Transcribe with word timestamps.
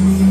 Nós 0.00 0.29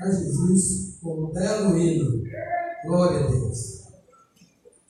a 0.00 0.10
Jesus 0.10 0.98
como 1.02 1.28
um 1.28 1.32
belo 1.32 1.78
hino. 1.78 2.22
Glória 2.84 3.20
a 3.20 3.26
Deus. 3.28 3.80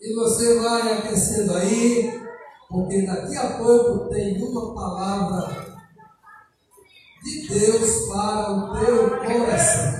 E 0.00 0.14
você 0.14 0.58
vai 0.60 0.98
aquecendo 0.98 1.54
aí, 1.54 2.20
porque 2.68 3.02
daqui 3.04 3.36
a 3.36 3.58
pouco 3.58 4.08
tem 4.08 4.42
uma 4.42 4.74
palavra 4.74 5.66
de 7.22 7.48
Deus 7.48 8.06
para 8.08 8.52
o 8.52 8.78
teu 8.78 9.18
coração. 9.18 9.99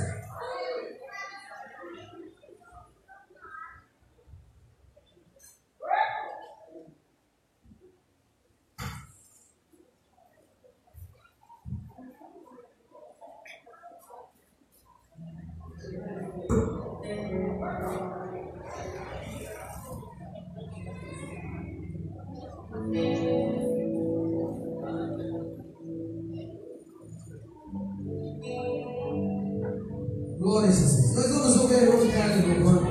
Glória 30.50 30.69
a 30.69 30.73
Jesus. 30.73 31.14
Nós 31.14 31.30
vamos 31.30 31.57
ouvir 31.59 31.88
o 31.88 32.12
cara 32.12 32.38
do 32.38 32.64
banco. 32.64 32.90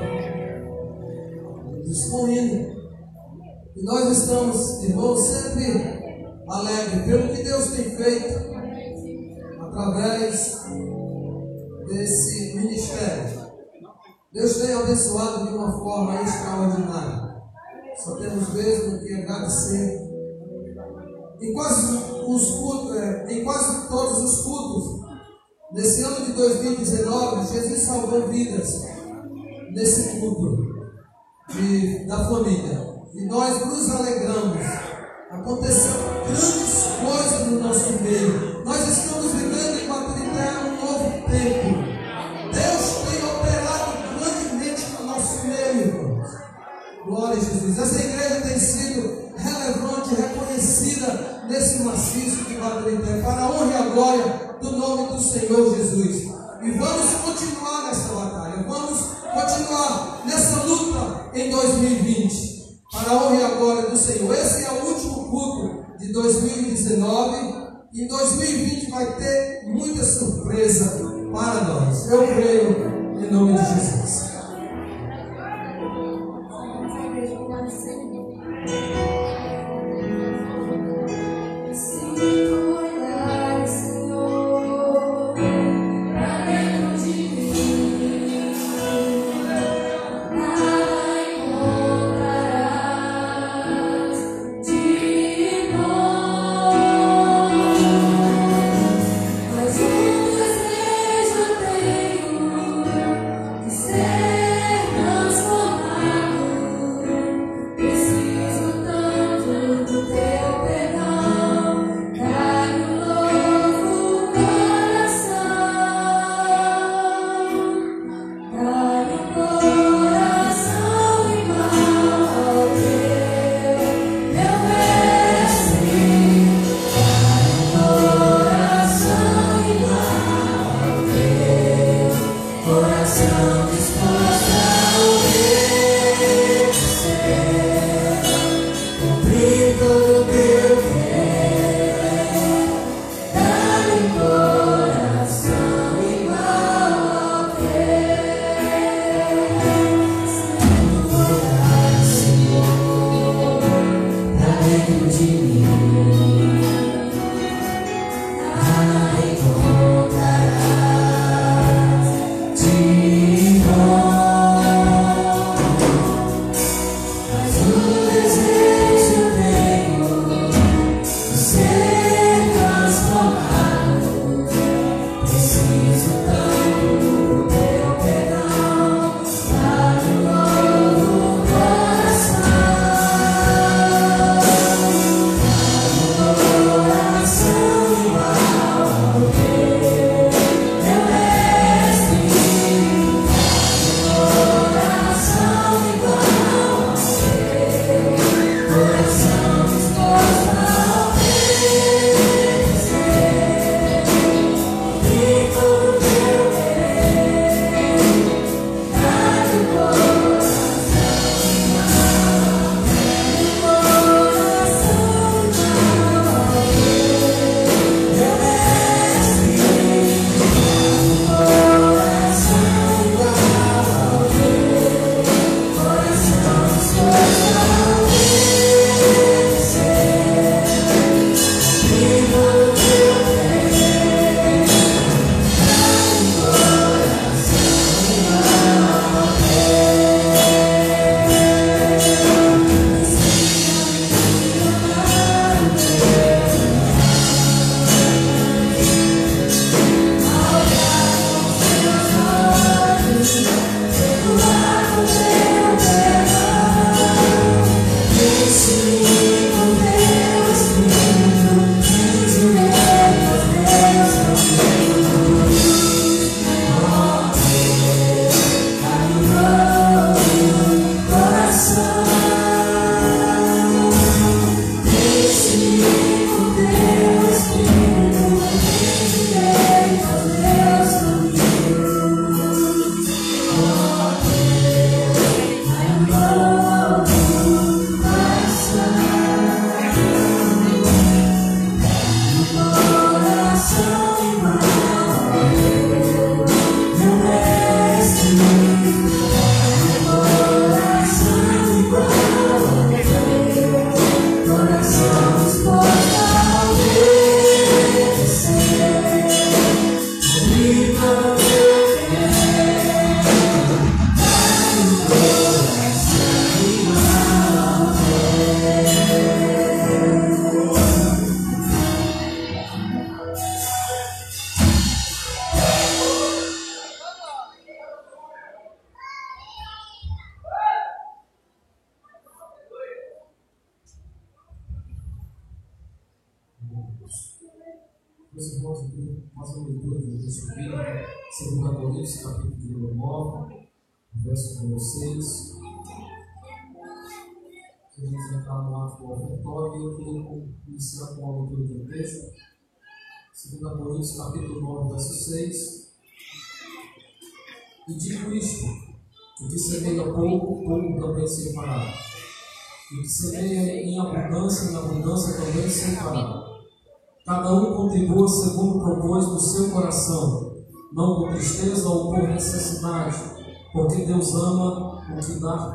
Dispondo. 1.84 2.32
E 2.32 3.84
nós 3.84 4.16
estamos, 4.16 4.82
irmãos, 4.82 5.20
sempre 5.20 6.42
alegres 6.48 7.04
pelo 7.04 7.28
que 7.28 7.42
Deus 7.42 7.66
tem 7.72 7.84
feito 7.84 8.34
através 9.60 10.62
desse 11.86 12.56
ministério. 12.56 13.50
Deus 14.32 14.56
tem 14.56 14.72
abençoado 14.72 15.48
de 15.48 15.52
uma 15.52 15.70
forma 15.70 16.22
extraordinária. 16.22 17.42
Só 18.02 18.16
temos 18.16 18.54
mesmo 18.54 19.00
que 19.00 19.12
agradecer. 19.12 20.00
Em 21.42 21.52
quase 21.52 21.94
os 22.26 22.50
cultos, 22.52 22.96
é, 22.96 23.32
em 23.34 23.44
quase 23.44 23.86
todos 23.86 24.18
os 24.18 24.44
cultos, 24.44 24.99
nesse 25.72 26.02
ano 26.02 26.26
de 26.26 26.32
2019, 26.32 27.52
Jesus 27.52 27.82
salvou 27.82 28.28
vidas 28.28 28.84
nesse 29.72 30.20
culto 30.20 30.90
de, 31.50 32.06
da 32.06 32.28
família. 32.28 32.90
E 33.14 33.24
nós 33.26 33.66
nos 33.66 33.90
alegramos. 33.90 34.64
Aconteceu 35.30 35.92
grandes 36.24 36.86
coisas 37.00 37.46
no 37.46 37.60
nosso 37.60 37.92
meio. 38.02 38.64
Nós 38.64 38.88
estamos 38.88 39.32
vivendo 39.32 39.80
em 39.80 39.86
Maturité 39.86 40.50
um 40.64 40.84
novo 40.84 41.30
tempo. 41.30 41.90
Deus 42.52 42.90
tem 43.06 43.24
operado 43.24 43.92
grandemente 44.18 44.86
no 44.98 45.06
nosso 45.06 45.46
meio, 45.46 45.86
irmãos. 45.86 46.30
Glória 47.04 47.36
a 47.36 47.40
Jesus. 47.40 47.78
Essa 47.78 48.04
igreja 48.04 48.40
tem 48.40 48.58
sido 48.58 49.30
relevante, 49.36 50.14
reconhecida 50.14 51.44
nesse 51.48 51.82
maciço 51.82 52.44
de 52.60 52.68
Maturité, 52.68 53.22
para 53.22 53.42
a 53.42 53.50
honra 53.50 53.72
e 53.72 53.74
a 53.74 53.82
glória 53.88 54.56
do 54.60 54.72
nome 54.72 55.14
do 55.14 55.20
Senhor 55.20 55.76
Jesus. 55.76 56.30
E 56.62 56.70
vamos 56.72 57.14
continuar 57.24 57.86
nessa 57.86 58.12
batalha. 58.12 58.64
Vamos 58.68 58.98
continuar 59.32 60.22
nessa 60.26 60.62
luta 60.64 61.30
em 61.34 61.50
2020 61.50 62.80
para 62.92 63.12
a 63.12 63.14
honra 63.14 63.36
e 63.36 63.44
a 63.44 63.48
glória 63.48 63.90
do 63.90 63.96
Senhor. 63.96 64.34
Esse 64.34 64.64
é 64.66 64.70
o 64.70 64.84
último 64.84 65.30
culto 65.30 65.98
de 65.98 66.12
2019. 66.12 67.60
E 67.92 68.06
2020 68.06 68.90
vai 68.90 69.16
ter 69.16 69.64
muita 69.66 70.04
surpresa 70.04 71.00
para 71.32 71.64
nós. 71.64 72.08
Eu 72.08 72.26
creio 72.26 72.99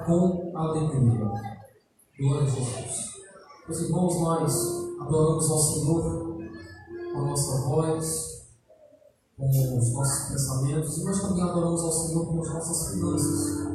com 0.06 0.52
alegria. 0.56 1.32
Glória 2.20 2.44
a 2.44 2.50
Jesus. 2.50 3.16
Meus 3.68 3.82
irmãos, 3.82 4.22
nós 4.22 4.54
adoramos 5.02 5.50
ao 5.50 5.58
Senhor 5.58 6.38
com 7.14 7.20
a 7.20 7.26
nossa 7.26 7.68
voz, 7.68 8.48
com 9.38 9.50
os 9.50 9.94
nossos 9.94 10.30
pensamentos, 10.30 10.98
e 10.98 11.04
nós 11.04 11.22
também 11.22 11.44
adoramos 11.44 11.82
ao 11.82 11.92
Senhor 11.92 12.26
com 12.28 12.42
as 12.42 12.54
nossas 12.54 12.94
finanças. 12.94 13.66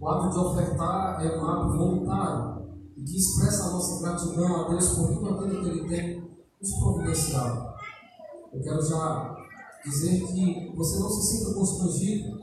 O 0.00 0.08
ato 0.08 0.30
de 0.30 0.38
ofertar 0.38 1.26
é 1.26 1.38
um 1.38 1.44
ato 1.44 1.76
voluntário 1.76 2.68
e 2.96 3.02
que 3.02 3.16
expressa 3.16 3.64
a 3.64 3.70
nossa 3.72 4.00
gratidão 4.00 4.64
a 4.64 4.68
Deus 4.68 4.88
por 4.90 5.08
tudo 5.08 5.28
aquilo 5.30 5.62
que 5.62 5.68
Ele 5.68 5.88
tem 5.88 6.38
nos 6.60 6.78
providenciado. 6.78 7.68
Eu 8.52 8.62
quero 8.62 8.82
já 8.82 9.36
dizer 9.84 10.24
que 10.26 10.72
você 10.76 10.98
não 11.00 11.10
se 11.10 11.38
sinta 11.38 11.54
constrangido, 11.54 12.37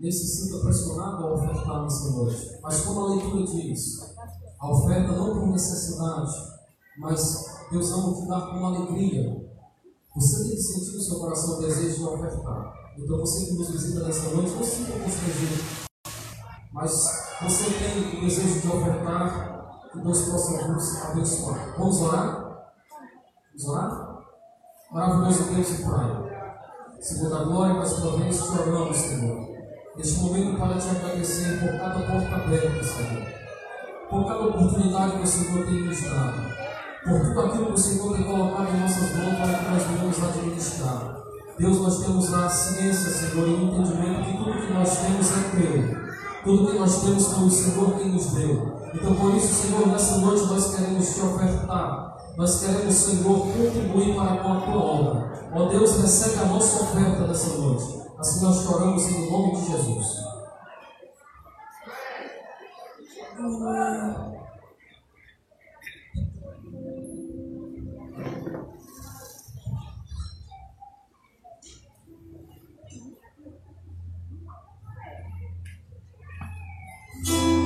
nem 0.00 0.10
se 0.10 0.26
sinta 0.26 0.58
pressionado 0.60 1.26
a 1.26 1.34
ofertar 1.34 1.82
nessa 1.82 2.10
noite. 2.10 2.58
Mas 2.62 2.80
como 2.80 3.00
a 3.00 3.14
leitura 3.14 3.44
diz, 3.44 4.14
a 4.58 4.72
oferta 4.72 5.12
não 5.12 5.34
por 5.34 5.46
necessidade, 5.48 6.32
mas 6.98 7.60
Deus 7.70 7.92
ama 7.92 8.14
te 8.14 8.26
dar 8.26 8.40
com 8.40 8.66
alegria. 8.66 9.50
Você 10.16 10.42
tem 10.42 10.56
que 10.56 10.62
sentir 10.62 10.96
no 10.96 11.02
seu 11.02 11.18
coração 11.20 11.58
o 11.58 11.60
desejo 11.60 11.98
de 11.98 12.04
ofertar. 12.04 12.74
Então 12.98 13.18
você 13.18 13.44
que 13.46 13.52
nos 13.52 13.70
visita 13.70 14.02
nessa 14.04 14.30
noite, 14.30 14.50
não 14.50 14.64
sinta 14.64 14.92
constrangido. 14.92 15.62
Mas 16.72 16.92
você 17.42 17.64
tem 17.70 18.18
o 18.18 18.20
desejo 18.22 18.60
de 18.60 18.68
ofertar, 18.68 19.90
que 19.92 20.00
Deus 20.00 20.22
possa 20.22 20.68
nos 20.68 20.96
abençoar. 21.02 21.74
Vamos 21.78 22.00
orar? 22.00 22.72
Vamos 23.50 23.68
orar? 23.68 24.18
Maravilhoso 24.90 25.54
Deus 25.54 25.70
e 25.78 25.82
Pai. 25.82 26.30
Segundo 27.00 27.36
a 27.36 27.44
glória, 27.44 27.74
mais 27.74 27.92
uma 27.98 28.16
vez 28.18 28.36
te 28.36 28.58
oramos, 28.58 28.96
Senhor. 28.96 29.49
Neste 29.96 30.20
momento, 30.20 30.56
para 30.56 30.78
te 30.78 30.88
agradecer 30.88 31.58
por 31.58 31.78
cada 31.78 31.98
porta 31.98 32.36
aberta, 32.36 32.84
Senhor. 32.84 33.26
Por 34.08 34.24
cada 34.24 34.46
oportunidade 34.46 35.16
que 35.16 35.22
o 35.22 35.26
Senhor 35.26 35.66
tem 35.66 35.84
nos 35.84 36.00
dado. 36.02 36.42
Por 37.04 37.20
tudo 37.20 37.40
aquilo 37.40 37.66
que 37.66 37.72
o 37.72 37.78
Senhor 37.78 38.16
tem 38.16 38.24
colocado 38.24 38.68
em 38.68 38.80
nossas 38.80 39.16
mãos 39.16 39.38
para 39.38 39.58
que 39.58 39.70
nós 39.70 39.82
venhamos 39.82 40.22
administrar. 40.22 41.16
Deus, 41.58 41.80
nós 41.80 41.98
temos 41.98 42.32
a 42.32 42.48
ciência, 42.48 43.10
Senhor, 43.10 43.48
e 43.48 43.52
o 43.52 43.62
entendimento 43.64 44.24
que 44.24 44.38
tudo 44.38 44.66
que 44.66 44.72
nós 44.72 44.96
temos 44.96 45.26
é 45.32 45.56
teu. 45.56 46.00
Tudo 46.44 46.70
que 46.70 46.78
nós 46.78 47.02
temos 47.02 47.26
foi 47.26 47.44
o 47.44 47.50
Senhor 47.50 47.98
quem 47.98 48.12
nos 48.12 48.26
deu. 48.26 48.80
Então, 48.94 49.14
por 49.14 49.34
isso, 49.34 49.54
Senhor, 49.54 49.88
nessa 49.88 50.18
noite 50.18 50.46
nós 50.46 50.74
queremos 50.74 51.14
te 51.14 51.20
ofertar. 51.20 52.16
Nós 52.36 52.60
queremos, 52.60 52.94
Senhor, 52.94 53.40
contribuir 53.40 54.14
para 54.14 54.36
com 54.36 54.52
a 54.52 54.60
tua 54.60 54.76
obra. 54.76 55.32
Ó 55.52 55.68
Deus, 55.68 56.00
recebe 56.00 56.38
a 56.38 56.44
nossa 56.46 56.84
oferta 56.84 57.26
nessa 57.26 57.56
noite. 57.58 58.00
Assim 58.20 58.44
nós 58.44 58.62
choramos 58.62 59.02
em 59.08 59.30
nome 59.30 59.56
de 59.56 59.66
Jesus. 59.66 60.30
Senhor, 77.24 77.59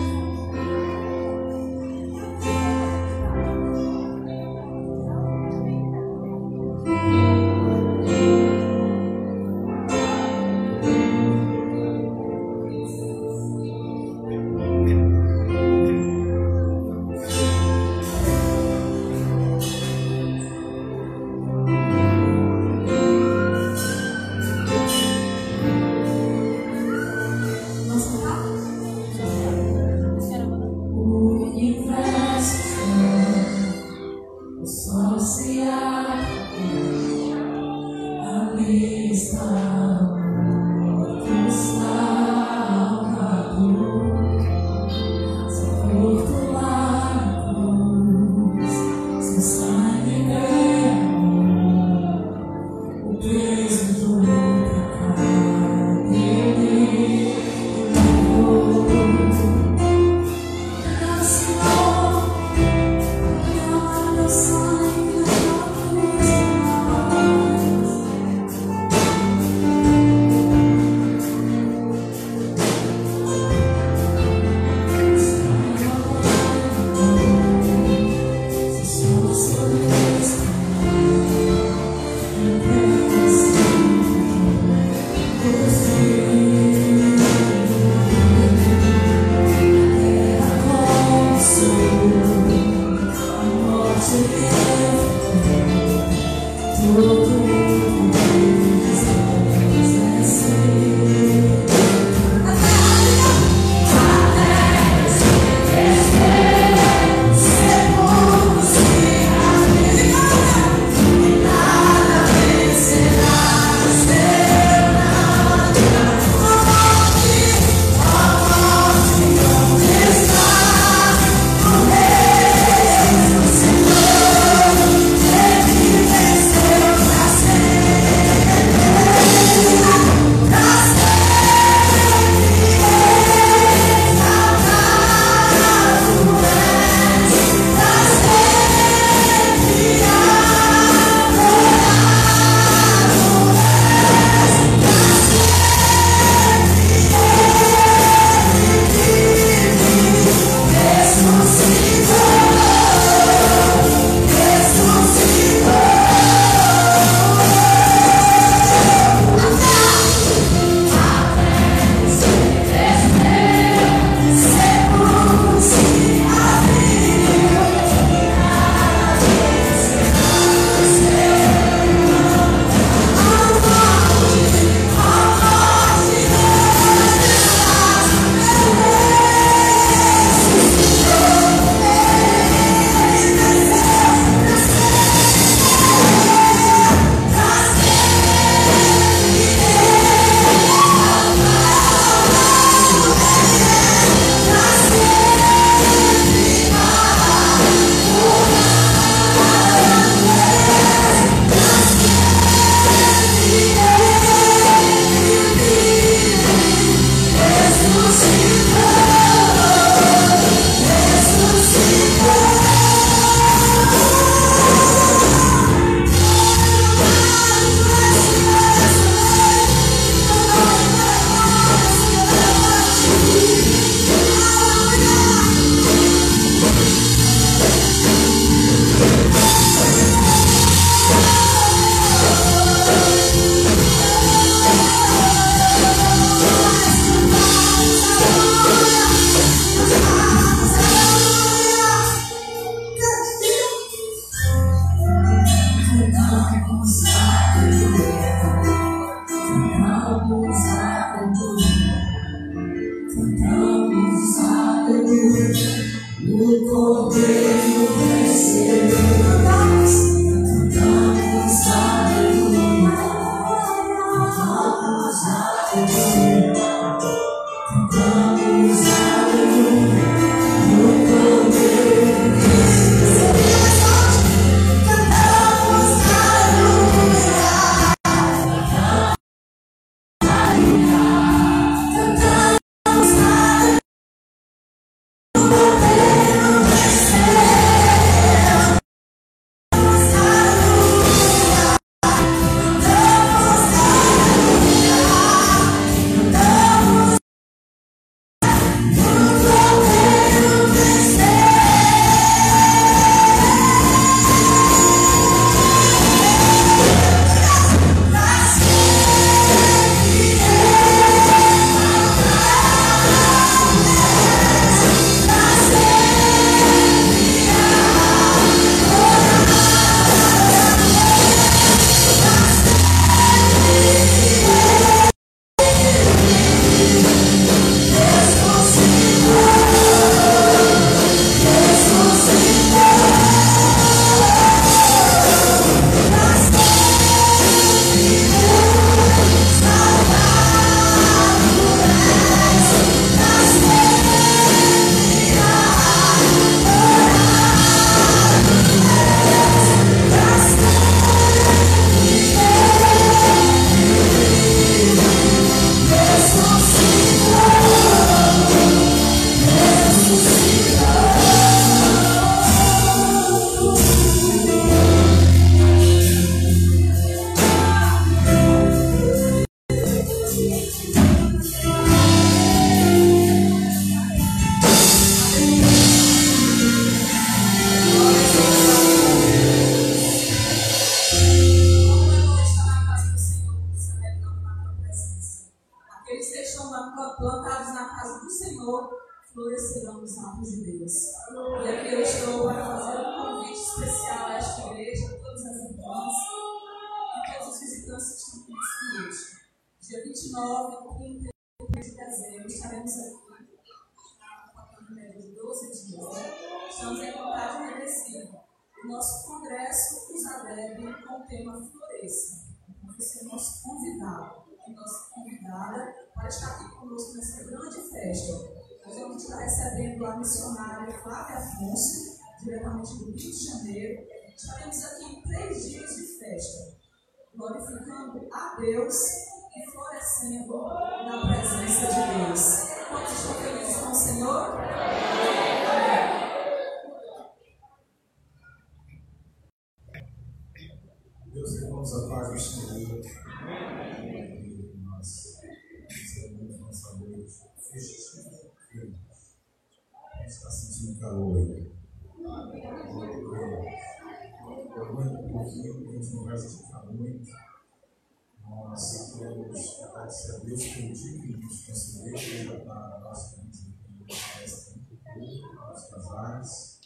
festa 465.14 465.72
os 465.72 465.84
casais. 465.90 466.80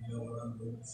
E 0.00 0.12
noite, 0.46 0.90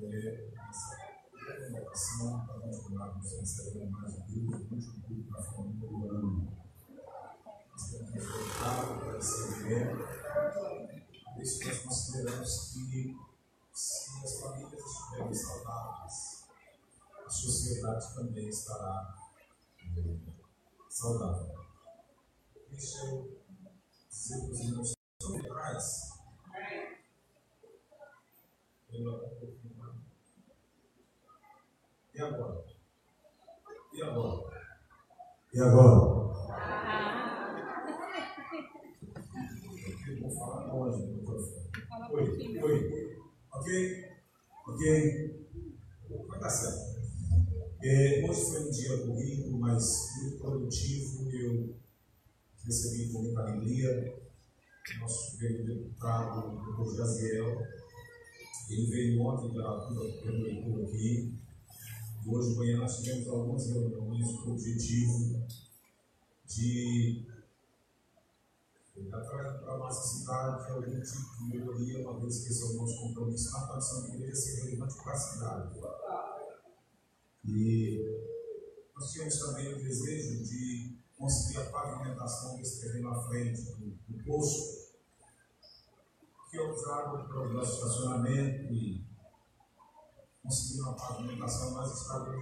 é, 0.00 0.54
essa 0.68 1.82
oração 1.82 2.46
para 2.46 2.60
continuarmos 2.60 3.32
recebendo 3.32 3.90
mais 3.90 4.14
Deus, 4.26 4.60
o 4.70 4.74
último 4.74 5.02
culto 5.02 5.30
da 5.30 5.42
família 5.42 5.88
do 5.88 6.10
ano. 6.10 6.58
Nós 7.70 7.90
temos 7.90 8.24
voltado 8.24 9.00
para 9.00 9.18
esse 9.18 9.42
evento. 9.42 10.08
Por 11.34 11.42
isso 11.42 11.64
nós 11.66 11.78
consideramos 11.80 12.72
que 12.72 13.16
se 13.74 14.24
as 14.24 14.40
famílias 14.40 14.80
estiverem 14.80 15.34
saudáveis, 15.34 16.46
a 17.26 17.28
sociedade 17.28 18.14
também 18.14 18.48
estará 18.48 19.14
saudável. 20.88 21.54
Deixa 22.70 23.04
eu 23.06 23.42
dizer 24.08 24.40
para 24.40 24.50
os 24.50 24.60
irmãos 24.60 24.95
sobre 25.26 25.42
trás. 25.42 26.14
E 28.92 28.98
agora? 32.22 32.64
E 33.92 34.02
agora? 34.02 34.62
E 35.52 35.60
agora? 35.60 36.16
Eu 40.08 40.20
vou 40.20 40.30
falar 40.30 40.72
longe 40.72 41.02
do 41.02 41.08
microfone. 41.14 41.66
Oi, 42.12 42.58
oi. 42.62 42.78
Ok? 43.52 43.68
Ok? 44.68 44.82
Vai 46.28 46.38
dar 46.38 46.50
certo. 46.50 46.94
É, 47.82 48.24
hoje 48.28 48.44
foi 48.50 48.60
um 48.60 48.70
dia 48.70 48.96
corrido, 49.06 49.58
mas 49.58 50.08
muito 50.22 50.38
produtivo. 50.38 51.28
Eu 51.30 51.74
recebi 52.64 53.12
com 53.12 53.22
muita 53.22 53.40
alegria 53.40 54.25
nosso 54.94 55.36
querido 55.38 55.64
deputado, 55.64 56.64
doutor 56.64 56.96
Jaziel. 56.96 57.66
Ele 58.70 58.86
veio 58.86 59.22
ontem 59.22 59.52
pela 59.52 59.88
leitura 59.88 60.84
aqui. 60.84 61.38
Hoje 62.26 62.50
de 62.50 62.56
manhã 62.56 62.78
nós 62.78 62.96
tivemos 62.96 63.28
algumas 63.28 63.66
reuniões 63.68 64.40
com 64.40 64.50
o 64.50 64.52
objetivo 64.54 65.46
de 66.46 67.24
trazer 69.10 69.60
para 69.60 69.74
a 69.74 69.78
nossa 69.78 70.18
cidade 70.18 70.70
algum 70.70 71.00
tipo 71.00 71.36
de 71.38 71.44
melhoria, 71.44 72.08
uma 72.08 72.20
vez 72.20 72.42
que 72.42 72.48
esse 72.50 72.62
é 72.62 72.66
o 72.66 72.72
nosso 72.74 73.00
compromisso 73.00 73.52
na 73.52 73.66
condição 73.66 74.02
de 74.02 74.16
igreja 74.16 74.34
ser 74.34 74.64
relevante 74.64 74.96
para 75.02 75.12
a 75.12 75.16
cidade. 75.16 75.80
E 77.44 78.20
nós 78.94 79.12
tínhamos 79.12 79.38
também 79.38 79.74
o 79.74 79.76
desejo 79.76 80.42
de 80.42 80.96
conseguir 81.18 81.58
a 81.58 81.70
pavimentação 81.70 82.56
desse 82.56 82.80
terreno 82.80 83.10
à 83.10 83.22
frente 83.28 83.62
do, 83.62 84.24
poço, 84.24 84.86
que 86.50 86.56
é 86.56 86.62
usado 86.62 87.28
para 87.28 87.40
o 87.40 87.52
nosso 87.52 87.74
estacionamento 87.74 88.72
e 88.72 89.04
conseguir 90.42 90.80
uma 90.80 90.94
pavimentação 90.94 91.72
mais 91.72 91.92
estabilizada, 91.92 92.36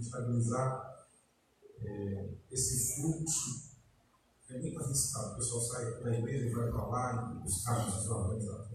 estabilizar 0.00 0.94
é, 1.80 2.30
esse 2.50 2.94
fluxo 2.94 3.74
é 4.50 4.60
muito 4.60 4.80
arriscado. 4.80 5.32
O 5.32 5.36
pessoal 5.36 5.60
sai 5.62 6.02
da 6.02 6.18
igreja 6.18 6.46
e 6.46 6.54
vai 6.54 6.70
para 6.70 6.86
lá 6.86 7.40
e 7.42 7.46
os 7.46 7.62
carros 7.64 8.02
estão 8.02 8.22
organizados. 8.22 8.74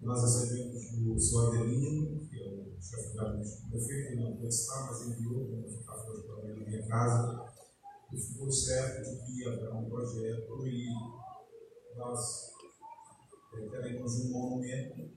Nós 0.00 0.22
recebemos 0.22 0.76
o 1.06 1.18
senhor 1.18 1.54
Adelino, 1.54 2.26
que 2.26 2.42
é 2.42 2.46
o 2.46 2.80
chefe 2.80 3.14
da 3.14 3.24
do 3.32 3.70
prefeito, 3.70 4.12
ele 4.12 4.22
não 4.22 4.36
pode 4.36 4.48
estar, 4.48 4.86
mas 4.86 5.02
enviou 5.02 5.46
para 5.46 5.70
ficar 5.70 5.94
fora 5.94 6.48
na 6.48 6.54
minha 6.54 6.86
casa. 6.86 7.59
E 8.12 8.20
ficou 8.20 8.50
certo 8.50 9.24
que 9.24 9.46
haverá 9.46 9.74
um 9.76 9.88
projeto 9.88 10.66
e 10.66 10.88
nós 11.96 12.50
é, 13.56 13.68
teremos 13.68 14.24
um 14.24 14.30
monumento 14.32 15.10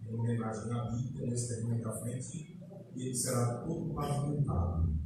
em 0.00 0.14
homenagem 0.14 0.72
à 0.72 0.84
Bíblia 0.90 1.30
nesse 1.30 1.48
terreno 1.48 1.82
da 1.82 1.92
frente 1.92 2.58
e 2.94 3.06
ele 3.06 3.14
será 3.14 3.64
todo 3.66 3.94
pavimentado. 3.94 4.98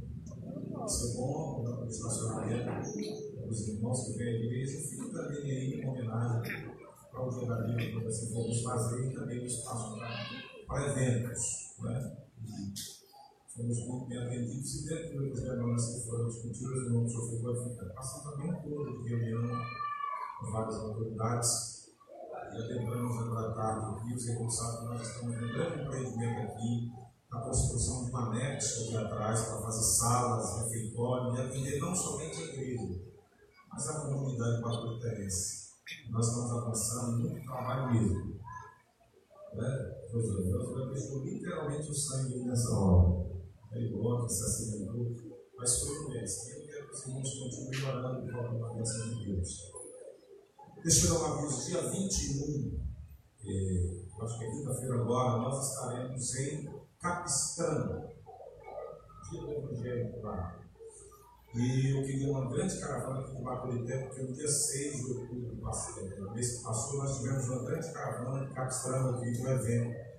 Isso 0.85 1.11
é 1.11 1.13
bom 1.15 1.63
para 1.63 1.85
o 1.85 1.87
estacionamento 1.87 3.47
dos 3.47 3.67
irmãos 3.67 4.05
que 4.05 4.17
vêm 4.17 4.27
à 4.27 4.31
igreja, 4.31 4.89
fica 4.89 5.09
também 5.09 5.51
aí 5.51 5.73
em 5.73 5.87
homenagem 5.87 6.73
da 7.47 7.61
Bíblia, 7.61 7.93
quando 7.93 8.07
assim 8.07 8.33
vamos 8.33 8.61
fazer, 8.63 9.05
e 9.05 9.13
também 9.13 9.39
o 9.39 9.45
espaço 9.45 9.95
para 10.67 10.91
eventos. 10.91 11.75
Né? 11.79 12.17
Fomos 13.55 14.07
bem 14.09 14.17
atendidos 14.17 14.81
e 14.81 14.89
dentro 14.89 15.29
das 15.29 15.43
demandas 15.43 15.85
que 15.85 16.09
foram 16.09 16.27
discutidas, 16.27 16.71
o 16.71 16.85
irmão 16.85 17.07
sofreu 17.07 17.39
glorificado. 17.39 17.93
Passamos 17.93 18.31
também 18.31 18.49
um 18.51 18.61
pouco 18.63 19.03
de 19.03 19.09
reunião 19.09 19.61
com 20.39 20.51
várias 20.51 20.75
autoridades. 20.77 21.93
Já 22.51 22.65
agora 23.21 23.53
tarde 23.53 23.95
aqui, 23.95 24.15
os 24.15 24.25
sabem 24.49 24.79
que 24.79 24.85
nós 24.85 25.07
estamos 25.07 25.35
em 25.35 25.45
um 25.45 25.53
grande 25.53 25.83
empreendimento 25.83 26.51
aqui, 26.51 26.91
a 27.31 27.41
construção 27.41 28.05
de 28.05 28.09
uma 28.09 28.31
aqui 28.81 28.97
atrás 28.97 29.41
para 29.41 29.61
fazer 29.61 29.83
salas, 29.83 30.63
refeitório 30.63 31.35
e 31.35 31.41
atender 31.41 31.79
não 31.79 31.95
somente 31.95 32.41
a 32.41 32.45
igreja, 32.45 33.01
mas 33.71 33.87
a 33.87 34.01
comunidade 34.01 34.63
quadriliterense. 34.63 35.73
Nós 36.09 36.27
estamos 36.27 36.51
avançando 36.51 37.19
muito 37.19 37.45
trabalho 37.45 37.93
mesmo. 37.93 38.33
Né? 39.53 39.95
Deus 40.11 40.91
deixou 40.91 41.23
literalmente 41.23 41.91
o 41.91 41.93
sangue 41.93 42.39
nessa 42.45 42.71
obra. 42.71 43.22
Gosta, 43.73 44.29
se 44.29 44.43
acidentou, 44.43 45.15
mas 45.57 45.79
foi 45.79 45.99
um 45.99 46.09
mês. 46.09 46.47
Eu 46.49 46.67
quero 46.67 46.87
que 46.87 46.93
os 46.93 47.07
irmãos 47.07 47.39
continuem 47.39 47.85
orando 47.85 48.31
por 48.31 48.65
a 48.65 48.73
bênção 48.73 49.09
de 49.09 49.25
Deus. 49.25 49.71
Deixa 50.83 51.07
eu 51.07 51.13
dar 51.13 51.19
uma 51.25 51.39
aviso, 51.39 51.65
dia 51.65 51.81
21, 51.89 52.79
eh, 53.45 54.03
acho 54.21 54.37
que 54.37 54.45
é 54.45 54.51
quinta-feira 54.51 54.95
agora, 54.95 55.37
nós 55.41 55.69
estaremos 55.69 56.35
em 56.35 56.69
Capistrano, 56.99 58.09
dia 59.31 59.41
do 59.41 59.51
Evangelho 59.51 60.21
lá. 60.21 60.59
E 61.55 61.97
eu 61.97 62.03
queria 62.03 62.31
uma 62.31 62.49
grande 62.51 62.79
caravana 62.79 63.21
aqui 63.21 63.35
de 63.35 63.43
Baturité, 63.43 64.05
porque 64.05 64.21
no 64.21 64.33
dia 64.33 64.47
6 64.47 65.05
de 65.05 65.11
outubro, 65.13 65.55
no 65.55 66.33
mês 66.33 66.57
que 66.57 66.63
passou, 66.63 66.99
nós 66.99 67.17
tivemos 67.17 67.47
uma 67.47 67.63
grande 67.63 67.91
caravana 67.91 68.45
de 68.45 68.53
Capistrano 68.53 69.17
aqui 69.17 69.41
no 69.41 69.49
evento. 69.49 70.12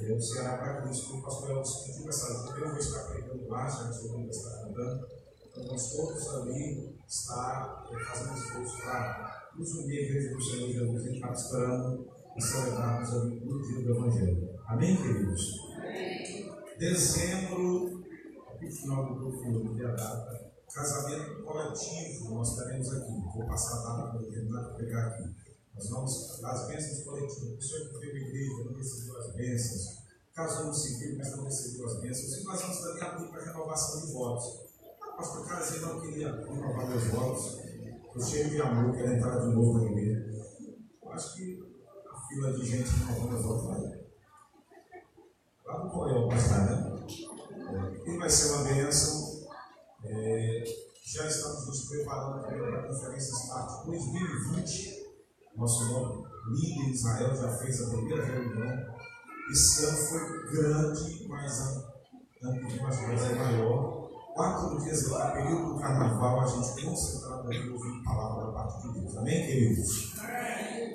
Eu, 0.00 0.16
o 0.16 0.20
Ceará 0.20 0.58
para 0.58 0.82
Cristo, 0.82 1.16
o 1.16 1.22
pastor 1.22 1.50
Elvis 1.50 1.70
pediu 1.86 2.08
essa 2.08 2.26
ajuda, 2.32 2.58
eu 2.58 2.68
vou 2.70 2.78
estar 2.78 3.04
pregando 3.04 3.48
lá, 3.48 3.68
já 3.68 3.88
que 3.90 4.06
o 4.06 4.30
está 4.30 4.50
cantando. 4.50 5.06
Então, 5.46 5.64
nós 5.66 5.92
todos 5.92 6.28
ali 6.34 6.98
estar 7.06 7.84
fazendo 8.06 8.34
esforço 8.34 8.82
para 8.82 9.50
nos 9.56 9.74
unir 9.74 10.02
igreja 10.02 10.34
do 10.34 10.42
Senhor 10.42 10.68
Jesus 10.68 11.06
em 11.06 11.20
Capistrano 11.20 12.06
e 12.36 12.42
celebrarmos 12.42 13.12
o 13.12 13.62
dia 13.62 13.84
do 13.84 13.90
Evangelho. 13.90 14.58
Amém, 14.66 14.96
queridos? 14.96 15.42
Amém. 15.76 16.52
Dezembro, 16.78 18.04
no 18.60 18.70
final 18.72 19.14
do 19.14 19.30
filme, 19.30 19.84
a 19.84 19.92
data 19.92 20.44
casamento 20.74 21.44
coletivo, 21.44 22.34
nós 22.34 22.56
teremos 22.56 22.92
aqui. 22.92 23.12
Vou 23.32 23.46
passar 23.46 23.78
a 23.78 23.96
data 23.96 24.18
para 24.18 24.28
de 24.28 24.76
pegar 24.76 25.06
aqui. 25.06 25.43
Nós 25.74 25.90
vamos, 25.90 26.44
as 26.44 26.68
bênçãos 26.68 27.02
coletivas, 27.02 27.52
a 27.52 27.56
pessoa 27.56 27.88
que 27.88 27.98
veio 27.98 28.14
à 28.14 28.28
igreja 28.28 28.64
não 28.64 28.74
recebeu 28.74 29.18
as 29.18 29.34
bênçãos, 29.34 30.04
casou 30.32 30.66
no 30.66 30.74
civil, 30.74 31.18
mas 31.18 31.36
não 31.36 31.44
recebeu 31.44 31.86
as 31.86 32.00
bênçãos, 32.00 32.32
e 32.38 32.44
nós 32.44 32.60
vamos 32.60 32.78
também 32.78 33.02
abrir 33.02 33.28
para 33.28 33.44
renovação 33.44 34.06
de 34.06 34.12
votos. 34.12 34.60
Ah, 35.02 35.16
pastor 35.16 35.48
Carlos, 35.48 35.80
não 35.80 36.00
queria 36.00 36.32
renovar 36.32 36.88
meus 36.88 37.04
votos, 37.04 37.58
estou 38.06 38.22
cheio 38.22 38.50
de 38.50 38.60
amor, 38.62 38.94
quero 38.94 39.14
entrar 39.14 39.40
de 39.40 39.54
novo 39.54 39.78
na 39.80 39.90
igreja. 39.90 40.44
Eu 41.02 41.12
acho 41.12 41.34
que 41.34 41.60
a 42.08 42.28
fila 42.28 42.52
de 42.52 42.66
gente 42.66 42.88
renovando 42.90 43.30
meus 43.32 43.44
votos 43.44 43.64
vai. 43.66 44.04
Lá 45.66 45.84
no 45.84 45.90
Coel, 45.90 46.28
pastor, 46.28 46.58
né? 46.58 46.94
E 48.06 48.18
vai 48.18 48.30
ser 48.30 48.52
uma 48.52 48.64
bênção. 48.64 49.48
É, 50.04 50.64
já 51.04 51.26
estamos 51.26 51.66
nos 51.66 51.88
preparando 51.88 52.42
para 52.42 52.80
a 52.80 52.88
conferência 52.88 53.32
Start 53.32 53.86
2020. 53.86 55.03
Nosso 55.56 55.92
nome, 55.92 56.26
líder 56.48 56.90
Israel, 56.90 57.36
já 57.36 57.48
fez 57.58 57.82
a 57.82 57.90
primeira 57.90 58.24
reunião. 58.24 58.94
Esse 59.52 59.84
ano 59.84 59.96
foi 59.96 60.50
grande, 60.50 61.28
mas 61.28 61.84
ano 62.42 62.66
que 62.66 62.82
mais 62.82 63.30
é 63.30 63.34
maior. 63.34 64.04
Quatro 64.34 64.80
dias 64.80 65.08
no 65.08 65.32
período 65.32 65.74
do 65.74 65.80
carnaval, 65.80 66.40
a 66.40 66.46
gente 66.46 66.84
concentrado 66.84 67.48
aqui 67.48 67.68
ouvindo 67.68 68.02
palavra 68.02 68.46
da 68.46 68.52
parte 68.52 68.82
de 68.82 69.00
Deus. 69.00 69.16
Amém, 69.16 69.46
queridos? 69.46 70.14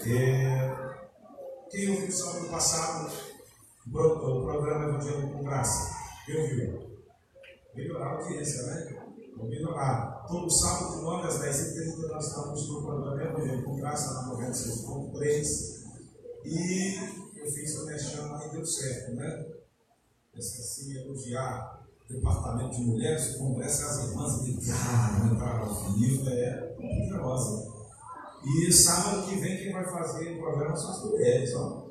É, 0.05 0.75
quem 1.71 1.89
ouviu 1.91 2.11
sábado 2.11 2.49
passado 2.49 3.11
o 3.87 4.43
programa 4.43 4.89
Evangelho 4.89 5.31
com 5.31 5.43
Graça? 5.43 5.95
Quem 6.25 6.41
ouviu? 6.41 6.99
Melhorar 7.73 8.07
a 8.07 8.11
audiência, 8.17 8.63
né? 8.63 9.03
Vamos 9.37 9.51
melhorar. 9.51 10.18
Todo 10.29 10.47
sábado, 10.47 10.97
de 10.97 11.01
9 11.01 11.27
às 11.27 11.41
10h30, 11.41 12.07
nós 12.07 12.27
estamos 12.27 12.69
no 12.69 12.83
programa 12.83 13.23
Evangelho 13.23 13.63
com 13.63 13.77
Graça, 13.77 14.13
na 14.13 14.35
96.3. 14.35 15.79
E 16.45 16.95
eu 17.35 17.51
fiz 17.51 17.75
o 17.79 17.85
mexão 17.87 18.39
e 18.45 18.49
deu 18.51 18.63
certo, 18.63 19.15
né? 19.15 19.45
Esqueci 20.35 20.85
de 20.85 20.99
elogiar 20.99 21.83
o 22.07 22.13
departamento 22.13 22.75
de 22.75 22.83
mulheres, 22.83 23.35
o 23.35 23.39
congresso, 23.39 23.83
as 23.83 24.03
irmãs 24.07 24.43
ligaram, 24.43 25.33
entraram 25.33 25.63
ao 25.63 25.93
vivo, 25.93 26.29
é 26.29 26.75
poderosa. 26.77 27.67
E 28.45 28.71
sábado 28.71 29.27
que 29.27 29.35
vem, 29.35 29.57
quem 29.57 29.73
vai 29.73 29.83
fazer 29.83 30.35
o 30.35 30.39
programa 30.39 30.75
são 30.75 30.91
as 30.91 31.05
mulheres, 31.05 31.55
ó. 31.55 31.87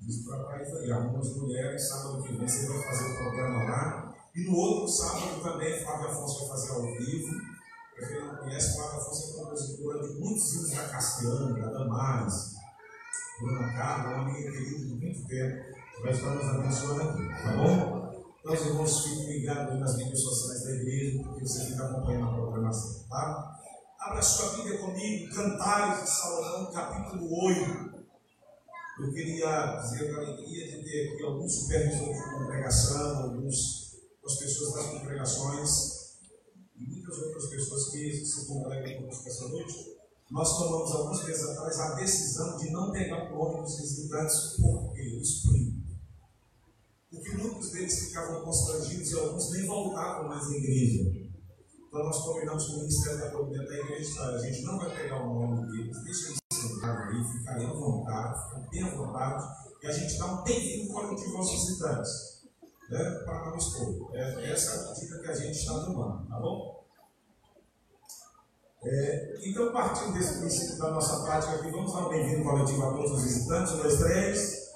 Diz 0.00 0.24
para 0.24 0.44
trás 0.46 0.74
aí, 0.74 0.90
algumas 0.90 1.36
mulheres, 1.36 1.88
sábado 1.88 2.24
que 2.24 2.32
vem 2.32 2.48
você 2.48 2.66
vai 2.66 2.82
fazer 2.82 3.12
o 3.12 3.16
programa 3.16 3.62
lá. 3.70 4.05
E 4.36 4.44
no 4.44 4.54
outro 4.54 4.86
sábado 4.86 5.42
também, 5.42 5.82
Flávia 5.82 6.08
Afonso 6.08 6.40
vai 6.40 6.48
fazer 6.48 6.72
ao 6.72 6.82
vivo. 6.82 7.34
Para 7.96 8.08
quem 8.08 8.20
não 8.20 8.36
conhece, 8.36 8.76
Flávia 8.76 8.98
Afonso 8.98 9.30
é 9.30 9.42
compositora 9.42 10.06
de 10.06 10.20
muitos 10.20 10.52
hinos 10.52 10.70
da 10.72 10.88
Castiana, 10.88 11.58
da 11.58 11.78
Damares, 11.78 12.54
Bruna 13.40 13.72
Carla, 13.72 14.12
uma 14.12 14.30
amiga 14.30 14.52
querida 14.52 14.78
de 14.78 14.94
muito 14.94 15.26
tempo, 15.26 15.74
que 15.94 16.02
vai 16.02 16.12
estar 16.12 16.30
nos 16.34 16.44
abençoando 16.44 17.02
aqui, 17.02 17.42
tá 17.42 17.52
bom? 17.56 18.06
Então, 18.40 18.54
os 18.54 18.66
irmãos 18.66 19.04
fiquem 19.04 19.38
ligados 19.38 19.80
nas 19.80 19.96
mídias 19.96 20.20
sociais 20.20 20.64
da 20.64 20.70
igreja, 20.70 21.22
porque 21.24 21.40
você 21.40 21.64
fica 21.64 21.84
acompanhando 21.86 22.28
a 22.28 22.34
programação, 22.34 23.08
tá? 23.08 23.58
Abra 23.98 24.22
sua 24.22 24.56
Bíblia 24.56 24.78
comigo, 24.78 25.34
Cantares 25.34 26.04
de 26.04 26.10
Salomão, 26.10 26.72
capítulo 26.72 27.26
8. 27.46 27.96
Eu 29.00 29.12
queria 29.12 29.76
dizer 29.76 30.14
a 30.14 30.18
alegria 30.18 30.66
de 30.68 30.84
ter 30.84 31.12
aqui 31.12 31.22
alguns 31.24 31.54
supervisores 31.54 32.16
de 32.16 32.30
congregação, 32.30 33.22
alguns, 33.24 33.85
as 34.26 34.34
pessoas 34.38 34.74
das 34.74 34.86
congregações 34.86 35.70
e 36.74 36.84
muitas 36.84 37.16
outras 37.16 37.46
pessoas 37.46 37.90
que 37.90 38.12
se 38.12 38.46
congregam 38.46 39.02
conosco 39.02 39.28
essa 39.28 39.48
noite. 39.48 39.96
Nós 40.30 40.58
tomamos 40.58 40.90
alguns 40.90 41.24
meses 41.24 41.44
atrás 41.44 41.78
a 41.78 41.94
decisão 41.94 42.58
de 42.58 42.70
não 42.70 42.90
pegar 42.90 43.32
o 43.32 43.38
nome 43.38 43.62
dos 43.62 43.80
visitantes 43.80 44.56
porque 44.60 45.00
eu 45.00 45.20
explico. 45.20 45.76
Porque 47.08 47.36
muitos 47.36 47.70
deles 47.70 48.06
ficavam 48.06 48.44
constrangidos 48.44 49.10
e 49.12 49.18
alguns 49.18 49.52
nem 49.52 49.66
voltavam 49.66 50.28
mais 50.28 50.44
à 50.44 50.56
igreja. 50.56 51.26
Então 51.86 52.04
nós 52.04 52.18
combinamos 52.18 52.66
com 52.66 52.72
o 52.72 52.78
Ministério 52.80 53.20
da 53.20 53.30
Providência 53.30 53.68
da 53.68 53.78
Igreja, 53.78 54.22
a 54.22 54.38
gente 54.38 54.62
não 54.64 54.76
vai 54.76 54.94
pegar 54.94 55.22
o 55.22 55.34
nome 55.34 55.70
deles, 55.70 56.04
deixa 56.04 56.26
eles 56.26 56.38
sentados 56.52 57.14
aí, 57.14 57.38
ficarem 57.38 57.66
à 57.66 57.72
vontade, 57.72 58.42
ficarem 58.42 58.70
bem 58.70 58.82
à 58.82 58.96
vontade, 58.96 59.44
e 59.82 59.86
a 59.86 59.92
gente 59.92 60.18
dá 60.18 60.26
um 60.26 60.42
tempinho 60.42 60.92
coletivo 60.92 61.36
aos 61.36 61.50
visitantes, 61.52 62.35
né, 62.90 63.10
para 63.24 63.56
expor. 63.56 64.10
É, 64.14 64.50
essa 64.50 64.70
é 64.70 64.90
a 64.90 64.94
dica 64.94 65.18
que 65.20 65.28
a 65.30 65.34
gente 65.34 65.58
está 65.58 65.80
tomando, 65.80 66.28
tá 66.28 66.38
bom? 66.38 66.84
É, 68.84 69.34
então, 69.42 69.72
partindo 69.72 70.12
desse 70.12 70.38
princípio 70.38 70.78
da 70.78 70.90
nossa 70.90 71.24
prática 71.24 71.56
aqui, 71.56 71.70
vamos 71.70 71.92
dar 71.92 72.06
um 72.06 72.08
bem-vindo 72.08 72.44
coletivo 72.44 72.84
a 72.84 72.92
todos 72.92 73.12
os 73.12 73.24
visitantes. 73.24 73.72
Um, 73.72 73.76
dois, 73.78 73.98
três. 73.98 74.66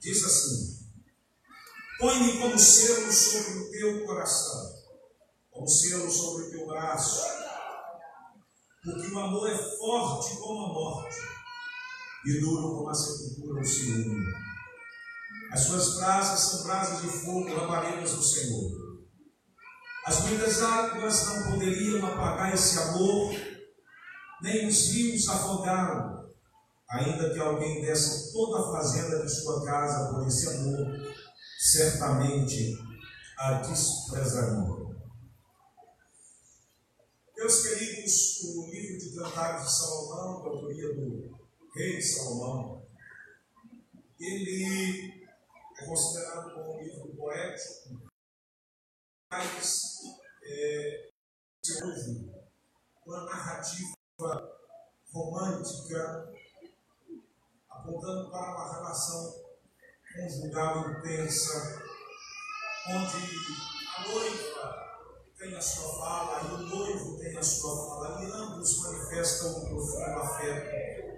Diz 0.00 0.24
assim: 0.24 0.88
Põe-me 1.98 2.40
como 2.40 2.58
selo 2.58 3.12
sobre 3.12 3.58
o 3.58 3.70
teu 3.70 4.06
coração, 4.06 4.82
como 5.50 5.68
selo 5.68 6.10
sobre 6.10 6.46
o 6.46 6.50
teu 6.50 6.66
braço, 6.66 7.22
porque 8.82 9.08
o 9.08 9.18
amor 9.18 9.50
é 9.50 9.58
forte 9.58 10.36
como 10.38 10.64
a 10.64 10.68
morte 10.68 11.16
e 12.30 12.40
duro 12.40 12.76
como 12.76 12.88
a 12.88 12.94
sepultura 12.94 13.60
o 13.60 13.64
ciúme. 13.64 14.24
As 15.52 15.60
suas 15.60 15.96
brasas 15.96 16.40
são 16.40 16.62
brasas 16.64 17.02
de 17.02 17.08
fogo, 17.08 17.52
labaredas 17.52 18.12
do 18.12 18.22
Senhor. 18.22 19.00
As 20.06 20.20
muitas 20.20 20.62
águas 20.62 21.26
não 21.26 21.50
poderiam 21.50 22.06
apagar 22.06 22.54
esse 22.54 22.78
amor, 22.78 23.34
nem 24.42 24.68
os 24.68 24.88
rios 24.88 25.28
afogaram 25.28 26.20
ainda 26.90 27.30
que 27.32 27.38
alguém 27.38 27.82
desse 27.82 28.32
toda 28.32 28.60
a 28.60 28.72
fazenda 28.72 29.22
de 29.22 29.28
sua 29.28 29.64
casa 29.64 30.12
por 30.12 30.26
esse 30.26 30.48
amor, 30.48 30.86
certamente 31.58 32.76
a 33.38 33.54
desprezaria. 33.54 34.80
Meus 37.36 37.62
queridos, 37.62 38.42
o 38.44 38.70
livro 38.70 38.98
de 38.98 39.16
Cantares 39.16 39.64
de 39.64 39.78
Salomão, 39.78 40.42
da 40.42 40.50
autoria 40.50 40.94
do 40.94 41.39
rei 41.74 42.02
Salomão, 42.02 42.82
ele 44.18 45.26
é 45.78 45.84
considerado 45.86 46.54
como 46.54 46.74
um 46.74 46.82
livro 46.82 47.16
poético, 47.16 48.10
mas 49.30 50.00
é, 50.42 51.10
uma 53.06 53.24
narrativa 53.24 53.96
romântica 55.12 56.32
apontando 57.68 58.30
para 58.30 58.54
uma 58.54 58.74
relação 58.74 59.42
conjugal 60.14 60.90
intensa, 60.90 61.82
onde 62.88 63.16
a 63.96 64.08
noiva 64.08 64.80
tem 65.38 65.56
a 65.56 65.62
sua 65.62 65.98
fala 65.98 66.42
e 66.42 66.54
o 66.54 66.58
noivo 66.58 67.18
tem 67.18 67.36
a 67.38 67.42
sua 67.42 67.76
fala, 67.86 68.22
e 68.22 68.30
ambos 68.30 68.82
manifestam 68.82 69.56
um 69.56 69.68
profundo 69.68 70.18
afeto. 70.18 71.09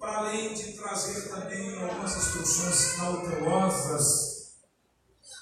Para 0.00 0.16
além 0.16 0.54
de 0.54 0.72
trazer 0.72 1.28
também 1.28 1.78
algumas 1.82 2.16
instruções 2.16 2.96
cautelosas, 2.96 4.54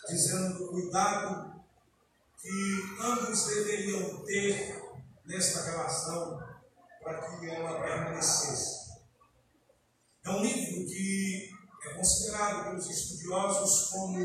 dizendo 0.08 0.58
do 0.58 0.68
cuidado 0.72 1.62
que 2.40 2.96
ambos 3.00 3.46
deveriam 3.46 4.24
ter 4.24 4.82
nesta 5.24 5.62
relação 5.62 6.42
para 7.00 7.38
que 7.38 7.48
ela 7.48 7.80
permanecesse. 7.80 8.88
É 10.24 10.30
um 10.30 10.42
livro 10.42 10.86
que 10.86 11.50
é 11.84 11.94
considerado 11.94 12.64
pelos 12.64 12.90
estudiosos 12.90 13.90
como 13.90 14.18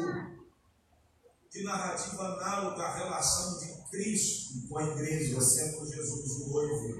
de 1.51 1.63
narrativa 1.63 2.23
análoga 2.23 2.81
à 2.81 2.95
relação 2.95 3.59
de 3.59 3.89
Cristo 3.91 4.67
com 4.67 4.79
a 4.79 4.83
igreja, 4.83 5.39
sendo 5.39 5.85
Jesus 5.85 6.31
o 6.41 6.49
noivo 6.49 6.99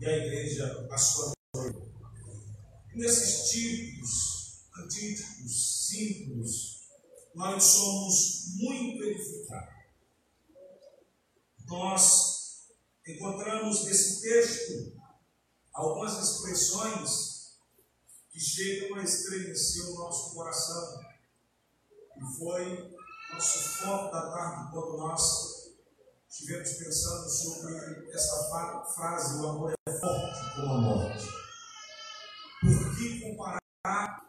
e 0.00 0.06
a 0.06 0.16
igreja 0.16 0.88
a 0.90 0.98
sua 0.98 1.32
noiva. 1.54 1.92
Nesses 2.94 3.50
tipos, 3.50 4.62
antíticos, 4.76 5.88
símbolos, 5.88 6.82
nós 7.34 7.62
somos 7.62 8.54
muito 8.56 9.04
edificados. 9.04 9.82
Nós 11.66 12.66
encontramos 13.06 13.84
nesse 13.84 14.20
texto 14.20 14.92
algumas 15.72 16.22
expressões 16.22 17.32
que 18.30 18.40
chegam 18.40 18.98
a 18.98 19.02
estremecer 19.02 19.90
o 19.90 19.94
nosso 19.94 20.34
coração. 20.34 21.00
E 22.16 22.38
foi 22.38 22.94
nosso 23.32 23.58
foco 23.58 24.12
da 24.12 24.30
tarde 24.30 24.70
quando 24.72 24.98
nós 24.98 25.72
estivemos 26.28 26.72
pensando 26.72 27.28
sobre 27.28 28.10
essa 28.12 28.84
frase: 28.94 29.40
o 29.40 29.48
amor 29.48 29.72
é 29.72 29.92
forte 29.92 30.54
como 30.54 30.72
a 30.74 30.80
morte. 30.80 31.41
Por 32.62 32.96
que 32.96 33.20
comparar 33.20 33.58
a 33.84 34.22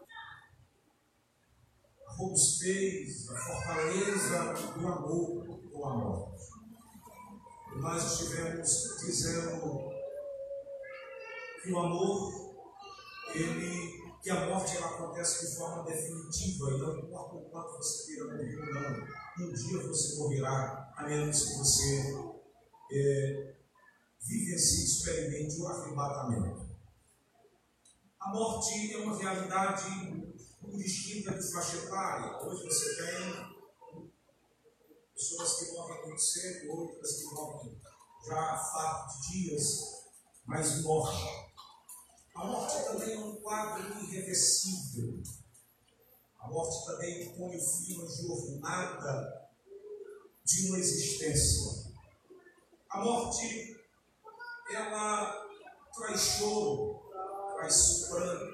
robustez, 2.18 3.30
a 3.30 3.38
fortaleza 3.38 4.54
do 4.74 4.88
amor 4.88 5.60
com 5.72 5.86
a 5.86 5.94
morte? 5.94 6.50
Nós 7.76 8.12
estivemos 8.12 8.98
dizendo 9.06 9.88
que 11.62 11.72
o 11.74 11.78
amor, 11.78 12.56
ele, 13.36 14.02
que 14.24 14.32
a 14.32 14.48
morte 14.48 14.78
ela 14.78 14.88
acontece 14.88 15.52
de 15.52 15.56
forma 15.56 15.84
definitiva, 15.84 16.72
e 16.72 16.78
não 16.80 16.98
importa 16.98 17.36
o 17.36 17.50
quanto 17.52 17.78
você 17.78 18.08
queira 18.08 18.36
morrer 18.36 18.58
ou 18.58 18.74
não, 18.74 19.48
um 19.48 19.54
dia 19.54 19.88
você 19.88 20.16
morrerá, 20.18 20.92
a 20.98 21.04
menos 21.04 21.40
que 21.40 21.58
você 21.60 22.16
é, 22.94 23.56
vivencie 24.22 24.82
e 24.82 24.86
experimente 24.86 25.62
o 25.62 25.68
arrebatamento. 25.68 26.73
A 28.24 28.30
morte 28.30 28.94
é 28.94 28.98
uma 29.00 29.18
realidade 29.18 29.84
indistinta 30.64 31.38
de 31.38 31.52
faixa 31.52 31.76
etária. 31.76 32.42
Hoje 32.42 32.64
você 32.64 32.96
tem 32.96 33.54
pessoas 35.14 35.60
que 35.60 35.74
morrem 35.74 36.08
muito 36.08 36.22
cedo, 36.22 36.72
outras 36.72 37.18
que 37.18 37.26
morrem 37.26 37.82
já 38.26 38.40
há 38.40 39.08
de 39.08 39.30
dias, 39.30 40.06
mas 40.46 40.82
morrem. 40.84 41.54
A 42.34 42.46
morte 42.46 42.86
também 42.86 43.14
é 43.14 43.20
um 43.20 43.36
quadro 43.42 44.02
irreversível. 44.06 45.22
A 46.40 46.48
morte 46.48 46.86
também 46.86 47.36
põe 47.36 47.60
fim 47.60 48.02
à 48.02 48.08
jornada 48.08 49.50
de 50.46 50.70
uma 50.70 50.80
existência. 50.80 51.92
A 52.90 53.04
morte, 53.04 53.76
ela 54.72 55.46
traz 55.94 56.22
choro, 56.22 57.03
traz 57.64 58.07
pranto. 58.09 58.53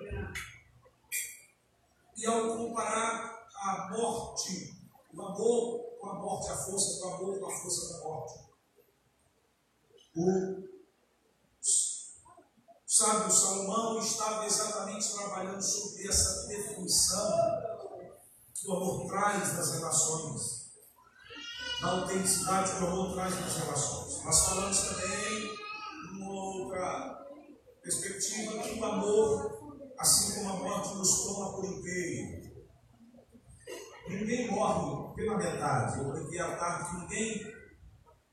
E 2.15 2.25
ao 2.25 2.57
comparar 2.57 3.47
a 3.55 3.89
morte, 3.91 4.77
o 5.13 5.21
amor 5.21 5.97
com 5.99 6.09
a 6.09 6.13
morte, 6.15 6.51
a 6.51 6.57
força 6.57 6.99
do 6.99 7.07
amor 7.13 7.39
com 7.39 7.45
a 7.47 7.57
força 7.57 7.93
da 7.93 8.03
morte, 8.03 8.49
o 10.15 10.69
sábio 12.85 13.31
Salomão 13.31 13.99
estava 13.99 14.45
exatamente 14.45 15.13
trabalhando 15.13 15.61
sobre 15.61 16.07
essa 16.07 16.47
definição 16.47 17.31
que 18.53 18.67
o 18.67 18.73
amor 18.73 19.07
traz 19.07 19.53
nas 19.53 19.71
relações, 19.71 20.69
da 21.81 21.91
autenticidade 21.91 22.75
que 22.75 22.83
o 22.83 22.87
amor 22.87 23.13
traz 23.13 23.39
nas 23.39 23.55
relações. 23.55 24.23
Nós 24.25 24.39
falamos 24.45 24.79
também, 24.81 25.57
numa 26.11 26.33
outra 26.33 27.18
perspectiva, 27.89 28.61
que 28.61 28.79
o 28.79 28.85
amor, 28.85 29.83
assim 29.97 30.35
como 30.35 30.49
a 30.49 30.57
morte, 30.57 30.95
nos 30.95 31.23
toma 31.23 31.53
por 31.53 31.65
inteiro. 31.65 32.49
Ninguém 34.07 34.51
morre 34.51 35.15
pela 35.15 35.37
metade. 35.37 35.99
Eu 35.99 36.11
brinquei 36.11 36.39
à 36.39 36.55
tarde 36.55 36.89
que 36.89 37.01
ninguém, 37.01 37.53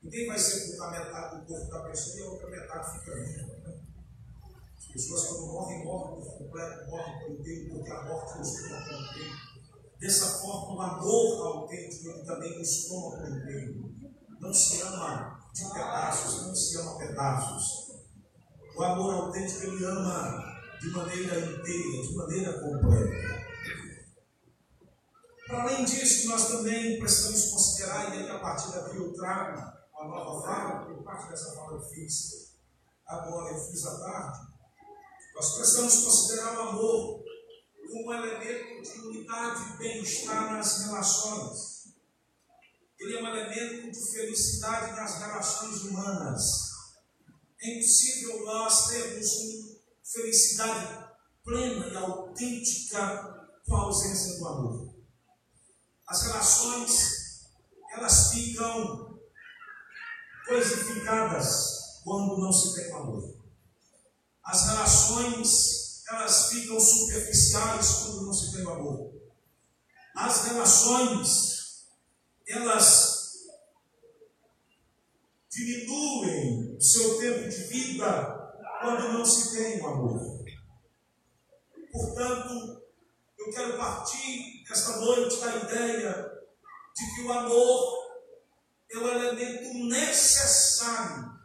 ninguém 0.03 0.27
vai 0.27 0.37
sepultar 0.37 0.91
metade 0.91 1.39
do 1.39 1.45
corpo 1.45 1.71
da 1.71 1.89
pessoa 1.89 2.19
e 2.19 2.23
a 2.23 2.31
outra 2.31 2.49
metade 2.49 2.99
fica 2.99 3.15
viva. 3.15 3.57
As 4.77 4.87
pessoas, 4.87 5.27
quando 5.27 5.47
morrem, 5.47 5.85
morrem 5.85 6.15
por 6.15 6.37
completo, 6.37 6.89
morrem 6.89 7.19
por 7.19 7.31
inteiro, 7.31 7.69
porque 7.73 7.91
a 7.91 8.03
morte 8.03 8.37
nos 8.37 8.53
toma 8.53 8.83
por 8.83 8.93
inteiro. 8.93 9.47
Dessa 9.99 10.39
forma, 10.39 10.75
o 10.75 10.81
amor 10.81 11.47
autêntico 11.47 12.09
ele 12.09 12.23
também 12.23 12.57
nos 12.57 12.87
toma 12.87 13.17
por 13.17 13.27
inteiro. 13.27 13.91
Não 14.39 14.53
se 14.53 14.81
ama 14.81 15.39
de 15.51 15.63
pedaços, 15.73 16.45
não 16.45 16.55
se 16.55 16.77
ama 16.77 16.97
pedaços. 16.99 17.86
O 18.77 18.83
amor 18.83 19.13
autêntico 19.15 19.63
ele 19.63 19.83
ama 19.85 20.61
de 20.79 20.91
maneira 20.91 21.39
inteira, 21.39 22.03
de 22.03 22.15
maneira 22.15 22.53
completa. 22.59 23.47
Para 25.47 25.63
além 25.63 25.83
disso, 25.83 26.27
nós 26.27 26.47
também 26.47 26.99
precisamos 26.99 27.49
considerar, 27.49 28.13
e 28.13 28.19
aí 28.19 28.29
a 28.29 28.37
partir 28.37 28.71
daqui 28.73 28.97
eu 28.97 29.11
trago 29.13 29.59
uma 29.93 30.07
nova 30.09 30.45
fala, 30.45 30.85
porque 30.85 31.01
parte 31.01 31.27
dessa 31.29 31.55
fala 31.55 31.73
eu 31.73 31.81
fiz 31.89 32.53
agora, 33.07 33.51
eu 33.51 33.59
fiz 33.59 33.83
à 33.87 33.99
tarde, 33.99 34.39
nós 35.33 35.55
precisamos 35.55 36.03
considerar 36.03 36.57
o 36.57 36.69
amor 36.69 37.23
como 37.87 38.09
um 38.09 38.13
elemento 38.13 38.83
de 38.83 38.99
unidade 39.07 39.73
e 39.73 39.77
bem-estar 39.77 40.53
nas 40.53 40.83
relações. 40.83 41.95
Ele 42.99 43.17
é 43.17 43.23
um 43.23 43.27
elemento 43.27 43.91
de 43.91 44.11
felicidade 44.11 44.95
nas 44.95 45.17
relações 45.19 45.81
humanas. 45.83 46.66
É 47.61 47.77
impossível 47.77 48.45
nós 48.45 48.87
termos 48.87 49.33
uma 49.35 49.77
felicidade 50.03 51.07
plena 51.43 51.87
e 51.87 51.95
autêntica 51.95 53.49
com 53.65 53.75
a 53.75 53.81
ausência 53.81 54.37
do 54.37 54.47
amor. 54.47 54.95
As 56.07 56.21
relações, 56.23 57.41
elas 57.91 58.31
ficam 58.31 59.19
coisificadas 60.47 62.01
quando 62.03 62.37
não 62.37 62.53
se 62.53 62.75
tem 62.75 62.93
amor. 62.93 63.35
As 64.43 64.65
relações, 64.67 66.03
elas 66.07 66.49
ficam 66.49 66.79
superficiais 66.79 67.91
quando 67.91 68.25
não 68.25 68.33
se 68.33 68.53
tem 68.53 68.61
amor. 68.61 69.13
As 70.15 70.45
relações, 70.45 71.85
elas 72.47 73.06
diminuem 75.57 76.77
o 76.77 76.81
seu 76.81 77.17
tempo 77.17 77.49
de 77.49 77.63
vida 77.63 78.53
quando 78.79 79.13
não 79.13 79.25
se 79.25 79.57
tem 79.57 79.81
o 79.81 79.87
amor. 79.87 80.45
Portanto, 81.91 82.83
eu 83.39 83.51
quero 83.51 83.77
partir 83.77 84.63
esta 84.69 84.97
noite 84.97 85.39
da 85.39 85.55
ideia 85.55 86.31
de 86.95 87.15
que 87.15 87.21
o 87.23 87.33
amor 87.33 87.97
é 88.91 88.97
o 88.97 89.07
elemento 89.07 89.73
necessário 89.85 91.37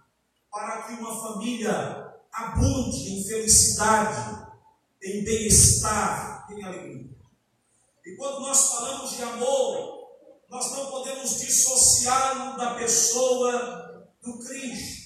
para 0.51 0.83
que 0.83 0.93
uma 0.93 1.19
família 1.19 2.13
abunde 2.31 3.15
em 3.15 3.25
felicidade, 3.25 4.47
em 5.03 5.25
bem-estar, 5.25 6.47
em 6.51 6.63
alegria. 6.63 7.11
E 8.05 8.17
quando 8.17 8.41
nós 8.41 8.69
falamos 8.69 9.17
de 9.17 9.23
amor, 9.23 10.03
nós 10.51 10.71
não 10.73 10.91
podemos 10.91 11.41
dissociá-lo 11.41 12.59
da 12.59 12.75
pessoa 12.75 13.82
do 14.23 14.39
Cristo. 14.39 15.03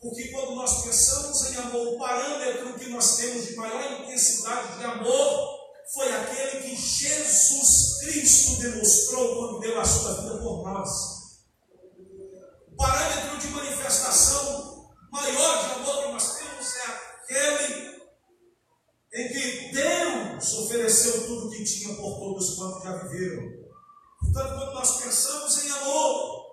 Porque 0.00 0.28
quando 0.28 0.54
nós 0.54 0.84
pensamos 0.84 1.50
em 1.50 1.56
amor, 1.56 1.94
o 1.94 1.98
parâmetro 1.98 2.78
que 2.78 2.88
nós 2.90 3.16
temos 3.16 3.46
de 3.46 3.56
maior 3.56 4.02
intensidade 4.02 4.78
de 4.78 4.84
amor 4.84 5.56
foi 5.92 6.12
aquele 6.12 6.62
que 6.62 6.76
Jesus 6.76 7.98
Cristo 8.00 8.60
demonstrou 8.60 9.36
quando 9.36 9.60
deu 9.60 9.80
a 9.80 9.84
sua 9.84 10.20
vida 10.20 10.38
por 10.38 10.64
nós. 10.64 10.90
O 12.72 12.76
parâmetro 12.76 13.38
de 13.38 13.48
manifestação 13.48 14.94
maior 15.10 15.64
de 15.64 15.72
amor 15.74 16.02
que 16.02 16.12
nós 16.12 16.38
temos 16.38 16.76
é 16.76 16.82
aquele 16.84 17.96
em 19.14 19.28
que 19.28 19.72
Deus 19.72 20.54
ofereceu 20.58 21.26
tudo 21.26 21.50
que 21.50 21.64
tinha 21.64 21.94
por 21.96 22.18
todos 22.18 22.54
quantos 22.56 22.84
já 22.84 22.96
viveram. 22.96 23.66
Portanto, 24.20 24.54
quando 24.54 24.74
nós 24.74 25.00
pensamos 25.00 25.64
em 25.64 25.70
amor, 25.70 26.45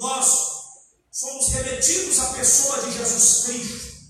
nós 0.00 0.80
somos 1.10 1.48
remetidos 1.48 2.18
à 2.20 2.32
pessoa 2.32 2.80
de 2.82 2.92
Jesus 2.92 3.44
Cristo, 3.44 4.00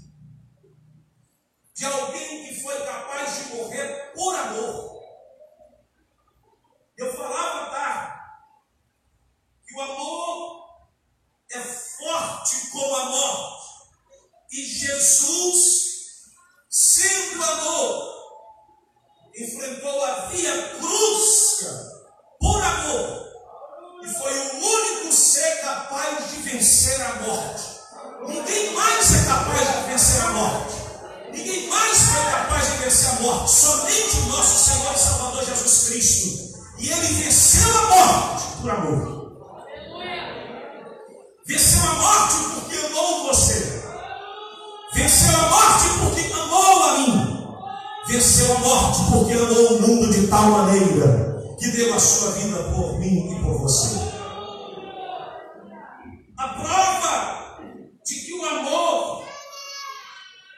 de 1.75 1.85
alguém 1.85 2.47
que 2.47 2.63
foi 2.63 2.79
capaz 2.87 3.37
de 3.37 3.57
morrer 3.57 4.13
por 4.15 4.35
amor. 4.37 5.03
Eu 6.97 7.13
falava, 7.17 7.71
tá? 7.71 8.41
Que 9.67 9.75
o 9.75 9.81
amor 9.81 10.81
é 11.51 11.59
forte 11.59 12.71
como 12.71 12.95
a 12.95 13.05
morte. 13.07 13.71
E 14.53 14.65
Jesus, 14.65 16.31
sendo 16.69 17.43
amor, 17.43 18.21
enfrentou 19.35 20.05
a 20.05 20.27
via 20.27 20.79
cruz 20.79 21.65
por 22.39 22.63
amor. 22.63 23.30
E 24.03 24.09
foi 24.09 24.33
o 24.33 24.65
único 24.65 25.13
ser 25.13 25.61
capaz 25.61 26.31
de 26.31 26.37
vencer 26.37 27.01
a 27.03 27.15
morte. 27.23 27.63
Ninguém 28.27 28.75
mais 28.75 29.15
é 29.15 29.25
capaz 29.27 29.61
de 29.61 29.91
vencer 29.91 30.23
a 30.23 30.31
morte. 30.31 30.75
Ninguém 31.33 31.69
mais 31.69 31.99
foi 31.99 32.31
capaz 32.31 32.67
de 32.67 32.79
vencer 32.79 33.11
a 33.11 33.21
morte. 33.21 33.51
Somente 33.51 34.17
o 34.17 34.27
nosso 34.29 34.71
Senhor 34.71 34.95
e 34.95 34.99
Salvador 34.99 35.45
Jesus 35.45 35.89
Cristo. 35.89 36.61
E 36.79 36.91
ele 36.91 37.07
venceu 37.09 37.79
a 37.79 37.83
morte 37.89 38.47
por 38.63 38.71
amor. 38.71 39.21
Venceu 41.47 41.83
a 41.83 41.95
morte 41.95 42.35
porque 42.55 42.87
amou 42.87 43.27
você. 43.27 43.83
Venceu 44.95 45.37
a 45.37 45.49
morte 45.49 45.89
porque 46.01 46.33
amou 46.33 46.83
a 46.85 46.99
mim. 46.99 47.47
Venceu 48.09 48.57
a 48.57 48.59
morte 48.61 48.99
porque 49.13 49.33
amou 49.35 49.77
o 49.77 49.83
mundo 49.83 50.11
de 50.11 50.27
tal 50.27 50.45
maneira 50.45 51.31
que 51.59 51.69
deu 51.73 51.93
a 51.95 52.01
sua 52.01 52.31
vida 52.33 52.57
por 52.75 52.99
mim 52.99 53.40
você. 53.71 54.01
A 56.37 56.49
prova 56.49 57.63
de 58.05 58.15
que 58.17 58.33
o 58.33 58.45
amor 58.45 59.29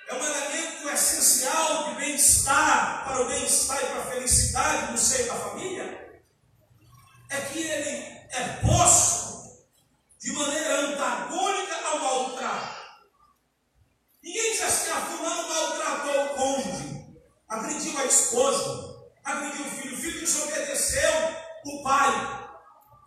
é 0.09 0.15
um 0.15 0.25
elemento 0.25 0.89
essencial 0.89 1.91
de 1.91 1.95
bem-estar, 1.97 3.05
para 3.05 3.21
o 3.21 3.29
bem-estar 3.29 3.83
e 3.83 3.87
para 3.87 3.99
a 4.01 4.07
felicidade 4.07 4.93
no 4.93 4.99
seio 4.99 5.27
da 5.27 5.35
família, 5.35 6.23
é 7.29 7.41
que 7.43 7.59
ele 7.59 7.89
é 8.31 8.61
posto 8.63 9.59
de 10.19 10.33
maneira 10.33 10.81
antagônica 10.81 11.77
ao 11.85 11.99
maltrato. 11.99 12.83
Ninguém 14.23 14.53
diz 14.53 14.63
assim, 14.63 14.91
ah, 14.91 15.01
fulano 15.03 15.49
maltratou 15.49 16.25
o 16.25 16.29
cônjuge, 16.35 17.15
agrediu 17.47 17.99
a 17.99 18.07
esposa, 18.07 19.13
agrediu 19.23 19.67
o 19.67 19.71
filho, 19.71 19.99
o 19.99 20.01
filho 20.01 20.21
desobedeceu 20.21 21.11
o 21.67 21.83
pai, 21.83 22.42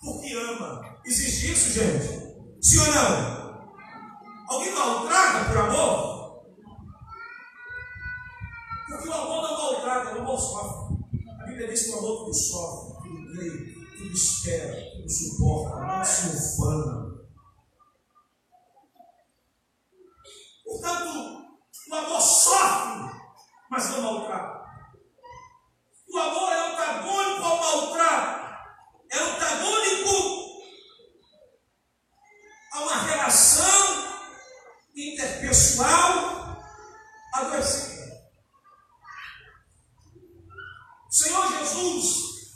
porque 0.05 0.33
ama. 0.33 0.99
Existe 1.03 1.51
isso, 1.51 1.71
gente? 1.71 2.35
Sim 2.61 2.79
ou 2.79 2.93
não? 2.93 3.45
Alguém 4.47 4.73
maltrata 4.73 5.45
por 5.49 5.57
amor? 5.57 6.45
Porque 8.87 9.09
o 9.09 9.13
amor 9.13 9.41
não 9.41 9.57
maltrata, 9.57 10.15
o 10.15 10.21
amor 10.21 10.39
sofre. 10.39 10.95
A 11.41 11.45
Bíblia 11.45 11.67
diz 11.67 11.83
que 11.83 11.89
o 11.89 11.97
amor 11.97 12.19
tudo 12.19 12.33
sofre, 12.33 12.93
tudo 13.03 13.31
crê, 13.33 13.73
tudo 13.97 14.13
espera, 14.13 14.91
tudo 14.95 15.09
suporta, 15.09 15.79
não 15.79 16.05
se 16.05 16.27
ufana. 16.27 17.15
Portanto, 20.63 21.45
o 21.89 21.95
amor 21.95 22.21
sofre, 22.21 23.19
mas 23.69 23.89
não 23.89 24.01
maltrata. 24.01 24.65
O 26.07 26.17
amor 26.17 26.51
é 26.51 26.71
antagônico 26.71 27.43
ao 27.43 27.57
maltrato, 27.57 28.44
é 29.15 29.19
antagônico 29.19 30.61
a 32.73 32.79
uma 32.81 33.01
relação 33.03 34.05
interpessoal 34.95 36.61
adoecida. 37.33 37.95
O 41.07 41.13
Senhor 41.13 41.47
Jesus, 41.59 42.55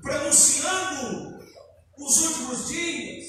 pronunciando 0.00 1.40
os 1.98 2.22
últimos 2.22 2.68
dias, 2.68 3.25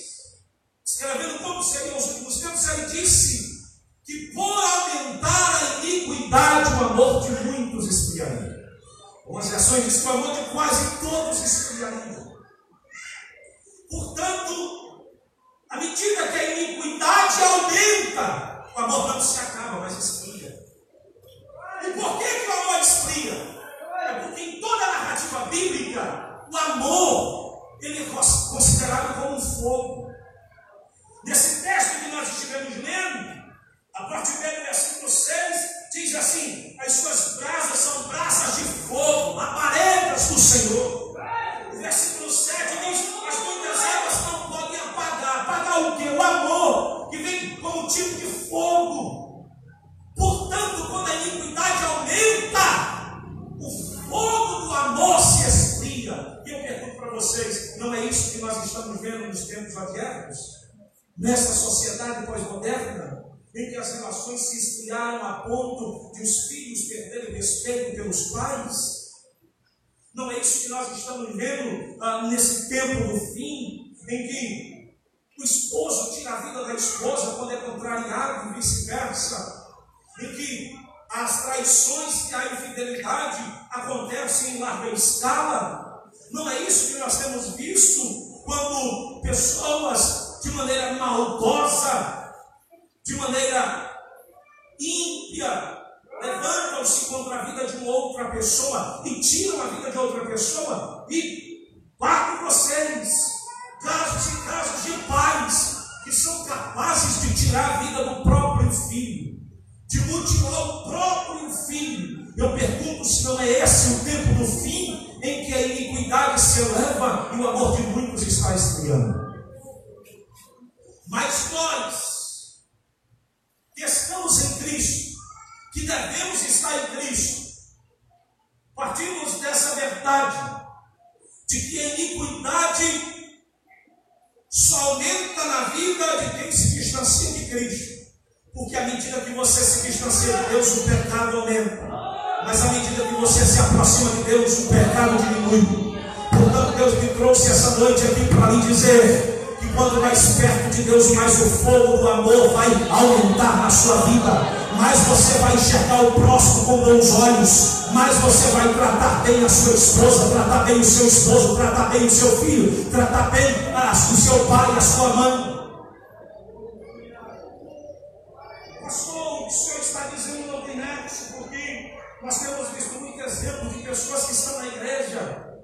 visto 172.88 173.00
muitos 173.02 173.26
exemplos 173.26 173.74
de 173.74 173.84
pessoas 173.84 174.26
que 174.26 174.32
estão 174.32 174.60
na 174.60 174.68
igreja 174.68 175.60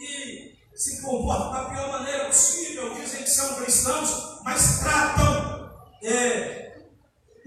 e 0.00 0.54
se 0.74 1.02
comportam 1.02 1.52
da 1.52 1.70
pior 1.70 1.92
maneira 1.92 2.26
possível, 2.26 2.92
dizem 2.94 3.22
que 3.22 3.30
são 3.30 3.54
cristãos, 3.54 4.40
mas 4.44 4.80
tratam 4.80 5.70
é, 6.02 6.78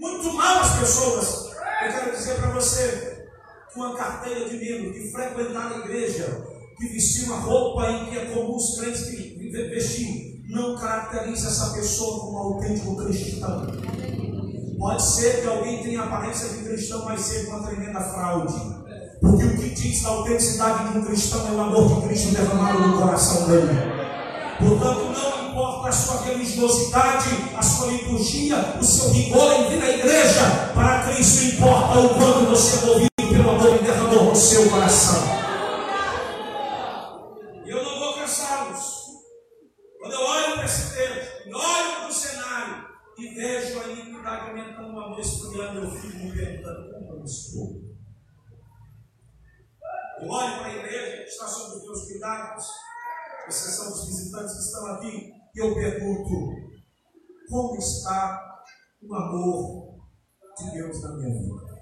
muito 0.00 0.32
mal 0.32 0.60
as 0.60 0.78
pessoas. 0.78 1.52
Eu 1.82 1.92
quero 1.92 2.16
dizer 2.16 2.36
para 2.36 2.50
você 2.50 3.28
que 3.70 3.78
uma 3.78 3.94
carteira 3.96 4.48
de 4.48 4.56
membro, 4.56 4.92
que 4.92 5.12
frequentar 5.12 5.72
a 5.72 5.78
igreja, 5.78 6.46
que 6.76 6.88
vestir 6.88 7.24
uma 7.26 7.40
roupa 7.40 7.90
em 7.90 8.06
que 8.06 8.18
é 8.18 8.26
comum 8.26 8.56
os 8.56 8.78
crentes 8.78 9.06
vestir, 9.70 10.44
não 10.48 10.76
caracteriza 10.76 11.48
essa 11.48 11.74
pessoa 11.74 12.20
como 12.20 12.38
autêntico 12.38 12.96
cristão. 12.96 13.66
Pode 14.78 15.02
ser 15.02 15.42
que 15.42 15.46
alguém 15.46 15.82
tenha 15.82 16.04
aparência 16.04 16.48
de 16.48 16.64
cristão, 16.64 17.04
mas 17.04 17.20
seja 17.20 17.50
uma 17.50 17.66
tremenda 17.66 18.00
fraude. 18.00 18.87
Porque 19.20 19.44
o 19.44 19.56
que 19.56 19.70
diz 19.70 20.04
a 20.04 20.08
autenticidade 20.10 20.92
de 20.92 20.98
um 20.98 21.04
cristão 21.04 21.48
é 21.48 21.50
o 21.50 21.60
amor 21.60 22.00
de 22.00 22.08
Cristo 22.08 22.32
derramado 22.32 22.86
no 22.86 22.98
coração 22.98 23.48
dele. 23.48 23.98
Portanto, 24.58 25.12
não 25.12 25.50
importa 25.50 25.88
a 25.88 25.92
sua 25.92 26.22
religiosidade, 26.22 27.28
a 27.56 27.62
sua 27.62 27.88
liturgia, 27.88 28.76
o 28.80 28.84
seu 28.84 29.10
rigor 29.10 29.52
em 29.54 29.70
vir 29.70 29.82
à 29.82 29.90
igreja, 29.90 30.72
para 30.74 31.04
Cristo 31.04 31.54
importa 31.54 31.98
o 31.98 32.08
quanto 32.10 32.46
você 32.50 32.76
é 32.76 32.86
movido 32.86 33.08
pelo 33.16 33.50
amor 33.50 33.78
que 33.78 33.84
derramou 33.84 34.24
no 34.24 34.36
seu 34.36 34.68
coração. 34.70 35.22
Eu 37.66 37.84
não 37.84 37.98
vou 37.98 38.14
cansá-los. 38.14 39.08
Quando 40.00 40.12
eu 40.12 40.20
olho 40.20 40.54
para 40.54 40.64
esse 40.64 40.94
texto, 40.94 41.48
olho 41.54 41.96
para 41.96 42.08
o 42.08 42.12
cenário 42.12 42.84
e 43.18 43.34
vejo 43.34 43.80
a 43.80 43.88
iniquidade 43.88 44.50
aumentando, 44.50 44.94
o 44.94 45.00
amor 45.00 45.20
esfriando, 45.20 45.80
eu 45.80 45.90
fico 45.90 46.18
me 46.18 46.32
perguntando 46.32 46.90
como 46.92 47.20
eu 47.20 47.24
estou. 47.24 47.87
Eu 50.28 50.34
olho 50.34 50.58
para 50.58 50.66
a 50.66 50.76
igreja 50.76 51.22
que 51.22 51.30
está 51.30 51.48
sob 51.48 51.76
os 51.76 51.82
meus 51.84 52.04
cuidados, 52.04 52.66
exceção 53.48 53.90
dos 53.90 54.04
visitantes 54.08 54.52
que 54.56 54.60
estão 54.60 54.86
aqui, 54.88 55.32
e 55.54 55.58
eu 55.58 55.74
pergunto: 55.74 56.30
como 57.48 57.78
está 57.78 58.62
o 59.00 59.14
amor 59.14 60.00
de 60.58 60.70
Deus 60.70 61.00
na 61.00 61.16
minha 61.16 61.30
vida? 61.30 61.78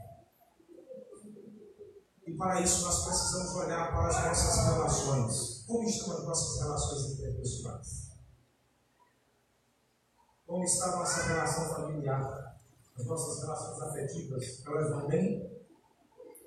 E 2.25 2.37
para 2.37 2.61
isso 2.61 2.85
nós 2.85 3.05
precisamos 3.05 3.53
olhar 3.57 3.93
para 3.93 4.07
as 4.07 4.25
nossas 4.25 4.65
relações. 4.65 5.65
Como 5.67 5.83
estão 5.83 6.17
as 6.17 6.25
nossas 6.25 6.61
relações 6.61 7.15
interpessoais? 7.15 8.11
Como 10.47 10.63
está 10.63 10.87
a 10.87 10.97
nossa 10.99 11.23
relação 11.25 11.75
familiar? 11.75 12.57
As 12.97 13.07
nossas 13.07 13.43
relações 13.43 13.81
afetivas, 13.83 14.65
elas 14.65 14.91
vão 14.91 15.09
bem? 15.09 15.67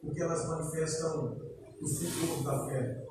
Porque 0.01 0.21
elas 0.21 0.47
manifestam 0.47 1.48
o 1.81 1.87
futuro 1.87 2.43
da 2.43 2.65
fé. 2.65 3.05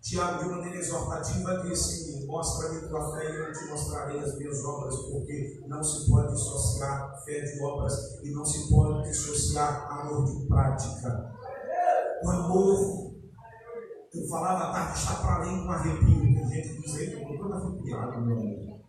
Tiago, 0.00 0.42
de 0.42 0.50
maneira 0.50 0.78
exortativa, 0.78 1.62
disse: 1.62 2.26
Mostra-me 2.26 2.88
tua 2.88 3.12
fé 3.12 3.30
e 3.30 3.36
eu 3.36 3.52
te 3.52 3.64
mostrarei 3.66 4.20
as 4.20 4.38
minhas 4.38 4.64
obras, 4.64 4.96
porque 4.96 5.62
não 5.66 5.82
se 5.82 6.08
pode 6.08 6.32
dissociar 6.32 7.22
fé 7.24 7.40
de 7.40 7.62
obras 7.62 8.18
e 8.22 8.30
não 8.30 8.44
se 8.44 8.70
pode 8.70 9.02
dissociar 9.08 9.90
amor 9.90 10.24
de 10.24 10.46
prática. 10.46 11.34
O 12.22 12.30
amor, 12.30 13.14
eu 14.14 14.28
falava 14.28 14.92
está 14.92 15.14
para 15.16 15.34
além 15.36 15.62
de 15.62 15.68
arrepio. 15.68 16.34
Tem 16.34 16.48
gente 16.48 16.68
que 16.68 16.82
diz 16.82 16.94
eu 16.96 17.20
estou 17.20 17.38
todo 17.38 17.54
arrepiado, 17.54 18.20
meu 18.22 18.38
amor. 18.38 18.80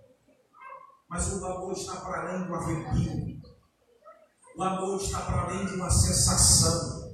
Mas 1.10 1.34
o 1.34 1.46
amor 1.46 1.74
está 1.74 1.96
para 1.98 2.22
além 2.22 2.48
do 2.48 2.56
arrepio. 2.56 3.42
O 4.58 4.64
amor 4.64 4.96
está 4.96 5.22
para 5.22 5.42
além 5.42 5.66
de 5.66 5.74
uma 5.76 5.90
sensação. 5.90 7.12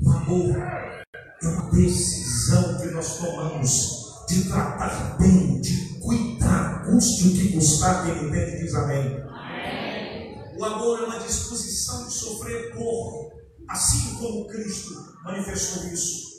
O 0.00 0.10
amor 0.10 1.01
é 1.42 1.48
uma 1.48 1.70
decisão 1.70 2.78
que 2.78 2.86
nós 2.88 3.18
tomamos 3.18 4.02
de 4.28 4.48
tratar 4.48 5.16
bem, 5.18 5.60
de 5.60 5.98
cuidar, 6.00 6.84
custe 6.84 7.28
o 7.28 7.32
que 7.32 7.52
custar, 7.52 8.04
quem 8.04 8.28
entende 8.28 8.62
diz 8.62 8.74
amém. 8.74 9.20
amém. 9.22 10.56
O 10.56 10.64
amor 10.64 11.00
é 11.00 11.04
uma 11.04 11.18
disposição 11.18 12.06
de 12.06 12.12
sofrer 12.12 12.72
por, 12.72 13.32
assim 13.68 14.14
como 14.16 14.46
Cristo 14.46 14.94
manifestou 15.24 15.84
isso. 15.92 16.32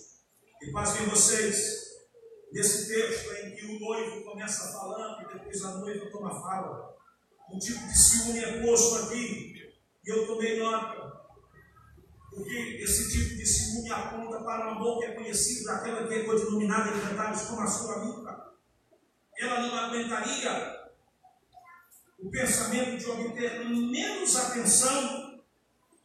E 0.61 0.71
pasmem 0.71 1.09
vocês, 1.09 1.57
nesse 2.53 2.87
texto 2.87 3.33
em 3.43 3.55
que 3.55 3.65
o 3.65 3.79
noivo 3.79 4.23
começa 4.23 4.71
falando 4.71 5.21
e 5.21 5.33
depois 5.33 5.63
a 5.65 5.77
noiva 5.79 6.09
toma 6.11 6.29
fala, 6.29 6.93
um 7.53 7.59
tipo 7.59 7.85
de 7.85 7.97
ciúme 7.97 8.39
é 8.39 8.65
posto 8.65 9.05
aqui, 9.05 9.53
e 10.05 10.09
eu 10.09 10.25
tomei 10.25 10.57
nota. 10.59 11.12
Porque 12.33 12.79
esse 12.81 13.11
tipo 13.11 13.35
de 13.35 13.45
ciúme 13.45 13.91
aponta 13.91 14.43
para 14.43 14.67
um 14.67 14.71
amor 14.71 14.99
que 14.99 15.05
é 15.05 15.11
conhecido 15.11 15.65
daquela 15.65 16.07
que 16.07 16.13
é 16.13 16.23
codinominada 16.23 16.89
em 16.89 16.99
cantares 16.99 17.41
como 17.43 17.61
a 17.61 17.67
sua 17.67 17.95
amiga. 17.95 18.53
Ela 19.37 19.61
não 19.61 19.75
aguentaria 19.75 20.83
o 22.17 22.29
pensamento 22.29 22.97
de 22.97 23.09
obter 23.09 23.65
menos 23.65 24.35
atenção 24.35 25.41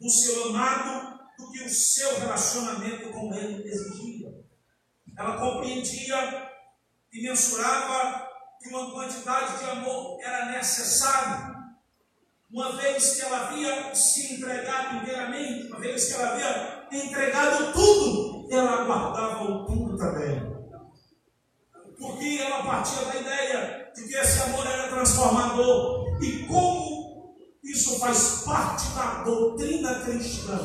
do 0.00 0.10
seu 0.10 0.48
amado 0.48 1.18
do 1.38 1.50
que 1.50 1.62
o 1.62 1.70
seu 1.70 2.18
relacionamento 2.18 3.10
com 3.10 3.32
ele 3.34 3.66
exigia. 3.66 4.44
Ela 5.16 5.38
compreendia 5.38 6.50
e 7.12 7.22
mensurava 7.22 8.28
que 8.60 8.68
uma 8.68 8.90
quantidade 8.92 9.58
de 9.58 9.70
amor 9.70 10.20
era 10.20 10.46
necessária 10.46 11.57
uma 12.50 12.72
vez 12.76 13.16
que 13.16 13.20
ela 13.22 13.48
havia 13.48 13.94
se 13.94 14.34
entregado 14.34 14.96
inteiramente, 14.96 15.68
uma 15.68 15.78
vez 15.78 16.06
que 16.06 16.14
ela 16.14 16.32
havia 16.32 16.88
entregado 16.90 17.72
tudo, 17.72 18.48
ela 18.50 18.84
guardava 18.84 19.44
o 19.44 19.66
tudo 19.66 19.96
também. 19.98 20.56
Porque 21.98 22.38
ela 22.40 22.62
partia 22.62 23.04
da 23.04 23.16
ideia 23.16 23.92
de 23.94 24.04
que 24.04 24.14
esse 24.14 24.42
amor 24.42 24.66
era 24.66 24.88
transformador. 24.88 26.16
E 26.22 26.46
como 26.46 27.36
isso 27.62 27.98
faz 27.98 28.42
parte 28.44 28.88
da 28.94 29.22
doutrina 29.24 29.96
cristã, 29.96 30.58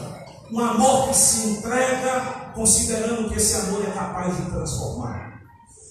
um 0.52 0.60
amor 0.60 1.10
que 1.10 1.16
se 1.16 1.48
entrega 1.50 2.52
considerando 2.54 3.30
que 3.30 3.36
esse 3.36 3.56
amor 3.56 3.84
é 3.86 3.92
capaz 3.92 4.38
de 4.38 4.52
transformar. 4.52 5.42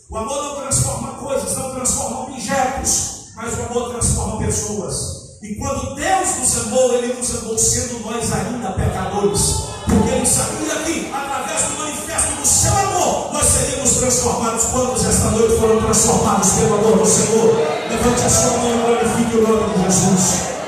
O 0.08 0.16
amor 0.16 0.42
não 0.42 0.56
transforma 0.62 1.18
coisas, 1.18 1.56
não 1.56 1.74
transforma 1.74 2.22
objetos, 2.22 3.32
mas 3.34 3.58
o 3.58 3.62
amor 3.64 3.90
transforma 3.90 4.38
pessoas. 4.38 5.21
E 5.42 5.56
quando 5.56 5.96
Deus 5.96 6.38
nos 6.38 6.56
amou, 6.58 6.94
Ele 6.94 7.14
nos 7.14 7.34
amou 7.34 7.58
sendo 7.58 7.98
nós 8.04 8.32
ainda 8.32 8.70
pecadores. 8.70 9.64
Porque 9.86 10.10
Ele 10.10 10.24
sabia 10.24 10.76
que, 10.84 11.10
através 11.12 11.62
do 11.62 11.78
manifesto 11.78 12.40
do 12.40 12.46
seu 12.46 12.72
amor, 12.72 13.32
nós 13.32 13.44
seríamos 13.44 13.90
transformados. 13.96 14.66
Quantos 14.66 15.04
esta 15.04 15.32
noite 15.32 15.58
foram 15.58 15.82
transformados 15.82 16.48
pelo 16.52 16.74
amor 16.76 16.98
do 16.98 17.06
Senhor? 17.06 17.56
Levante 17.90 18.22
a 18.22 18.30
sua 18.30 18.56
mão 18.58 18.70
e 18.70 18.82
glorifique 18.82 19.36
o 19.36 19.42
nome 19.42 19.74
de 19.74 19.82
Jesus. 19.82 20.61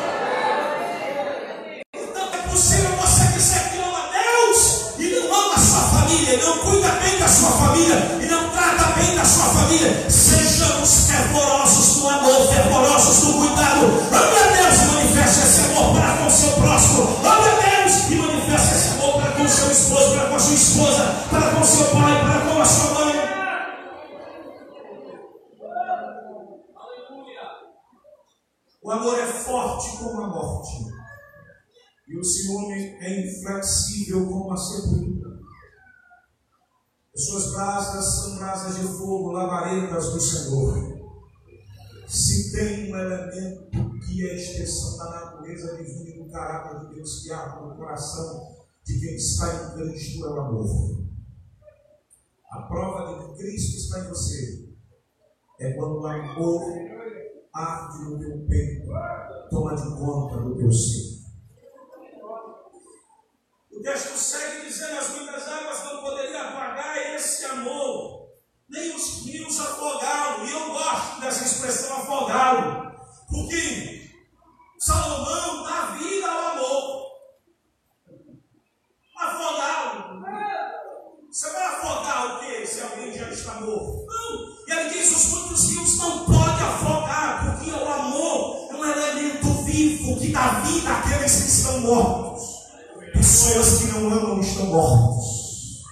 Amor 28.94 29.18
é 29.18 29.26
forte 29.26 29.96
como 29.98 30.20
a 30.22 30.28
morte. 30.28 30.92
E 32.08 32.18
o 32.18 32.24
ciúme 32.24 32.74
é 33.00 33.20
inflexível 33.20 34.26
como 34.26 34.52
a 34.52 34.56
sepultura. 34.56 35.38
As 37.14 37.24
suas 37.24 37.52
brasas 37.52 38.04
são 38.04 38.36
brasas 38.36 38.76
de 38.76 38.96
fogo, 38.96 39.32
lavaredas 39.32 40.12
do 40.12 40.20
Senhor. 40.20 40.94
Se 42.06 42.52
tem 42.52 42.92
um 42.92 42.96
elemento 42.96 44.00
que 44.00 44.26
é 44.26 44.32
a 44.32 44.34
expressão 44.34 44.98
da 44.98 45.10
natureza 45.10 45.76
divina 45.76 46.10
e 46.10 46.18
do 46.18 46.30
caráter 46.30 46.80
de 46.80 46.94
Deus 46.94 47.22
que 47.22 47.32
há 47.32 47.60
no 47.60 47.76
coração 47.76 48.54
de 48.84 49.00
quem 49.00 49.14
está 49.14 49.54
em 49.54 49.74
Cristo 49.74 50.26
é 50.26 50.30
o 50.30 50.40
amor. 50.40 51.04
A 52.50 52.62
prova 52.62 53.24
de 53.24 53.26
que 53.26 53.38
Cristo 53.38 53.76
está 53.76 54.00
em 54.00 54.08
você 54.08 54.68
é 55.60 55.72
quando 55.72 56.00
o 56.00 56.06
amor 56.06 56.62
arde 57.54 58.04
no 58.04 58.18
teu 58.18 58.46
peito, 58.48 58.90
toma 59.48 59.76
de 59.76 59.96
conta 59.96 60.36
do 60.38 60.56
teu 60.56 60.72
ser. 60.72 61.14
O 63.72 63.82
texto 63.82 64.16
segue 64.16 64.66
dizendo: 64.66 64.98
as 64.98 65.08
muitas 65.10 65.48
águas 65.48 65.84
não 65.84 66.00
poderiam 66.02 66.48
apagar 66.48 66.96
esse 67.14 67.44
amor, 67.46 68.30
nem 68.68 68.94
os 68.94 69.24
rios 69.24 69.60
afogá-lo. 69.60 70.46
E 70.46 70.52
eu 70.52 70.72
gosto 70.72 71.20
dessa 71.20 71.44
expressão 71.44 71.96
afogá-lo, 71.98 72.92
porque 73.28 74.10
Salomão 74.78 75.64
dá 75.64 75.96
vida 75.98 76.26
ao 76.26 76.52
amor. 76.52 77.04
Afogá-lo. 79.16 80.24
Você 81.30 81.50
vai 81.50 81.66
afogar 81.66 82.36
o 82.36 82.40
quê 82.40 82.64
se 82.64 82.80
alguém 82.80 83.12
já 83.12 83.28
está 83.28 83.60
morto? 83.60 84.06
Não. 84.06 84.54
E 84.68 84.72
ele 84.72 84.90
diz: 84.90 85.10
os 85.10 85.26
muitos 85.32 85.70
rios 85.70 85.98
não 85.98 86.24
podem 86.24 86.64
afogar, 86.64 87.58
porque 87.58 87.70
o 87.70 87.92
amor 87.92 88.68
é 88.70 88.74
um 88.76 88.84
elemento 88.84 89.63
vivo 89.74 90.16
que 90.20 90.28
dá 90.28 90.60
vida 90.60 90.90
àqueles 90.90 91.32
que 91.42 91.48
estão 91.48 91.80
mortos. 91.80 92.42
Pessoas 93.12 93.78
que 93.78 93.86
não 93.88 94.12
amam 94.12 94.40
estão 94.40 94.66
mortos. 94.66 95.82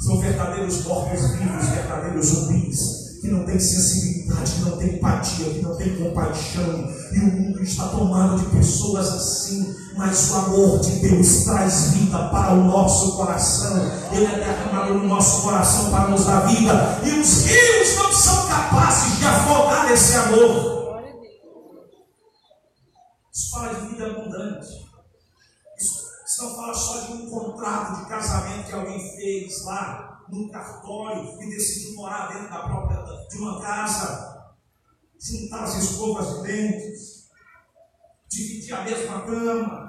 São 0.00 0.18
verdadeiros 0.18 0.84
mortos 0.84 1.20
vivos, 1.38 1.68
verdadeiros 1.68 2.26
zumbis. 2.26 3.06
que 3.20 3.28
não 3.28 3.44
tem 3.44 3.58
sensibilidade, 3.58 4.52
que 4.52 4.60
não 4.60 4.76
tem 4.76 4.94
empatia, 4.94 5.46
que 5.46 5.62
não 5.62 5.74
tem 5.74 5.96
compaixão. 5.96 6.92
E 7.12 7.18
o 7.18 7.26
mundo 7.26 7.62
está 7.62 7.88
tomado 7.88 8.38
de 8.38 8.46
pessoas 8.56 9.08
assim. 9.08 9.74
Mas 9.96 10.30
o 10.30 10.34
amor 10.36 10.80
de 10.80 10.90
Deus 10.96 11.44
traz 11.44 11.92
vida 11.94 12.18
para 12.28 12.52
o 12.52 12.64
nosso 12.64 13.16
coração. 13.16 13.90
Ele 14.12 14.26
é 14.26 14.38
derramado 14.38 14.94
no 14.94 15.08
nosso 15.08 15.42
coração 15.42 15.90
para 15.90 16.08
nos 16.08 16.26
dar 16.26 16.40
vida. 16.46 17.00
E 17.02 17.18
os 17.18 17.44
rios 17.46 17.96
não 17.96 18.12
são 18.12 18.46
capazes 18.46 19.18
de 19.18 19.24
afogar 19.24 19.90
esse 19.90 20.14
amor. 20.16 20.75
Isso 23.36 23.50
fala 23.50 23.74
de 23.74 23.88
vida 23.88 24.06
abundante. 24.06 24.88
Isso, 25.78 26.06
isso 26.24 26.42
não 26.42 26.56
fala 26.56 26.74
só 26.74 27.00
de 27.00 27.12
um 27.12 27.28
contrato 27.28 28.00
de 28.00 28.08
casamento 28.08 28.66
que 28.66 28.72
alguém 28.72 28.98
fez 29.14 29.62
lá 29.66 30.24
num 30.30 30.48
cartório 30.48 31.38
e 31.42 31.50
decidiu 31.50 31.96
morar 31.96 32.32
dentro 32.32 32.48
da 32.48 32.62
própria 32.62 32.96
de 33.28 33.36
uma 33.36 33.60
casa, 33.60 34.54
juntar 35.20 35.64
as 35.64 35.74
escovas 35.76 36.36
de 36.36 36.42
dentes, 36.44 37.28
dividir 38.26 38.72
a 38.72 38.84
mesma 38.84 39.20
cama. 39.20 39.85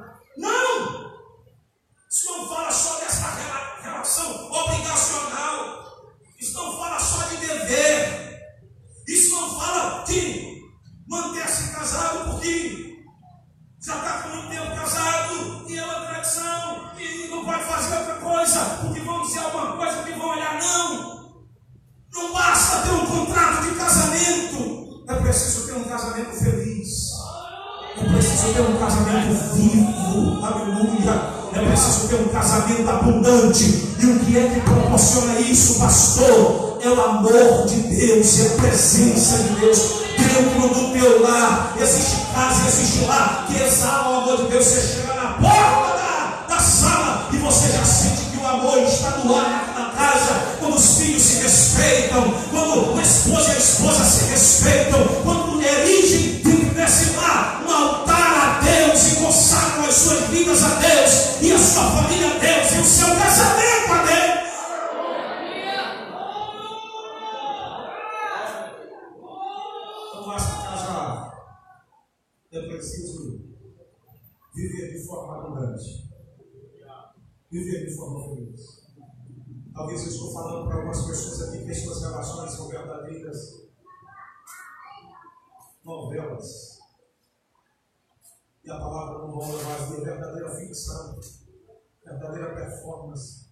Amor 37.17 37.65
de 37.65 37.75
Deus, 37.81 38.39
é 38.39 38.47
a 38.47 38.49
presença 38.61 39.43
de 39.43 39.49
Deus 39.59 39.77
dentro 40.17 40.69
do 40.69 40.93
teu 40.93 41.21
lar. 41.23 41.75
Existe 41.79 42.25
casa, 42.33 42.67
existe 42.67 43.05
lar 43.05 43.47
que 43.47 43.61
exala 43.61 44.09
o 44.09 44.21
amor 44.21 44.37
de 44.37 44.51
Deus. 44.51 44.65
Você 44.65 44.81
chega 44.81 45.06
novelas. 85.87 86.79
E 88.63 88.69
a 88.69 88.77
palavra 88.77 89.19
não 89.19 89.31
rola 89.31 89.63
mais 89.63 89.87
de 89.87 90.03
verdadeira 90.03 90.55
ficção, 90.55 91.17
verdadeira 92.03 92.53
performance. 92.53 93.47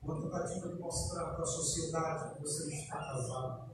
Uma 0.00 0.22
tentativa 0.22 0.68
de 0.68 0.78
mostrar 0.78 1.34
para 1.34 1.42
a 1.42 1.46
sociedade 1.46 2.34
que 2.34 2.42
você 2.42 2.72
está 2.72 2.96
casado 2.96 3.70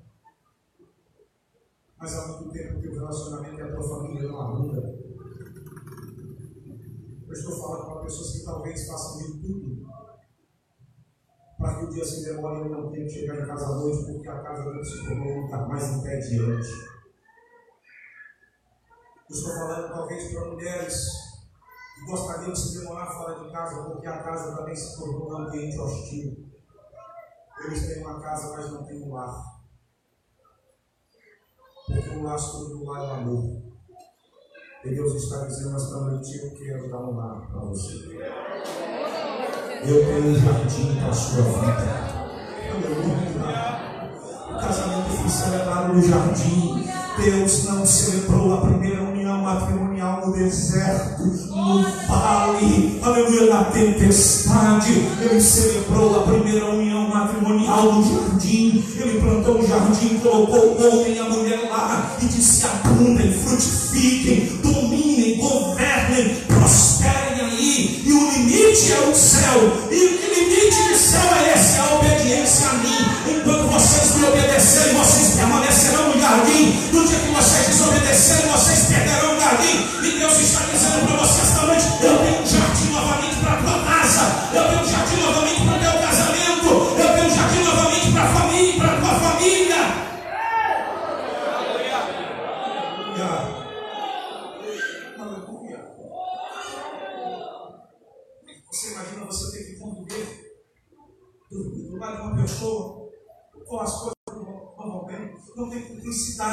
mas 1.99 2.15
há 2.15 2.29
muito 2.29 2.53
tempo 2.53 2.81
que 2.81 2.89
o 2.89 2.95
relacionamento 2.95 3.59
e 3.59 3.63
a 3.63 3.75
tua 3.75 3.89
família 3.89 4.29
não 4.29 4.39
abunda. 4.39 4.99
Eu 7.27 7.33
estou 7.33 7.59
falando 7.59 7.87
para 7.87 8.03
pessoas 8.03 8.33
que 8.33 8.45
talvez 8.45 8.87
façam 8.87 9.19
de 9.19 9.41
tudo 9.41 9.86
para 11.67 11.79
que 11.79 11.85
o 11.85 11.91
dia 11.91 12.05
se 12.05 12.25
demore 12.25 12.61
e 12.61 12.63
eu 12.63 12.69
não 12.71 12.91
tenha 12.93 13.05
que 13.05 13.11
chegar 13.11 13.41
em 13.41 13.47
casa 13.47 13.67
à 13.67 13.77
noite, 13.77 14.13
porque 14.13 14.29
a 14.29 14.41
casa 14.41 14.65
não 14.65 14.85
se 14.85 15.05
tornou 15.05 15.41
lugar 15.41 15.69
mais 15.69 15.97
entediante. 15.97 16.69
Eu 19.29 19.37
estou 19.37 19.53
falando 19.53 19.89
talvez 19.89 20.33
para 20.33 20.45
mulheres 20.45 21.11
que 21.97 22.07
gostariam 22.07 22.53
de 22.53 22.59
se 22.61 22.79
demorar 22.79 23.07
fora 23.07 23.45
de 23.45 23.51
casa, 23.51 23.83
porque 23.83 24.07
a 24.07 24.23
casa 24.23 24.57
também 24.57 24.77
se 24.77 24.97
tornou 24.97 25.29
um 25.29 25.39
ambiente 25.39 25.77
hostil. 25.77 26.47
Eles 27.65 27.87
têm 27.89 28.05
uma 28.05 28.21
casa, 28.21 28.57
mas 28.57 28.71
não 28.71 28.85
têm 28.85 29.03
um 29.03 29.13
lar. 29.13 29.57
Porque 31.87 32.11
o 32.11 32.23
laço 32.23 32.69
do 32.69 32.85
lar 32.85 33.03
é 33.03 33.07
o 33.07 33.15
amor. 33.15 33.63
E 34.85 34.95
Deus 34.95 35.15
está 35.15 35.45
dizendo 35.47 35.77
esta 35.77 35.97
noite: 36.01 36.39
Eu 36.39 36.55
quero 36.55 36.89
dar 36.89 37.01
um 37.01 37.17
lar 37.17 37.51
para 37.51 37.61
você. 37.61 38.17
Eu 39.85 40.05
tenho 40.05 40.31
um 40.31 40.35
jardim 40.35 40.97
para 40.97 41.11
a 41.11 41.13
sua 41.13 41.43
vida. 41.43 42.07
Aleluia. 42.71 43.27
O 44.51 44.59
casamento 44.59 45.11
foi 45.11 45.29
celebrado 45.29 45.95
no 45.95 46.03
jardim. 46.03 46.87
Deus 47.19 47.65
não 47.65 47.87
celebrou 47.87 48.55
a 48.55 48.61
primeira 48.61 49.03
união 49.03 49.41
matrimonial 49.41 50.27
no 50.27 50.33
deserto, 50.35 51.23
no 51.23 51.83
vale, 52.07 53.01
aleluia, 53.03 53.55
na 53.55 53.65
tempestade. 53.65 54.93
Ele 55.21 55.41
celebrou 55.41 56.21
a 56.21 56.23
primeira 56.25 56.67
união 56.67 57.09
matrimonial 57.09 57.93
no 57.93 58.03
jardim. 58.03 58.85
Ele 58.99 59.21
plantou 59.21 59.59
um 59.59 59.67
jardim, 59.67 60.19
colocou 60.19 60.59
o 60.59 61.01
homem 61.01 61.15
e 61.15 61.19
a 61.19 61.25
mulher 61.25 61.71
lá 61.71 62.17
e 62.21 62.27
disse: 62.27 62.67
abundem, 62.67 63.33
frutifiquem, 63.33 64.59
dominem, 64.63 65.39
governem, 65.39 65.76
limite 68.77 68.93
é 68.93 69.09
o 69.09 69.15
céu. 69.15 69.73
E 69.91 70.09
que 70.19 70.35
limite 70.35 70.89
de 70.89 70.99
céu 70.99 71.35
é 71.35 71.55
esse? 71.55 71.76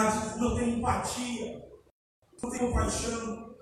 Cumplicidade, 0.03 0.39
não 0.39 0.55
tem 0.55 0.77
empatia, 0.77 1.61
não 2.41 2.49
tem 2.49 2.59
compaixão. 2.59 3.55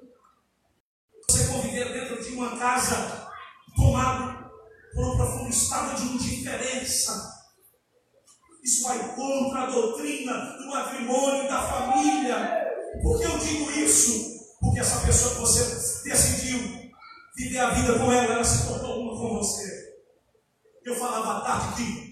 Você 1.29 1.47
conviver 1.47 1.93
dentro 1.93 2.23
de 2.23 2.33
uma 2.33 2.57
casa 2.57 3.29
tomado 3.75 4.49
por 4.93 5.05
um 5.05 5.17
profundo 5.17 5.49
estado 5.49 5.95
de 5.95 6.13
indiferença. 6.13 7.31
Isso 8.63 8.83
vai 8.83 9.15
contra 9.15 9.63
a 9.63 9.69
doutrina 9.71 10.33
do 10.57 10.67
matrimônio, 10.67 11.47
da 11.47 11.61
família. 11.61 12.67
Por 13.01 13.19
que 13.19 13.25
eu 13.25 13.37
digo 13.37 13.71
isso? 13.71 14.57
Porque 14.59 14.79
essa 14.79 15.05
pessoa 15.05 15.33
que 15.33 15.39
você 15.39 16.03
decidiu 16.03 16.91
viver 17.35 17.59
a 17.59 17.71
vida 17.71 17.97
com 17.97 18.11
ela, 18.11 18.33
ela 18.33 18.43
se 18.43 18.67
tornou 18.67 19.01
uma 19.01 19.19
com 19.19 19.37
você. 19.37 19.81
Eu 20.83 20.95
falava 20.95 21.37
à 21.37 21.41
tarde 21.41 21.75
que 21.75 22.11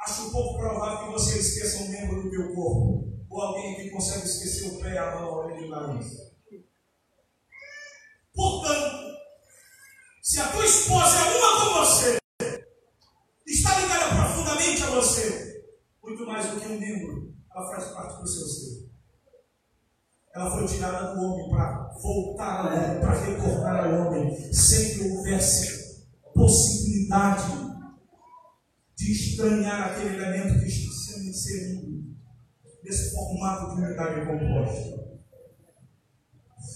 Acho 0.00 0.30
pouco 0.30 0.58
provável 0.58 1.06
que 1.06 1.12
você 1.12 1.38
esqueça 1.38 1.82
um 1.82 1.88
membro 1.88 2.22
do 2.22 2.30
teu 2.30 2.54
corpo. 2.54 3.19
Ou 3.30 3.40
alguém 3.40 3.76
que 3.76 3.90
consegue 3.90 4.26
esquecer 4.26 4.72
o 4.72 4.80
pé, 4.80 4.98
a 4.98 5.14
mão, 5.14 5.28
a 5.28 5.46
orelha 5.46 5.60
e 5.60 5.64
o 5.64 5.70
nariz. 5.70 6.06
Portanto, 8.34 9.16
se 10.22 10.40
a 10.40 10.48
tua 10.48 10.64
esposa 10.64 11.16
é 11.16 11.38
uma 11.38 11.60
com 11.60 11.74
você, 11.78 12.18
está 13.46 13.80
ligada 13.80 14.16
profundamente 14.16 14.82
a 14.82 14.90
você, 14.90 15.64
muito 16.02 16.26
mais 16.26 16.50
do 16.50 16.60
que 16.60 16.66
um 16.66 16.78
membro, 16.78 17.34
ela 17.54 17.70
faz 17.70 17.92
parte 17.92 18.20
do 18.20 18.28
seu 18.28 18.46
ser. 18.46 18.90
Ela 20.34 20.50
foi 20.50 20.66
tirada 20.66 21.14
do 21.14 21.20
homem 21.22 21.50
para 21.50 21.88
voltar 22.02 22.60
ao 22.60 22.66
homem, 22.66 23.00
para 23.00 23.20
retornar 23.20 23.84
ao 23.84 24.06
homem, 24.06 24.52
sem 24.52 24.94
que 24.94 25.08
houvesse 25.08 26.06
possibilidade 26.34 27.52
de 27.52 27.70
de 29.00 29.12
estranhar 29.12 29.92
aquele 29.92 30.14
elemento 30.14 30.60
que 30.60 30.68
está 30.68 30.92
sendo 30.92 31.30
inserido 31.30 31.89
nesse 32.90 33.14
formato 33.14 33.76
de 33.76 33.82
unidade 33.82 34.26
composta. 34.26 35.10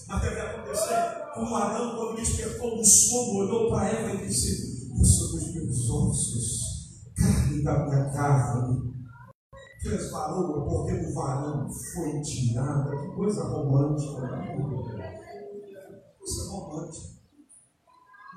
Até 0.07 0.33
que 0.33 0.39
aconteceu 0.39 0.95
com 1.33 1.55
Adão, 1.55 1.97
quando 1.97 2.15
despertou 2.15 2.77
do 2.77 2.85
sono, 2.85 3.39
olhou 3.39 3.69
para 3.69 3.89
ela 3.89 4.13
e 4.13 4.25
disse: 4.25 4.89
Eu 4.97 5.03
sou 5.03 5.33
dos 5.33 5.53
meus 5.53 5.89
ossos, 5.89 7.11
carne 7.15 7.63
da 7.63 7.85
minha 7.85 8.09
carne. 8.11 8.95
Resvalou 9.83 10.65
porque 10.67 10.97
do 10.97 11.13
varão 11.13 11.69
foi 11.69 12.21
tirada. 12.21 12.89
Que 12.89 13.07
coisa 13.15 13.43
romântica. 13.43 14.21
Coisa 16.17 16.49
romântica. 16.49 17.15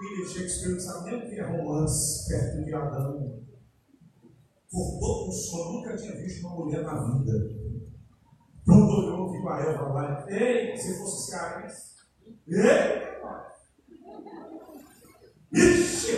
William 0.00 0.28
Shakespeare 0.28 0.74
não 0.74 0.80
sabe 0.80 1.10
nem 1.10 1.18
o 1.20 1.28
que 1.28 1.40
é 1.40 1.44
romance 1.44 2.28
perto 2.28 2.64
de 2.64 2.74
Adão. 2.74 3.38
Acordou 4.66 5.24
com 5.24 5.32
sono, 5.32 5.72
nunca 5.72 5.96
tinha 5.96 6.14
visto 6.16 6.46
uma 6.46 6.56
mulher 6.56 6.82
na 6.82 7.02
vida. 7.02 7.57
Quando 8.68 8.98
olhou, 8.98 9.32
viu 9.32 9.48
a 9.48 9.60
Eva 9.60 9.88
lá. 9.94 10.26
Ei, 10.28 10.76
se 10.76 10.98
fosse 10.98 11.30
cearense. 11.30 11.94
Ei! 12.46 13.08
Ixi! 15.50 16.10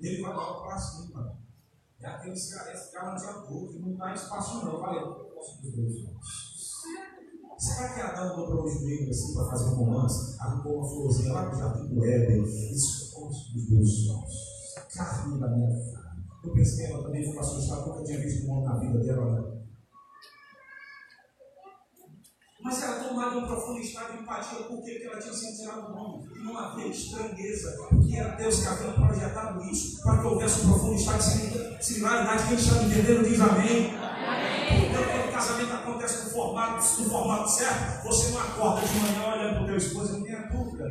Ele 0.00 0.22
vai 0.22 0.34
lá 0.34 0.60
para 0.62 0.78
cima. 0.78 1.38
É 2.00 2.06
aquele 2.06 2.34
cearense 2.34 2.90
que 2.90 2.96
não 2.96 3.14
tinha 3.14 3.32
dúvida, 3.32 3.86
não 3.86 3.96
dá 3.96 4.14
espaço 4.14 4.64
não. 4.64 4.72
Eu 4.72 4.80
falei, 4.80 5.02
eu 5.02 5.14
posso 5.34 5.60
dos 5.60 5.72
dois. 5.74 5.94
Será 7.58 7.92
que 7.92 8.00
Adão 8.00 8.36
dobrou 8.36 8.64
o 8.64 8.68
joelho 8.68 9.10
assim 9.10 9.34
para 9.34 9.50
fazer 9.50 9.66
um 9.66 9.74
romance? 9.74 10.40
Arrancou 10.40 10.78
uma 10.78 10.88
florzinha 10.88 11.32
lá 11.34 11.48
do 11.50 11.58
jardim 11.58 11.94
do 11.94 12.02
Éden. 12.02 12.42
Isso 12.42 13.12
foi 13.12 13.28
dos 13.28 13.70
meus 13.70 14.08
olhos. 14.08 14.94
Carne 14.96 15.38
da 15.38 15.48
minha 15.48 15.68
carne. 15.68 16.01
Eu 16.44 16.52
pensei 16.52 16.86
que 16.86 16.92
ela 16.92 17.04
também 17.04 17.24
foi 17.24 17.38
assustada, 17.38 17.86
nunca 17.86 18.02
tinha 18.02 18.18
visto 18.18 18.46
um 18.46 18.50
homem 18.52 18.64
na 18.64 18.78
vida 18.78 18.98
dela. 18.98 19.40
Né? 19.40 19.62
Mas 22.62 22.82
era 22.82 23.04
tomada 23.04 23.38
um 23.38 23.46
profundo 23.46 23.78
estado 23.80 24.12
de 24.12 24.22
empatia 24.22 24.58
por 24.64 24.82
que 24.82 25.02
ela 25.04 25.20
tinha 25.20 25.34
sido 25.34 25.56
tirada 25.56 25.82
do 25.82 25.92
nome. 25.92 26.28
E 26.34 26.44
não 26.44 26.58
havia 26.58 26.86
estranheza, 26.86 27.76
porque 27.88 28.16
era 28.16 28.36
Deus 28.36 28.60
que 28.60 28.68
havia 28.68 28.92
projetado 28.92 29.64
isso, 29.64 30.02
para 30.02 30.18
que 30.18 30.26
houvesse 30.26 30.60
um 30.60 30.68
profundo 30.68 30.94
estado 30.94 31.18
de 31.18 31.84
similaridade. 31.84 32.48
Quem 32.48 32.56
está 32.56 32.82
entendendo 32.82 33.28
diz 33.28 33.40
amém. 33.40 33.90
Então, 33.90 35.02
quando 35.04 35.28
o 35.28 35.32
casamento 35.32 35.72
acontece 35.72 36.24
no 36.24 36.30
formato, 36.30 37.02
no 37.02 37.10
formato 37.10 37.48
certo, 37.50 38.04
você 38.04 38.30
não 38.30 38.40
acorda 38.40 38.86
de 38.86 38.98
manhã 38.98 39.32
olhando 39.32 39.54
para 39.54 39.62
o 39.62 39.66
teu 39.66 39.76
esposo 39.76 40.14
e 40.14 40.18
não 40.18 40.24
tem 40.24 40.48
dúvida. 40.48 40.84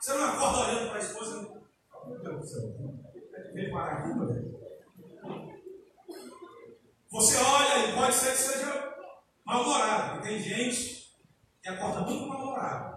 Você 0.00 0.14
não 0.14 0.24
acorda 0.24 0.58
olhando 0.58 0.88
para 0.88 0.98
a 0.98 1.02
esposa 1.02 1.61
Você 7.12 7.36
olha 7.36 7.88
e 7.88 7.94
pode 7.94 8.14
ser 8.14 8.32
que 8.32 8.36
seja 8.36 8.94
mal-humorado. 9.46 10.22
Tem 10.22 10.40
gente 10.40 11.12
que 11.62 11.68
acorda 11.68 12.00
muito 12.00 12.26
mal-humorado. 12.26 12.96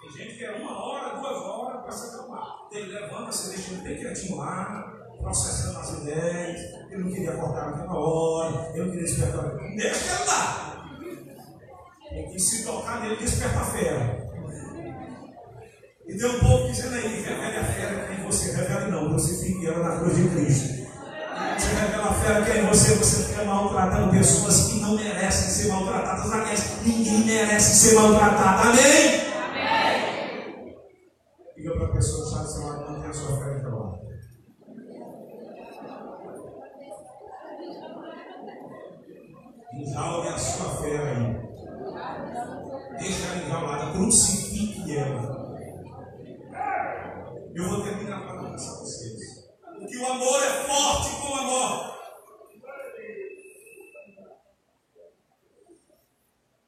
Tem 0.00 0.10
gente 0.10 0.38
que 0.38 0.44
é 0.44 0.56
uma 0.56 0.76
hora, 0.76 1.20
duas 1.20 1.36
horas 1.36 1.82
para 1.82 1.92
se 1.92 2.14
acalmar. 2.14 2.68
Ele 2.72 2.92
levanta, 2.92 3.30
se 3.30 3.50
deixa 3.50 3.82
bem 3.82 3.96
quietinho 3.96 4.38
lá, 4.38 4.92
processando 5.20 5.78
as 5.78 5.92
ideias. 6.00 6.60
Ele 6.90 7.04
não 7.04 7.12
queria 7.12 7.34
acordar 7.34 7.70
naquela 7.70 7.96
hora, 7.96 8.70
ele 8.70 8.82
não 8.82 8.90
queria 8.90 9.06
despertar. 9.06 9.56
Deixa 9.76 10.14
ele 10.14 10.24
lá. 10.26 10.74
Porque 12.08 12.38
se 12.40 12.64
tocar 12.64 13.02
nele, 13.02 13.16
desperta 13.16 13.60
a 13.60 13.64
fé. 13.64 14.27
E 16.08 16.16
tem 16.16 16.26
um 16.26 16.40
povo 16.40 16.68
dizendo 16.68 16.94
aí, 16.94 17.22
revele 17.22 17.58
a 17.58 17.64
fé 17.64 18.06
que 18.06 18.18
em 18.18 18.24
você. 18.24 18.56
Revele 18.56 18.90
não, 18.90 19.12
você 19.12 19.44
fique 19.44 19.66
ela 19.66 19.86
na 19.86 20.00
cruz 20.00 20.16
de 20.16 20.26
Cristo. 20.30 20.88
Você 21.58 21.68
revela 21.74 22.08
a 22.08 22.14
fé 22.14 22.42
que 22.42 22.50
é 22.50 22.62
em 22.62 22.66
você, 22.66 22.94
você 22.94 23.24
fica 23.24 23.44
maltratando 23.44 24.10
pessoas 24.10 24.68
que 24.68 24.80
não 24.80 24.96
merecem 24.96 25.50
ser 25.50 25.68
maltratadas. 25.68 26.32
Aliás, 26.32 26.82
ninguém 26.82 27.26
merece 27.26 27.88
ser 27.88 27.94
maltratado. 27.96 28.70
Amém. 28.70 29.28
Diga 31.54 31.72
para 31.74 31.84
a 31.84 31.92
pessoa 31.92 32.22
que 32.22 32.28
está 32.28 32.42
do 32.42 32.52
seu 32.52 32.66
lado, 32.66 32.90
mantenha 32.90 33.10
a 33.10 33.12
sua 33.12 33.36
fé 33.36 33.58
em 33.58 33.62
lado. 33.62 33.98
Enjalme 39.74 40.28
a 40.28 40.38
sua 40.38 40.70
fé 40.76 40.96
aí. 40.96 41.48
Deixa 42.98 43.26
ela 43.26 43.44
enjaulada, 43.44 43.92
crucifique 43.92 44.96
ela. 44.96 45.38
Eu 47.58 47.68
vou 47.68 47.82
terminar 47.82 48.20
para 48.20 48.38
avançar 48.38 48.78
vocês. 48.78 49.48
Porque 49.60 49.96
o 49.96 50.06
amor 50.06 50.40
é 50.44 50.62
forte 50.62 51.10
como 51.20 51.34
a 51.34 51.42
morte. 51.42 51.98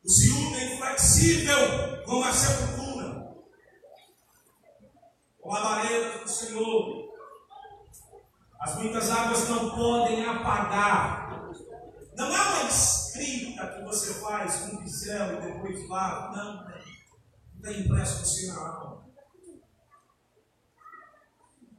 O 0.05 0.11
ciúme 0.11 0.57
é 0.57 0.74
inflexível 0.74 2.03
como 2.05 2.24
a 2.24 2.32
sepultura. 2.32 3.36
Com 5.41 5.55
a 5.55 5.59
labareda 5.61 6.18
do 6.18 6.28
Senhor. 6.28 7.14
As 8.61 8.74
muitas 8.74 9.11
águas 9.11 9.49
não 9.49 9.70
podem 9.70 10.24
apagar. 10.26 11.51
Não 12.16 12.34
há 12.34 12.49
uma 12.49 12.68
escrita 12.68 13.64
que 13.68 13.84
você 13.84 14.14
faz 14.14 14.57
com 14.57 14.74
um 14.74 14.78
pincel 14.78 15.41
depois 15.91 16.03
lava. 16.03 16.36
Não, 16.36 16.55
não. 16.55 16.70
Está 17.57 17.72
impresso 17.72 18.20
no 18.20 18.26
seu 18.26 18.55
na 18.55 18.61
alma. 18.61 19.11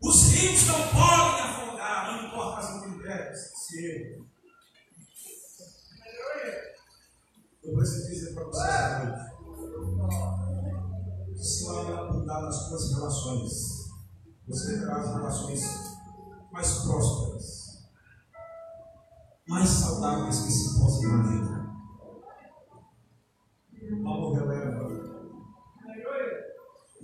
Os 0.04 0.24
rios 0.32 0.68
não 0.68 0.88
podem 0.90 1.42
afogar, 1.42 2.12
não 2.12 2.28
importa 2.28 2.60
as 2.60 2.76
intempéries. 2.76 3.40
Se 3.56 4.26
eu 7.64 7.76
preciso 7.76 8.08
dizer 8.10 8.34
para 8.34 8.46
vocês 8.46 9.32
hoje, 9.46 9.94
se 11.44 11.66
não 11.66 12.00
abundar 12.00 12.42
nas 12.42 12.56
suas 12.56 12.94
relações, 12.94 13.52
você 14.48 14.80
terá 14.80 14.98
as 14.98 15.14
relações 15.14 15.62
mais 16.52 16.80
prósperas, 16.80 17.88
mais 19.48 19.70
saudáveis 19.70 20.40
que 20.42 20.52
se 20.52 20.80
possa 20.80 21.04
imaginar. 21.04 21.51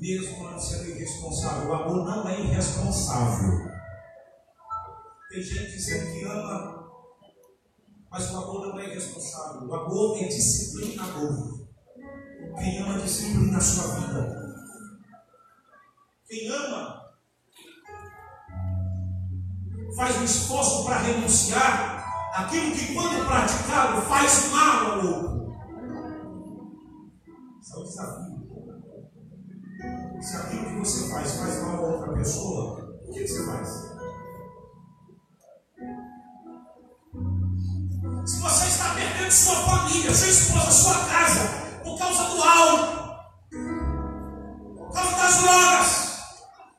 Mesmo 0.07 0.49
não 0.49 0.57
sendo 0.57 0.89
irresponsável. 0.89 1.69
O 1.69 1.73
amor 1.73 2.05
não 2.05 2.29
é 2.29 2.39
irresponsável. 2.39 3.67
Tem 5.29 5.43
gente 5.43 5.71
dizendo 5.71 6.13
que 6.13 6.23
ama, 6.23 6.87
mas 8.09 8.31
o 8.31 8.37
amor 8.37 8.67
não 8.67 8.79
é 8.79 8.89
irresponsável. 8.89 9.67
O 9.67 9.75
amor 9.75 10.17
é 10.23 10.27
disciplinador. 10.27 11.67
Quem 12.57 12.79
ama 12.79 12.99
disciplina 12.99 13.57
a 13.57 13.61
sua 13.61 13.95
vida. 13.95 14.47
Quem 16.25 16.49
ama 16.49 17.05
faz 19.95 20.15
um 20.17 20.23
esforço 20.23 20.85
para 20.85 20.99
renunciar 20.99 22.05
aquilo 22.33 22.71
que, 22.71 22.93
quando 22.93 23.25
praticado, 23.25 24.01
faz 24.03 24.51
mal 24.51 24.91
ao 24.91 25.05
outro. 25.05 25.57
Esse 27.59 27.73
é 27.73 27.77
o 27.77 27.83
desafio. 27.83 28.36
Se 30.21 30.35
aquilo 30.35 30.65
que 30.65 30.79
você 30.79 31.09
faz 31.09 31.31
faz 31.35 31.61
mal 31.61 31.75
a 31.75 31.87
outra 31.89 32.13
pessoa, 32.13 32.99
o 33.07 33.13
que 33.13 33.27
você 33.27 33.45
faz? 33.45 33.67
Se 38.25 38.39
você 38.41 38.67
está 38.67 38.95
perdendo 38.95 39.31
sua 39.31 39.55
família, 39.55 40.13
sua 40.13 40.27
esposa, 40.27 40.71
sua 40.71 41.05
casa, 41.05 41.41
por 41.83 41.99
causa 41.99 42.23
do 42.23 42.43
álcool, 42.43 43.15
por 44.77 44.93
causa 44.93 45.15
das 45.15 45.37
drogas, 45.37 46.17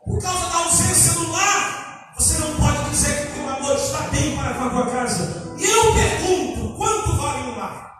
por 0.04 0.20
causa 0.20 0.50
da 0.50 0.56
ausência 0.56 1.12
do 1.14 1.30
lar, 1.30 2.14
você 2.18 2.38
não 2.38 2.56
pode 2.56 2.90
dizer 2.90 3.26
que 3.26 3.32
o 3.32 3.34
teu 3.34 3.48
amor 3.48 3.76
está 3.76 4.00
bem 4.08 4.36
para 4.36 4.54
com 4.54 4.64
a 4.64 4.70
tua 4.70 4.90
casa. 4.90 5.54
E 5.56 5.64
eu 5.64 5.94
pergunto: 5.94 6.76
quanto 6.76 7.16
vale 7.16 7.50
um 7.50 7.56
lar? 7.56 7.94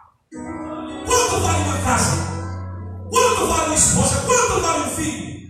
Quanto 1.06 1.40
vale 1.40 1.62
uma 1.62 1.78
casa? 1.84 2.27
Quanto 3.38 3.52
vale 3.52 3.66
uma 3.66 3.74
esposa? 3.76 4.22
Quanto 4.26 4.60
vale 4.60 4.82
um 4.82 4.96
filho? 4.96 5.48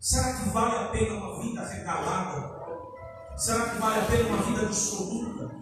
Será 0.00 0.32
que 0.32 0.48
vale 0.48 0.76
a 0.76 0.84
pena 0.88 1.14
uma 1.14 1.40
vida 1.40 1.64
regalada? 1.64 2.50
Será 3.36 3.68
que 3.68 3.78
vale 3.78 4.00
a 4.00 4.04
pena 4.06 4.28
uma 4.28 4.42
vida 4.42 4.66
dissoluta? 4.66 5.54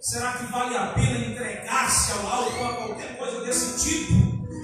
Será 0.00 0.32
que 0.32 0.46
vale 0.46 0.76
a 0.76 0.86
pena 0.88 1.16
entregar-se 1.16 2.10
ao 2.10 2.26
álcool 2.26 2.64
a 2.64 2.74
qualquer 2.74 3.16
coisa 3.18 3.40
desse 3.42 3.78
tipo, 3.78 4.14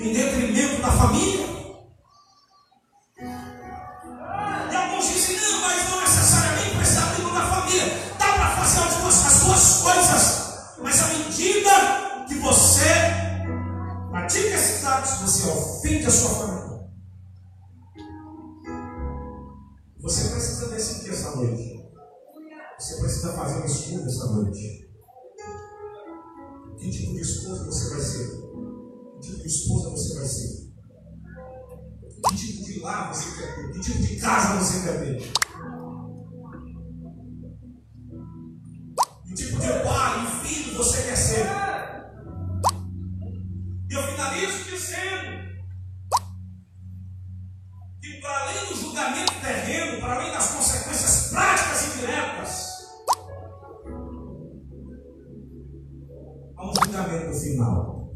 em 0.00 0.12
detrimento 0.12 0.82
da 0.82 0.90
família? 0.90 1.46
E 4.70 4.76
alguns 4.76 5.08
dizem, 5.12 5.40
não, 5.40 5.60
mas 5.60 5.90
não 5.90 6.00
necessariamente 6.00 6.76
precisa 6.76 7.04
abrir 7.04 7.32
da 7.32 7.46
família. 7.46 8.14
Dá 8.18 8.32
para 8.32 8.56
fazer 8.56 8.80
as 8.80 8.94
duas, 8.96 9.26
as 9.26 9.82
coisas, 9.82 10.76
mas 10.82 11.02
à 11.02 11.06
medida 11.06 12.24
que 12.26 12.34
você 12.40 13.23
você 14.84 15.48
ofende 15.48 16.06
a 16.06 16.10
sua 16.10 16.30
família. 16.30 16.84
Você 20.00 20.28
precisa 20.28 20.68
decidir 20.68 21.10
essa 21.10 21.36
noite. 21.36 21.82
Você 22.78 22.96
precisa 23.00 23.32
fazer 23.32 23.56
uma 23.56 23.66
escolha 23.66 24.04
essa 24.04 24.26
noite. 24.26 24.90
Que 26.78 26.90
tipo 26.90 27.14
de 27.14 27.20
esposa 27.20 27.64
você 27.64 27.90
vai 27.90 28.00
ser? 28.00 28.28
Que 29.14 29.20
tipo 29.22 29.38
de 29.38 29.46
esposa 29.46 29.90
você 29.90 30.14
vai 30.18 30.26
ser? 30.26 30.74
Que 32.28 32.36
tipo 32.36 32.64
de 32.64 32.80
lar 32.80 33.14
você 33.14 33.40
quer 33.40 33.54
ter? 33.54 33.72
Que 33.72 33.80
tipo 33.80 34.02
de 34.02 34.16
casa 34.20 34.60
você 34.60 34.82
quer 34.82 35.00
ter? 35.00 35.32
Que 39.24 39.34
tipo 39.34 39.58
de 39.58 39.66
pai 39.66 40.24
e 40.24 40.46
filho 40.46 40.76
você 40.76 41.02
quer 41.02 41.16
ser? 41.16 41.53
E 43.94 43.96
eu 43.96 44.02
finalizo 44.02 44.64
dizendo 44.64 45.54
que 48.02 48.20
para 48.20 48.40
além 48.40 48.66
do 48.66 48.74
julgamento 48.74 49.40
terreno, 49.40 50.00
para 50.00 50.16
além 50.16 50.32
das 50.32 50.52
consequências 50.52 51.30
práticas 51.30 51.86
e 51.86 52.00
diretas, 52.00 52.88
há 56.56 56.68
um 56.68 56.74
julgamento 56.74 57.38
final. 57.38 58.10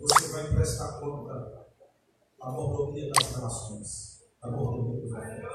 Você 0.00 0.32
vai 0.32 0.48
prestar 0.48 0.98
conta 0.98 1.68
da 2.36 2.50
mordomia 2.50 3.12
das 3.12 3.30
relações, 3.30 4.24
da 4.42 4.50
mordomia 4.50 5.02
dos 5.02 5.14
amigos. 5.14 5.52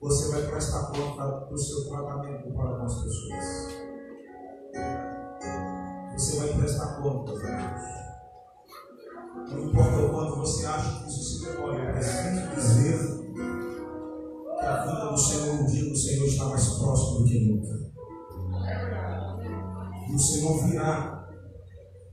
Você 0.00 0.32
vai 0.32 0.50
prestar 0.50 0.90
conta 0.90 1.46
do 1.46 1.56
seu 1.56 1.88
tratamento 1.90 2.52
para 2.54 2.76
com 2.76 2.82
as 2.82 3.04
pessoas. 3.04 3.88
Você 6.18 6.36
vai 6.40 6.52
prestar 6.52 7.00
conta, 7.00 7.30
Deus. 7.30 7.44
Não 9.52 9.68
importa 9.68 9.98
o 9.98 10.10
quanto 10.10 10.36
você 10.40 10.66
acha 10.66 10.98
que 10.98 11.08
isso 11.08 11.22
se 11.22 11.44
demore, 11.46 11.78
eu 11.78 11.92
preciso 11.92 12.54
dizer 12.56 12.98
que 14.58 14.66
a 14.66 14.84
vida 14.84 15.12
do 15.12 15.16
Senhor, 15.16 15.60
o 15.60 15.66
dia 15.68 15.88
do 15.88 15.96
Senhor 15.96 16.26
está 16.26 16.46
mais 16.46 16.68
próximo 16.70 17.18
do 17.20 17.24
que 17.24 17.48
nunca. 17.48 17.72
E 20.08 20.12
o 20.12 20.18
Senhor 20.18 20.64
virá 20.64 21.28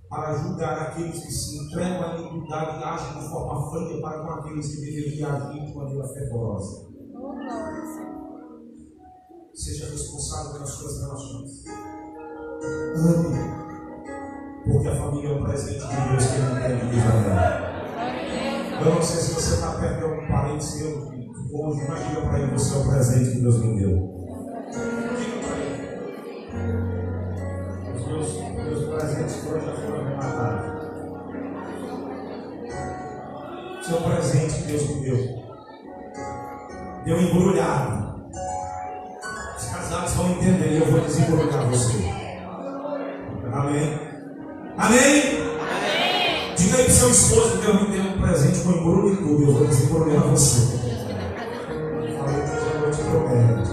para 0.07 0.37
julgar 0.37 0.81
aqueles 0.83 1.25
que 1.25 1.31
se 1.31 1.57
entregam 1.57 2.03
à 2.03 2.15
iniquidade 2.15 2.79
e 2.79 2.83
agem 2.83 3.23
de 3.23 3.27
forma 3.27 3.71
fria 3.71 4.01
para 4.01 4.23
com 4.23 4.29
aqueles 4.33 4.67
que 4.67 4.81
deveriam 4.81 5.31
agir 5.31 5.65
de 5.65 5.75
maneira 5.75 6.07
fervorosa. 6.09 6.91
Seja 9.55 9.89
responsável 9.89 10.53
pelas 10.53 10.69
suas 10.69 11.01
relações. 11.01 11.63
Ame. 12.97 13.64
Porque 14.65 14.87
a 14.87 14.95
família 14.95 15.29
é 15.29 15.33
um 15.33 15.43
presente 15.43 15.87
de 15.87 16.09
Deus 16.09 16.25
que 16.25 16.39
não 16.39 16.55
tem 16.55 16.89
de 16.89 16.99
dar. 16.99 17.75
Eu 18.81 18.95
não 18.95 19.01
sei 19.01 19.21
se 19.21 19.33
você 19.33 19.53
está 19.55 19.71
perto 19.71 19.97
de 19.97 20.03
algum 20.03 20.27
parente 20.27 20.63
seu, 20.63 21.11
hoje, 21.53 21.85
mas 21.87 22.07
diga 22.07 22.21
para 22.21 22.39
ele: 22.39 22.51
você 22.51 22.75
é 22.75 22.77
o 22.77 22.89
presente 22.89 23.31
que 23.31 23.41
Deus 23.41 23.59
me 23.59 23.79
deu. 23.79 24.15
presentes 28.95 29.35
que 29.35 29.47
hoje 29.49 29.65
já 29.65 29.73
foram 29.73 30.01
arrematados. 30.05 30.85
Seu 33.85 34.01
presente 34.01 34.55
que 34.55 34.63
Deus 34.63 34.89
me 34.89 35.01
deu. 35.01 35.17
Deu 37.05 37.21
embrulhado. 37.21 38.25
Os 39.57 39.65
casados 39.65 40.13
vão 40.13 40.31
entender 40.31 40.71
e 40.71 40.77
eu 40.77 40.91
vou 40.91 41.01
desembrulhar 41.01 41.69
você. 41.69 41.97
Amém? 43.53 44.04
Amém? 44.77 44.99
Amém. 44.99 46.55
Diga 46.57 46.77
aí 46.77 46.83
para 46.83 46.93
seu 46.93 47.09
esposo 47.09 47.51
que 47.51 47.65
Deus 47.65 47.81
me 47.81 47.87
deu 47.97 48.03
um 48.03 48.21
presente 48.21 48.59
com 48.59 48.71
embrulho 48.71 49.13
e 49.13 49.17
tudo. 49.17 49.43
Eu 49.43 49.53
vou 49.53 49.67
desembrulhar 49.67 50.23
você. 50.23 50.77
Falei 52.17 52.41
que 52.41 52.51
eu 52.83 52.91
te 52.91 53.01
prometo. 53.03 53.71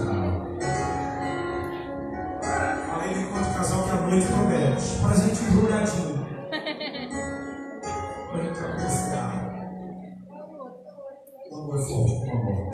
Falei 2.87 3.15
de 3.15 3.21
encontro 3.21 3.45
de 3.45 3.55
casal 3.55 3.83
que 3.83 3.91
a 3.91 4.01
noite 4.01 4.27
promete. 4.27 4.85
Presente 5.03 5.45
embrulhadinho. 5.45 6.27
Pra 8.31 8.43
gente 8.43 8.61
apreciar. 8.61 9.31
Um 11.51 11.57
amor 11.57 11.79
forte, 11.81 12.15
um 12.15 12.33
amor. 12.33 12.71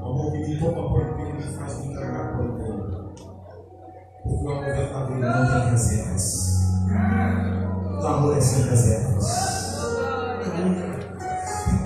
Um 0.00 0.06
amor 0.06 0.32
que 0.32 0.38
me 0.38 0.58
toma 0.58 0.82
por 0.88 1.02
inteiro 1.02 1.38
e 1.38 1.42
faz 1.58 1.72
me 1.78 1.86
entregar 1.92 2.26
por 2.34 2.44
inteiro. 2.46 2.78
Porque 4.22 4.44
o 4.44 4.50
amor 4.50 4.64
verdadeiro 4.64 5.20
tem 5.78 5.96
reservas. 5.98 6.58
O 8.02 8.06
amor 8.06 8.36
é 8.36 8.40
sem 8.40 8.62
reservas. 8.62 9.26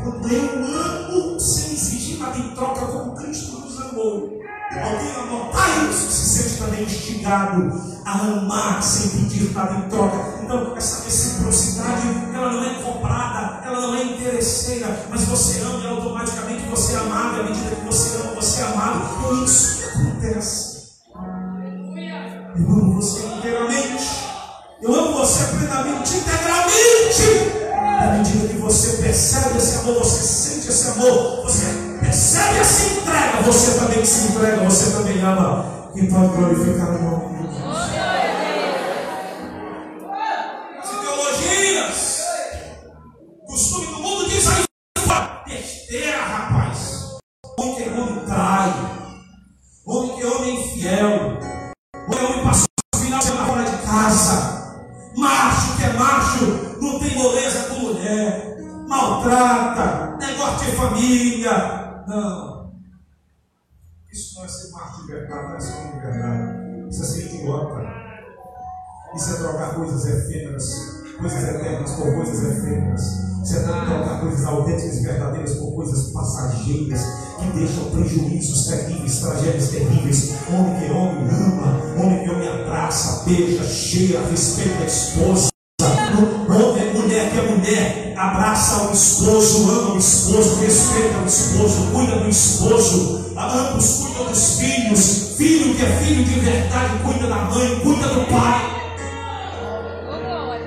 Quando 0.02 0.28
eu 0.28 0.64
amo 0.64 1.40
sem 1.40 1.72
exigir 1.72 2.18
nada 2.18 2.38
em 2.38 2.54
troca, 2.54 2.86
como 2.86 3.14
Cristo 3.14 3.60
nos 3.60 3.80
amou. 3.80 4.40
Alguém 4.72 5.12
anotar 5.12 5.90
isso 5.90 6.10
se 6.10 6.42
sente 6.42 6.58
também 6.58 6.84
instigado 6.84 7.70
a 8.06 8.12
amar 8.12 8.82
sem 8.82 9.10
pedir 9.10 9.52
nada 9.52 9.74
em 9.74 9.88
troca. 9.90 10.42
Então, 10.42 10.74
essa 10.76 11.04
reciprocidade, 11.04 12.08
ela 12.34 12.52
não 12.52 12.64
é 12.64 12.82
comprada, 12.82 13.66
ela 13.66 13.80
não 13.82 13.94
é 13.94 14.04
interesseira, 14.04 15.06
mas 15.10 15.24
você 15.24 15.60
ama 15.60 15.81
esse 30.82 30.98
você 30.98 31.66
percebe 32.00 32.58
essa 32.58 32.94
entrega, 32.94 33.42
você 33.44 33.78
também 33.78 34.04
se 34.04 34.32
entrega, 34.32 34.64
você 34.64 34.90
também 34.90 35.20
ama. 35.22 35.64
E 35.94 36.06
pode 36.06 36.28
glorificar 36.28 36.88
o 36.88 37.02
nome 37.02 37.31
de 65.02 65.12
verdade. 65.12 66.88
Isso 66.90 67.02
é 67.02 67.06
ser 67.06 67.34
idiota. 67.34 67.84
Isso 69.14 69.30
é 69.30 69.36
trocar 69.36 69.74
coisas 69.74 70.06
efêmeras, 70.06 71.02
coisas 71.18 71.42
eternas 71.42 71.90
por 71.92 72.14
coisas 72.14 72.42
efêmeras. 72.42 73.02
Isso 73.42 73.56
é 73.56 73.62
trocar 73.62 74.20
coisas 74.20 74.44
autênticas 74.46 74.98
e 74.98 75.02
verdadeiras 75.02 75.54
por 75.56 75.74
coisas 75.74 76.12
passageiras 76.12 77.00
que 77.38 77.58
deixam 77.58 77.90
prejuízos 77.90 78.66
terríveis, 78.66 79.20
tragédias 79.20 79.68
terríveis. 79.68 80.32
Homem 80.48 80.80
que 80.80 80.92
homem 80.92 81.28
ama, 81.28 81.80
homem 82.00 82.24
que 82.24 82.30
homem 82.30 82.48
abraça, 82.48 83.24
beija, 83.24 83.64
cheira, 83.64 84.24
respeita 84.30 84.84
esposa. 84.84 85.48
Homem, 85.80 86.48
mulher 86.48 86.71
que 87.32 87.38
é 87.38 87.42
mulher, 87.42 88.14
abraça 88.16 88.90
o 88.90 88.92
esposo, 88.92 89.70
ama 89.70 89.94
o 89.94 89.98
esposo, 89.98 90.60
respeita 90.60 91.18
o 91.18 91.26
esposo, 91.26 91.90
cuida 91.92 92.16
do 92.16 92.28
esposo, 92.28 93.32
ambos 93.36 93.96
cuidam 93.96 94.24
dos 94.26 94.58
filhos, 94.58 95.34
filho 95.38 95.74
que 95.74 95.82
é 95.82 95.96
filho 95.96 96.24
de 96.24 96.40
verdade, 96.40 96.98
cuida 97.02 97.26
da 97.26 97.36
mãe, 97.36 97.80
cuida 97.80 98.06
do 98.08 98.26
pai. 98.26 98.60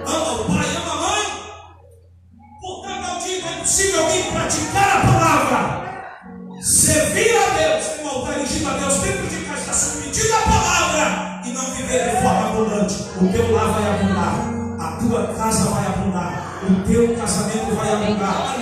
Ama 0.07 0.31
o 0.31 0.45
pai, 0.45 0.65
ama 0.75 0.91
a 0.91 1.01
mãe. 1.01 1.25
Portanto, 2.61 3.11
ao 3.11 3.19
dia 3.19 3.37
é 3.37 3.59
possível 3.59 4.03
alguém 4.03 4.23
praticar 4.31 4.97
a 4.97 5.01
palavra, 5.01 6.61
servir 6.61 7.37
a 7.37 7.57
Deus, 7.57 7.85
com 8.01 8.07
altar 8.07 8.33
a 8.33 8.77
Deus 8.79 8.93
dentro 8.95 9.27
de 9.27 9.45
casa, 9.45 9.59
está 9.59 9.73
submetido 9.73 10.33
à 10.33 10.41
palavra 10.41 11.41
e 11.45 11.49
não 11.49 11.65
viver 11.75 12.09
de 12.09 12.21
forma 12.23 12.49
abundante. 12.49 12.95
O 13.21 13.31
teu 13.31 13.51
lar 13.51 13.67
vai 13.67 13.99
abundar 13.99 14.55
a 14.79 14.91
tua 14.97 15.33
casa 15.33 15.69
vai 15.69 15.85
abundar, 15.87 16.04
o 16.69 16.87
teu 16.87 17.15
casamento 17.15 17.75
vai 17.75 17.93
abundar. 17.93 18.55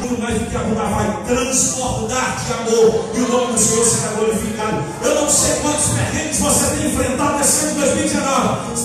Muito 0.00 0.22
mais 0.22 0.38
do 0.38 0.46
que 0.46 0.56
abundar, 0.56 0.90
vai 0.90 1.24
transbordar 1.26 2.36
de 2.44 2.52
amor 2.52 3.10
e 3.14 3.20
o 3.20 3.28
nome 3.28 3.52
do 3.52 3.58
Senhor 3.58 3.84
será 3.84 4.12
glorificado. 4.12 4.84
Eu 5.02 5.14
não 5.16 5.28
sei 5.28 5.56
quantos 5.56 5.86
perrengues 5.88 6.38
você 6.38 6.76
tem 6.76 6.86
enfrentado 6.92 7.38
nesse 7.38 7.66
ano 7.66 7.74
de 7.74 7.80
2019. 7.80 8.76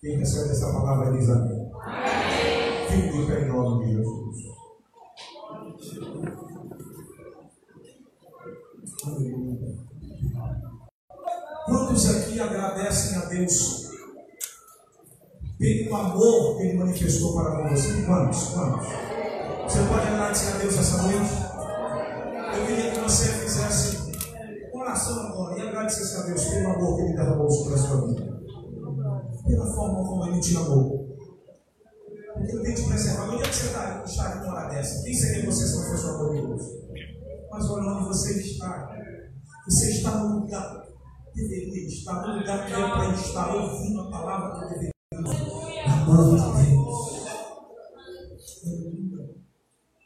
Quem 0.00 0.18
recebe 0.18 0.50
essa 0.50 0.72
palavra 0.72 1.12
diz 1.12 1.30
amém. 1.30 1.70
Fique 2.88 3.16
de 3.16 3.26
pé 3.26 3.42
em 3.42 3.48
nome 3.48 3.86
de 3.86 3.92
Jesus. 3.92 4.36
Quantos 11.66 12.10
aqui 12.10 12.40
agradecem 12.40 13.18
a 13.18 13.24
Deus 13.26 13.90
pelo 15.56 15.96
amor 15.96 16.56
que 16.56 16.62
Ele 16.64 16.78
manifestou 16.78 17.34
para 17.34 17.56
com 17.56 17.68
você? 17.68 18.02
Quantos? 18.04 18.48
Quantos? 18.48 18.88
Você 19.62 19.78
pode 19.88 20.08
agradecer 20.08 20.54
a 20.54 20.58
Deus 20.58 20.76
essa 20.76 21.02
noite? 21.02 21.30
Eu 22.58 22.66
queria 22.66 22.90
que 22.90 22.98
você 22.98 23.28
fizesse 23.28 24.03
oração 24.94 25.26
agora 25.26 25.58
e 25.58 25.60
é 25.60 25.68
agradecer 25.68 26.16
a 26.16 26.22
Deus 26.22 26.44
pelo 26.44 26.70
amor 26.70 26.96
que 26.96 27.02
Ele 27.02 27.16
derramou 27.16 27.50
sobre 27.50 27.74
a 27.74 27.78
sua 27.78 28.06
vida. 28.06 28.40
Pela 29.44 29.66
forma 29.74 30.08
como 30.08 30.26
Ele 30.26 30.40
te 30.40 30.56
amou. 30.56 31.16
Porque 32.34 32.52
Ele 32.52 32.62
tem 32.62 32.74
te 32.74 32.84
preservado. 32.84 33.32
Onde 33.32 33.42
é 33.42 33.48
que 33.48 33.54
você 33.54 33.66
está, 33.66 34.04
está 34.04 34.28
aqui 34.28 34.38
numa 34.38 34.54
hora 34.54 34.68
dessa? 34.68 35.02
Quem 35.02 35.14
seria 35.14 35.44
você 35.50 35.66
se 35.66 35.76
não 35.76 35.90
fosse 35.90 36.06
o 36.06 36.10
amor 36.10 36.34
de 36.34 36.46
Deus? 36.46 36.62
Mas 37.50 37.70
olha 37.70 37.90
onde 37.90 38.04
você 38.06 38.40
está. 38.40 38.96
Você 39.68 39.90
está 39.90 40.16
no 40.16 40.40
lugar 40.40 40.86
que 41.32 41.42
deveria 41.42 41.88
estar, 41.88 42.26
no 42.26 42.38
lugar 42.38 42.66
que 42.66 42.72
é 42.72 42.76
para 42.76 43.14
estar, 43.14 43.54
ouvindo 43.54 44.00
a 44.00 44.10
palavra 44.10 44.60
que 44.60 44.74
deveria 44.74 44.90
estar. 45.12 46.02
Amando 46.02 46.36
de 46.36 46.70
Deus. 46.70 46.94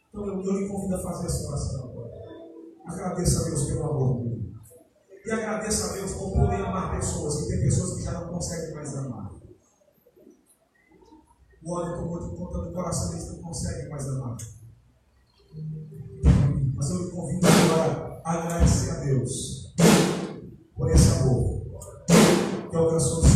Então 0.09 0.27
eu, 0.27 0.43
eu 0.43 0.53
lhe 0.53 0.69
convido 0.69 0.97
a 0.97 1.03
fazer 1.03 1.27
essa 1.27 1.49
oração 1.49 1.91
agora. 1.91 2.11
Agradeça 2.87 3.41
a 3.41 3.45
Deus 3.45 3.65
pelo 3.65 3.85
amor 3.85 4.23
de 4.23 4.29
Deus. 4.29 4.38
E 5.29 5.31
agradeça 5.31 5.91
a 5.91 5.93
Deus 5.93 6.13
por 6.13 6.33
poder 6.33 6.55
amar 6.55 6.97
pessoas, 6.97 7.43
que 7.43 7.49
tem 7.49 7.61
pessoas 7.61 7.99
que 7.99 8.03
já 8.03 8.13
não 8.13 8.29
conseguem 8.29 8.75
mais 8.75 8.97
amar. 8.97 9.31
O 11.63 11.71
ódio 11.71 11.97
tomou 11.99 12.19
de 12.19 12.35
conta 12.35 12.63
do 12.63 12.73
coração, 12.73 13.13
eles 13.13 13.29
não 13.29 13.43
consegue 13.43 13.91
mais 13.91 14.09
amar. 14.09 14.39
Mas 16.75 16.91
eu 16.91 17.05
lhe 17.05 17.11
convido 17.11 17.47
agora 17.47 18.23
a 18.25 18.33
agradecer 18.33 18.91
a 18.91 18.95
Deus 19.01 19.75
por 20.75 20.91
esse 20.91 21.11
amor 21.19 21.63
que 22.71 22.77
alcançou 22.77 23.28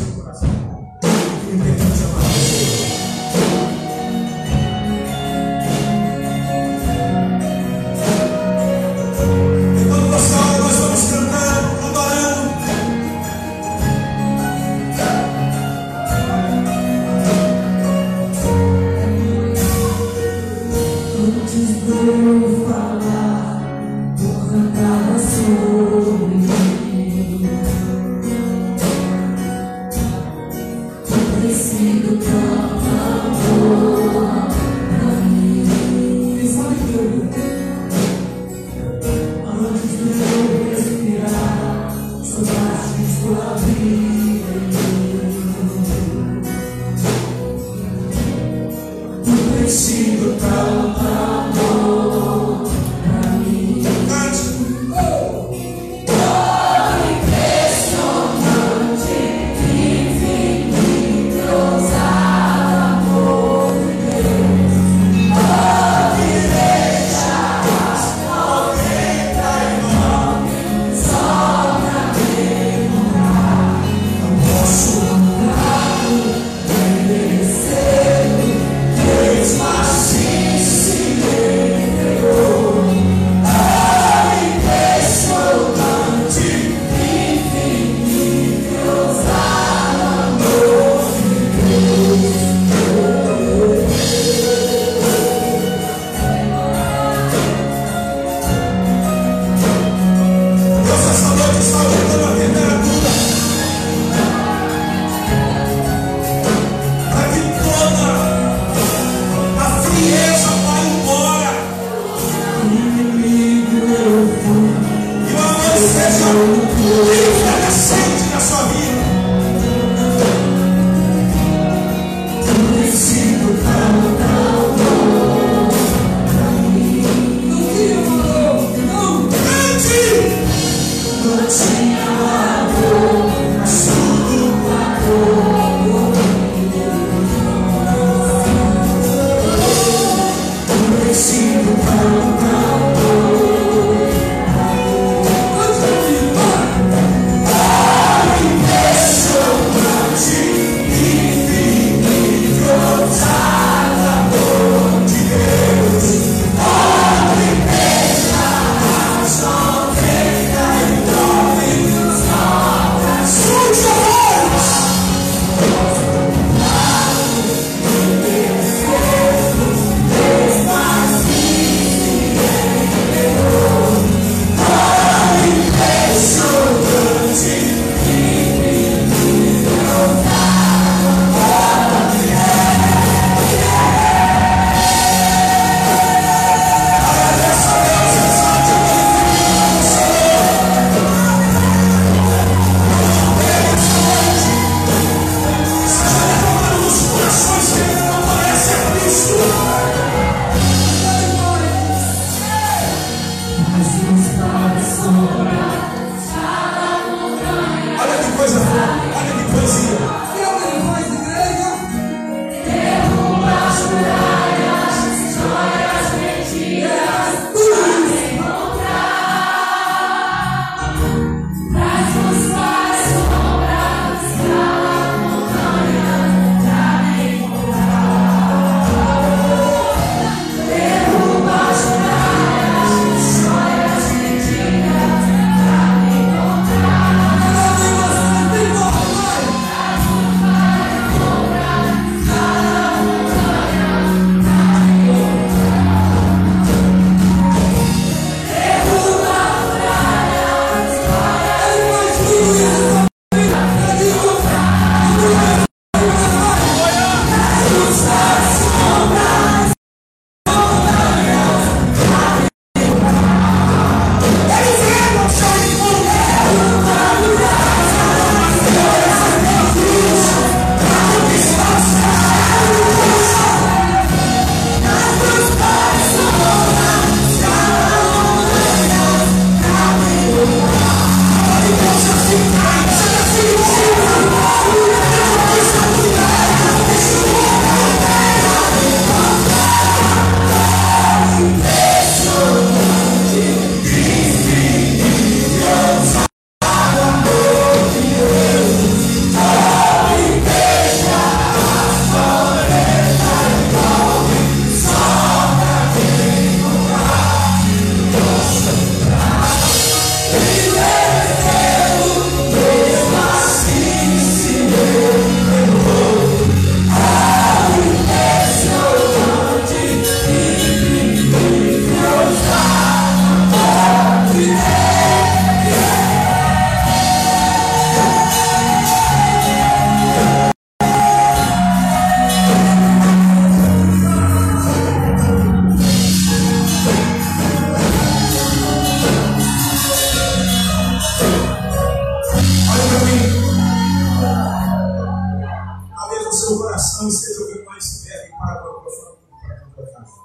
seja 347.10 347.44
o 347.44 347.52
que 347.52 347.64
mais 347.64 348.04
pede 348.04 348.30
para 348.30 348.52
a 348.52 348.62
tua 348.62 348.82
família, 348.82 349.38
para 349.40 349.54
a 349.54 349.70
tua 349.70 349.86
casa. 349.86 350.22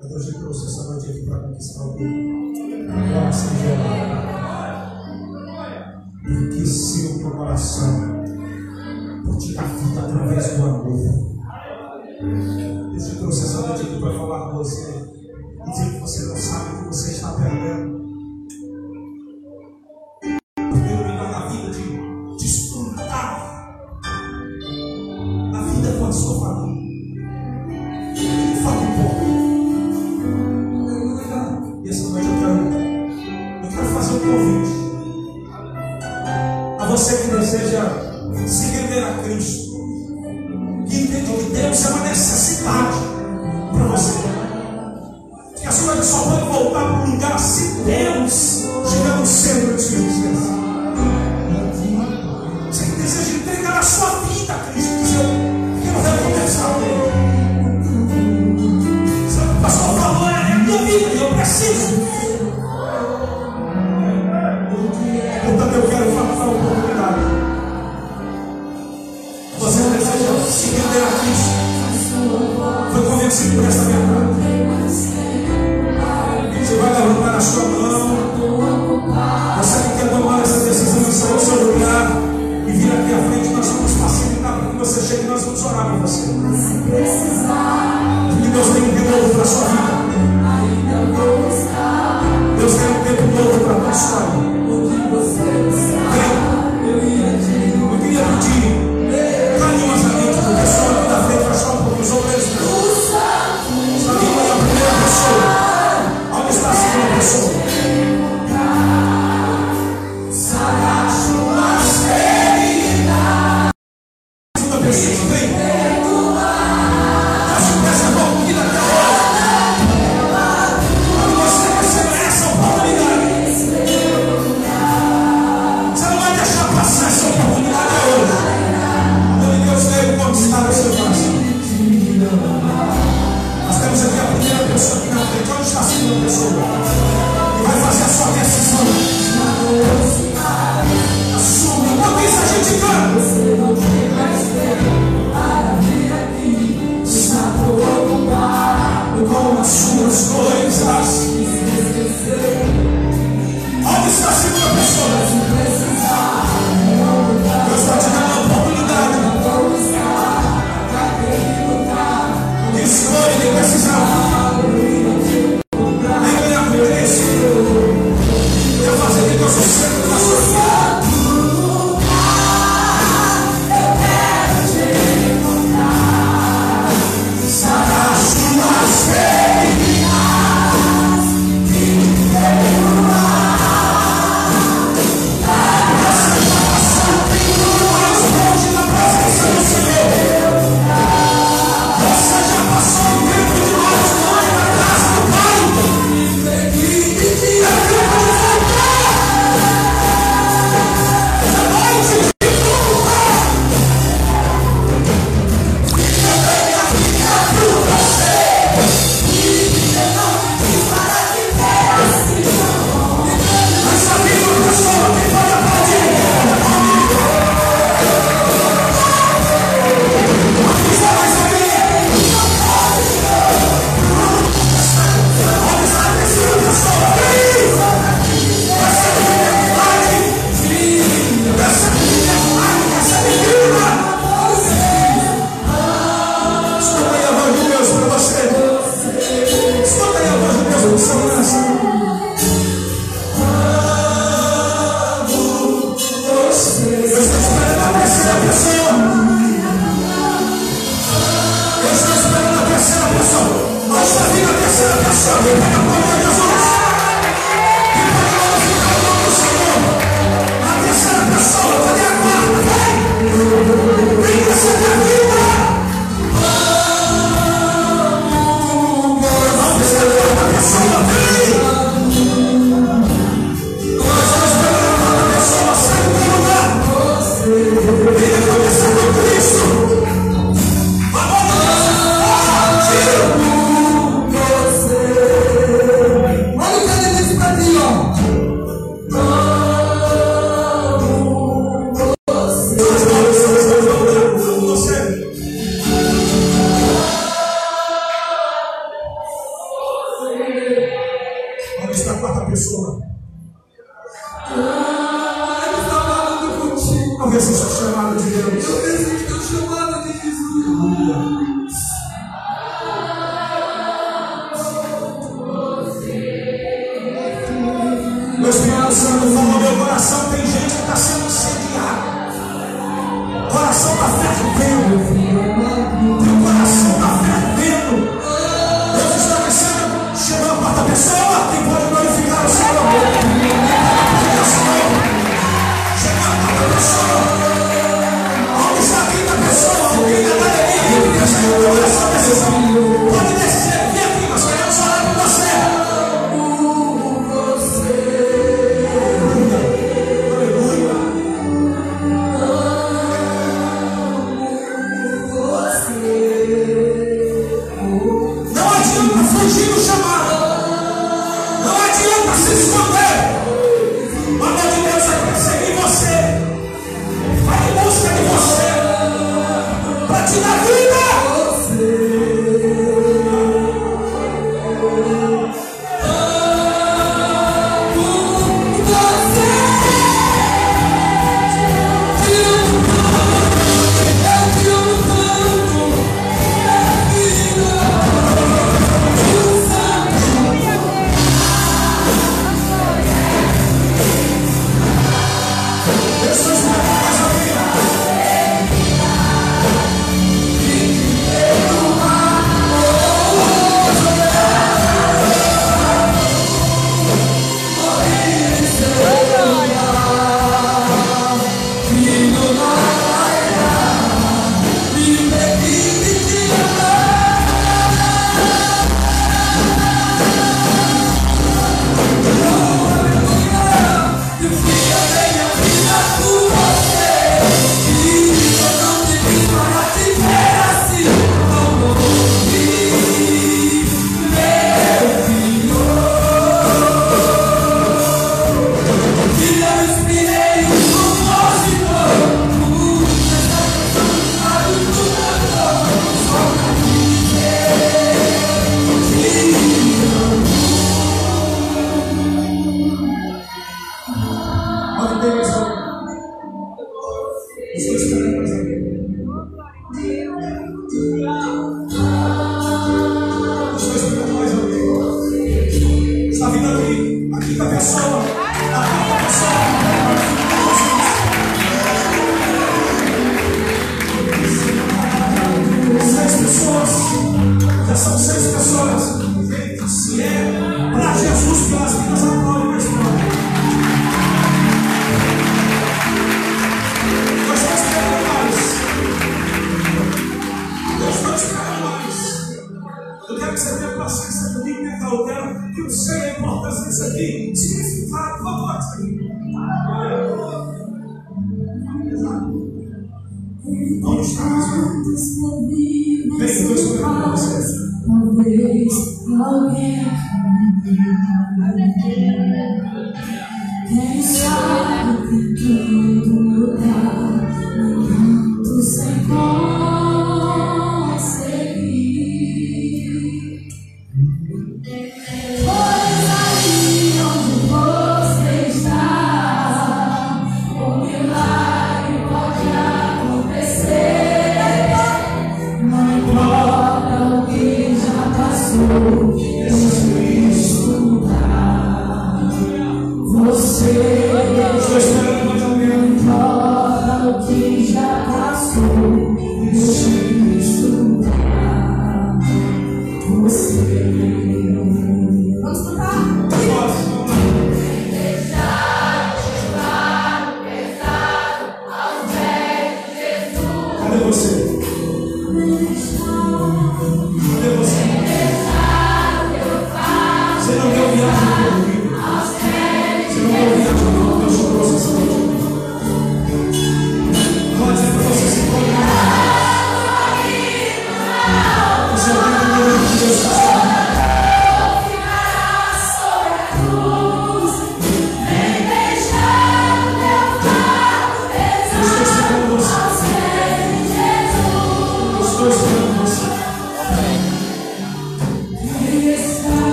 A 0.00 0.06
Deus 0.06 0.26
lhe 0.26 0.38
trouxe 0.38 0.66
essa 0.66 0.82
noite 0.84 1.10
aqui 1.10 1.26
para 1.26 1.40
conquistar 1.40 1.82
alguém. 1.82 2.90
Agora 2.90 3.32
seja 3.32 3.74
lá. 3.78 5.02
Enriqueceu 6.24 7.10
o 7.10 7.18
teu 7.18 7.30
coração. 7.30 8.22
Por 9.24 9.38
tirar 9.38 9.76
vida 9.76 10.00
através 10.00 10.56
do 10.56 10.62
amor. 10.64 10.98
Deus 12.90 13.06
lhe 13.06 13.18
trouxe 13.18 13.44
essa 13.44 13.66
noite 13.66 13.82
aqui 13.82 14.00
para 14.00 14.12
falar 14.12 14.50
com 14.50 14.56
você 14.58 15.11
e 15.66 15.70
dizer 15.70 15.92
que 15.92 16.00
você 16.00 16.26
não 16.26 16.36
sabe 16.36 16.74
o 16.74 16.78
que 16.78 16.84
você 16.86 17.12
está 17.12 17.32
perdendo. 17.32 18.01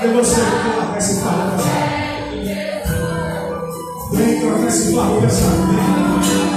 Cadê 0.00 0.12
você 0.12 0.40
que 0.40 0.70
troca 0.76 0.96
esse 0.98 1.20
fardo 1.20 1.56
pesado? 1.56 1.66
Vem 4.12 4.40
trocar 4.40 4.68
esse 4.68 4.94
fardo 4.94 5.20
pesado. 5.20 6.47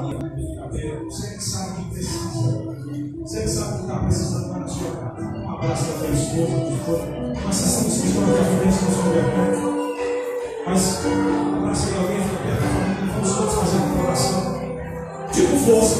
sabia. 0.00 1.04
Você 1.04 1.34
que 1.34 1.44
sabe 1.44 1.70
o 1.70 1.74
que 1.76 1.90
precisa. 1.90 2.20
Você 3.20 3.42
que 3.42 3.48
sabe 3.48 3.72
o 3.72 3.76
que 3.76 3.82
está 3.82 3.98
precisando 4.00 4.48
para 4.48 4.58
na 4.60 4.68
sua 4.68 4.90
casa. 4.90 5.20
Um 5.20 5.50
abraço 5.50 5.84
da 5.84 5.98
sua 5.98 6.08
esposa, 6.08 6.52
do 6.52 6.84
corpo. 6.84 7.40
Uma 7.40 7.52
sessão 7.52 7.82
de 7.84 7.90
escritório 7.90 8.32
de 8.32 8.40
referência 8.40 8.86
na 8.86 8.92
sua 8.92 9.12
vergonha. 9.12 9.80
Mas 10.66 11.00
abraça 11.56 11.98
alguém 11.98 12.20
que 12.22 12.36
perto 12.36 12.90
vamos 13.12 13.36
todos 13.36 13.54
fazer 13.54 13.76
uma 13.78 14.04
oração. 14.04 14.60
Tipo 15.32 15.56
força. 15.56 15.96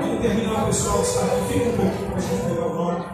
Quando 0.00 0.22
terminar, 0.22 0.66
pessoal 0.66 1.02
está 1.02 1.20
aqui, 1.26 1.54
fica 1.54 1.68
um 1.68 1.76
pouquinho 1.76 2.06
para 2.08 2.16
a 2.16 2.20
gente 2.20 2.42
pegar 2.42 2.66
o 2.66 2.74
nome 2.74 3.04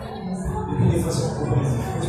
e 0.71 0.77
poder 0.77 1.03
fazer 1.03 1.25
uma 1.25 1.55
coisa. 1.55 2.04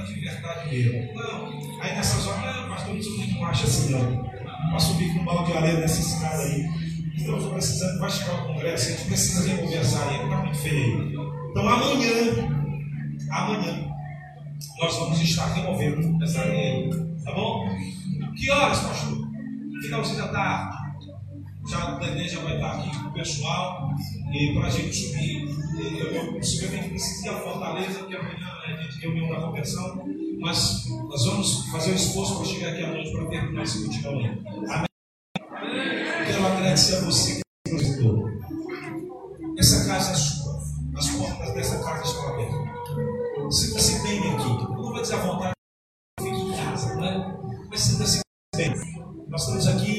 De 0.00 0.20
verdade 0.20 0.70
mesmo. 0.70 1.14
Não, 1.14 1.80
aí 1.80 1.94
nessas 1.94 2.26
horas, 2.26 2.56
não, 2.56 2.68
pastor, 2.68 2.94
não 2.94 3.02
sou 3.02 3.16
muito 3.18 3.40
macho 3.40 3.64
assim, 3.64 3.92
não. 3.92 4.24
Para 4.70 4.78
subir 4.78 5.12
com 5.12 5.20
um 5.20 5.24
balde 5.24 5.52
de 5.52 5.58
areia 5.58 5.80
nessa 5.80 6.00
escada 6.00 6.42
aí. 6.42 6.66
Então, 7.14 7.50
precisando, 7.50 8.00
vai 8.00 8.10
chegar 8.10 8.42
o 8.42 8.46
congresso, 8.46 8.88
a 8.88 8.92
gente 8.92 9.04
precisa 9.04 9.48
remover 9.48 9.78
essa 9.78 9.98
areia, 10.00 10.24
está 10.24 10.36
muito 10.36 10.58
feio. 10.58 11.32
Então, 11.50 11.68
amanhã, 11.68 12.10
amanhã, 13.30 13.92
nós 14.78 14.96
vamos 14.96 15.20
estar 15.20 15.52
removendo 15.52 16.24
essa 16.24 16.40
areia. 16.40 16.90
Tá 17.24 17.32
bom? 17.32 17.68
Que 18.36 18.50
horas, 18.50 18.80
pastor? 18.80 19.28
Finalzinho 19.82 20.18
da 20.18 20.28
tarde. 20.28 20.82
Já 21.68 21.98
a 21.98 22.04
igreja 22.04 22.40
vai 22.40 22.56
estar 22.56 22.72
aqui 22.72 22.98
com 22.98 23.08
o 23.08 23.12
pessoal 23.12 23.90
e 24.32 24.54
para 24.54 24.66
a 24.66 24.70
gente 24.70 24.94
subir. 24.94 25.46
Eu, 25.82 26.32
possivelmente 26.34 26.90
preciso 26.90 27.26
ir 27.26 27.28
à 27.30 27.40
Fortaleza, 27.40 27.98
porque 28.00 28.16
amanhã 28.16 28.48
é 28.66 28.72
a 28.72 28.76
gente 28.82 29.00
reunião 29.00 29.28
da 29.30 29.40
convenção. 29.46 30.04
Mas 30.40 30.88
nós 30.88 31.24
vamos 31.26 31.66
fazer 31.70 31.92
um 31.92 31.94
esforço 31.94 32.36
para 32.36 32.44
chegar 32.46 32.72
aqui 32.72 32.84
à 32.84 32.88
noite 32.88 33.12
para 33.12 33.26
terminar 33.26 33.62
esse 33.62 33.78
mutirão 33.80 34.18
aí. 34.18 34.42
Amém? 34.68 34.86
Quero 36.26 36.46
agradecer 36.46 36.96
a 36.96 37.00
você 37.00 37.40
que 37.66 37.72
nos 37.72 37.82
visitou. 37.82 38.28
Essa 39.58 39.86
casa 39.86 40.12
é 40.12 40.14
sua. 40.14 40.62
As 40.96 41.08
portas 41.10 41.54
dessa 41.54 41.82
casa 41.82 42.04
estão 42.04 42.28
abertas. 42.28 43.56
Sinta-se 43.56 44.02
bem 44.02 44.18
aqui. 44.18 44.48
Eu 44.48 44.68
não 44.70 44.82
vou 44.82 45.02
dizer 45.02 45.14
à 45.14 45.18
vontade, 45.18 45.52
fique 46.20 46.36
em 46.36 46.56
casa, 46.56 46.94
né? 46.96 47.38
Mas 47.68 47.80
sinta-se 47.80 48.20
bem. 48.56 48.72
Nós 49.28 49.42
estamos 49.42 49.66
aqui 49.66 49.91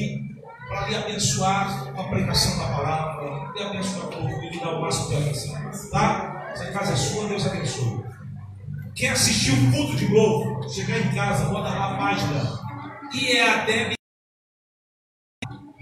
lhe 0.88 0.94
abençoar 0.96 1.92
a 1.98 2.04
pregação 2.04 2.58
da 2.58 2.76
palavra, 2.76 3.52
lhe 3.54 3.62
abençoar 3.62 4.06
com 4.08 4.28
e 4.28 4.50
lhe 4.50 4.60
dar 4.60 4.78
o 4.78 4.80
máximo 4.80 5.08
de 5.08 5.16
atenção. 5.16 5.90
Tá? 5.90 6.50
Essa 6.52 6.72
casa 6.72 6.92
é 6.92 6.96
sua, 6.96 7.28
Deus 7.28 7.46
abençoe. 7.46 8.04
Quer 8.94 9.10
assistir 9.10 9.52
o 9.52 9.72
culto 9.72 9.96
de 9.96 10.08
novo? 10.08 10.68
Chegar 10.68 10.98
em 10.98 11.14
casa, 11.14 11.46
bota 11.46 11.68
lá 11.68 11.94
a 11.94 11.96
página 11.96 12.60
IEADEB. 13.12 13.94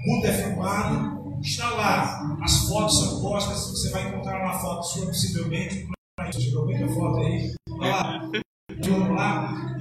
Culto 0.05 0.27
é 0.27 0.33
filmado, 0.33 1.39
está 1.41 1.71
lá. 1.71 2.39
As 2.43 2.69
fotos 2.69 2.99
são 3.01 3.21
postas, 3.21 3.71
você 3.71 3.91
vai 3.91 4.09
encontrar 4.09 4.43
uma 4.43 4.59
foto 4.59 4.83
sua 4.83 5.07
possivelmente. 5.07 5.87
Chegou 6.33 6.65
muita 6.65 6.89
foto 6.89 7.19
aí. 7.19 7.53
Lá. 7.69 8.21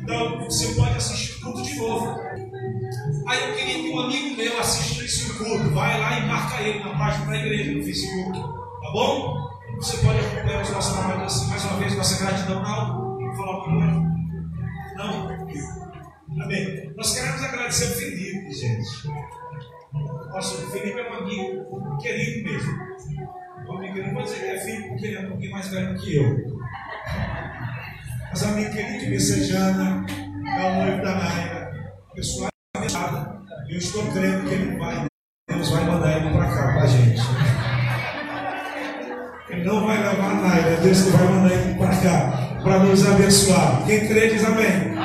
Então, 0.02 0.44
você 0.44 0.74
pode 0.76 0.96
assistir 0.96 1.38
o 1.38 1.42
culto 1.42 1.64
de 1.64 1.76
novo. 1.76 2.16
Aí 3.28 3.50
eu 3.50 3.56
queria 3.56 3.76
que 3.76 3.90
um 3.90 4.00
amigo 4.00 4.36
meu 4.36 4.60
assistisse 4.60 5.32
o 5.32 5.38
culto. 5.38 5.70
Vai 5.74 6.00
lá 6.00 6.20
e 6.20 6.28
marca 6.28 6.62
ele 6.62 6.80
na 6.80 6.98
página 6.98 7.26
da 7.28 7.38
igreja, 7.38 7.72
no 7.72 7.84
Facebook. 7.84 8.40
Tá 8.40 8.92
bom? 8.92 9.52
Você 9.76 9.98
pode 9.98 10.20
acompanhar 10.20 10.62
os 10.62 10.70
nossos 10.70 10.94
trabalhos 10.94 11.34
assim. 11.34 11.50
Mais 11.50 11.66
uma 11.66 11.78
vez, 11.78 11.96
nossa 11.96 12.24
gratidão. 12.24 12.62
Não? 12.62 13.18
Vou 13.18 13.36
falar 13.36 13.56
alguma 13.56 13.80
coisa? 13.80 14.12
Não? 14.96 16.44
Amém. 16.44 16.94
Nós 16.96 17.14
queremos 17.14 17.44
agradecer 17.44 17.86
o 17.86 17.98
Felipe, 17.98 18.54
gente. 18.54 19.08
Nossa, 20.32 20.64
o 20.64 20.72
Felipe 20.72 21.00
é 21.00 21.12
um 21.12 21.14
amigo 21.14 21.98
querido 21.98 22.50
mesmo. 22.50 22.72
Um 23.68 23.78
amigo, 23.78 23.98
eu 23.98 24.08
não 24.08 24.14
vou 24.14 24.24
dizer 24.24 24.40
que 24.40 24.46
é 24.46 24.60
filho, 24.60 24.88
porque 24.90 25.08
ele 25.08 25.18
é 25.18 25.20
um 25.22 25.30
pouquinho 25.30 25.52
mais 25.52 25.68
velho 25.68 26.00
que 26.00 26.16
eu. 26.16 26.62
Mas 28.30 28.44
amigo 28.44 28.72
querido 28.72 29.10
Messejana, 29.10 30.06
é 30.08 30.70
o 30.70 30.84
noivo 30.84 31.02
da 31.04 31.16
Naira, 31.16 31.96
pessoa 32.16 32.48
abençoada. 32.48 32.51
Eu 33.72 33.78
estou 33.78 34.06
crendo 34.12 34.50
que 34.50 34.54
ele 34.54 34.78
vai, 34.78 35.06
Deus 35.50 35.70
vai 35.70 35.86
mandar 35.86 36.18
ele 36.18 36.30
para 36.32 36.46
cá, 36.46 36.74
para 36.74 36.82
a 36.82 36.88
gente. 36.88 37.22
Ele 39.50 39.64
não 39.64 39.88
vai 39.88 39.98
levar 39.98 40.32
a 40.32 40.34
Naira, 40.34 40.70
é 40.72 40.76
Deus 40.82 41.04
que 41.04 41.10
vai 41.12 41.26
mandar 41.26 41.54
ele 41.54 41.76
para 41.76 41.96
cá, 42.02 42.60
para 42.62 42.80
nos 42.80 43.08
abençoar. 43.08 43.86
Quem 43.86 44.10
crê 44.10 44.28
diz 44.28 44.44
amém. 44.44 44.66
Amém. 44.68 44.98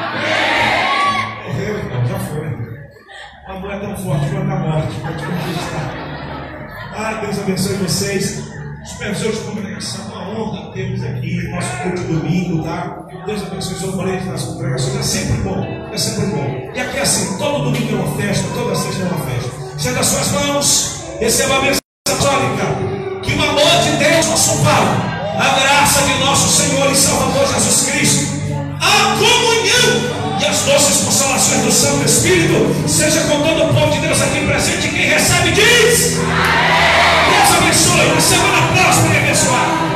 Morreu, 1.44 2.08
já 2.08 2.18
foi. 2.18 3.54
Amor 3.54 3.70
é 3.70 3.78
tão 3.78 3.96
forte 3.98 4.30
quanto 4.30 4.50
a 4.50 4.56
morte, 4.56 5.00
pode 5.00 5.24
conquistar. 5.24 6.92
Ah, 6.92 7.20
Deus 7.20 7.38
abençoe 7.38 7.76
vocês. 7.76 8.50
Supervisores 8.84 9.38
de 9.38 9.44
congregação, 9.44 10.06
uma 10.06 10.25
honra 10.36 10.72
termos 10.72 11.02
aqui, 11.02 11.48
nosso 11.48 11.68
culto 11.82 12.00
de 12.02 12.06
domingo, 12.12 12.62
tá? 12.62 13.06
Deus 13.24 13.42
abençoe 13.42 13.74
os 13.74 13.84
obreiros 13.84 14.26
das 14.26 14.42
congregações, 14.42 14.96
é 14.96 15.02
sempre 15.02 15.36
bom, 15.42 15.88
é 15.92 15.98
sempre 15.98 16.26
bom. 16.26 16.72
E 16.74 16.80
aqui 16.80 16.98
é 16.98 17.02
assim, 17.02 17.38
todo 17.38 17.64
domingo 17.64 17.96
é 17.96 18.00
uma 18.00 18.16
festa, 18.16 18.44
toda 18.54 18.74
sexta 18.74 19.02
é 19.02 19.06
uma 19.06 19.26
festa. 19.26 19.50
Estenda 19.76 20.00
as 20.00 20.06
suas 20.06 20.30
mãos, 20.32 21.04
receba 21.18 21.56
a 21.56 21.60
bênção 21.60 21.80
católica. 22.06 22.96
Que 23.22 23.32
o 23.32 23.42
amor 23.42 23.82
de 23.82 23.96
Deus, 23.96 24.26
nosso 24.26 24.62
Pai, 24.62 25.16
a 25.38 25.60
graça 25.60 26.02
de 26.02 26.18
nosso 26.20 26.48
Senhor 26.48 26.90
e 26.90 26.94
Salvador 26.94 27.46
Jesus 27.52 27.90
Cristo, 27.90 28.36
a 28.80 29.16
comunhão 29.18 30.16
e 30.40 30.46
as 30.46 30.62
doces 30.62 31.04
consolações 31.04 31.62
do 31.62 31.72
Santo 31.72 32.04
Espírito, 32.04 32.88
seja 32.88 33.20
com 33.22 33.40
todo 33.42 33.64
o 33.64 33.74
povo 33.74 33.92
de 33.92 34.00
Deus 34.00 34.20
aqui 34.22 34.46
presente. 34.46 34.88
Quem 34.88 35.08
recebe 35.08 35.50
diz. 35.50 36.18
Deus 36.18 37.56
abençoe. 37.56 38.06
Uma 38.12 38.20
semana 38.20 38.68
próxima 38.72 39.14
e 39.14 39.18
abençoada. 39.18 39.95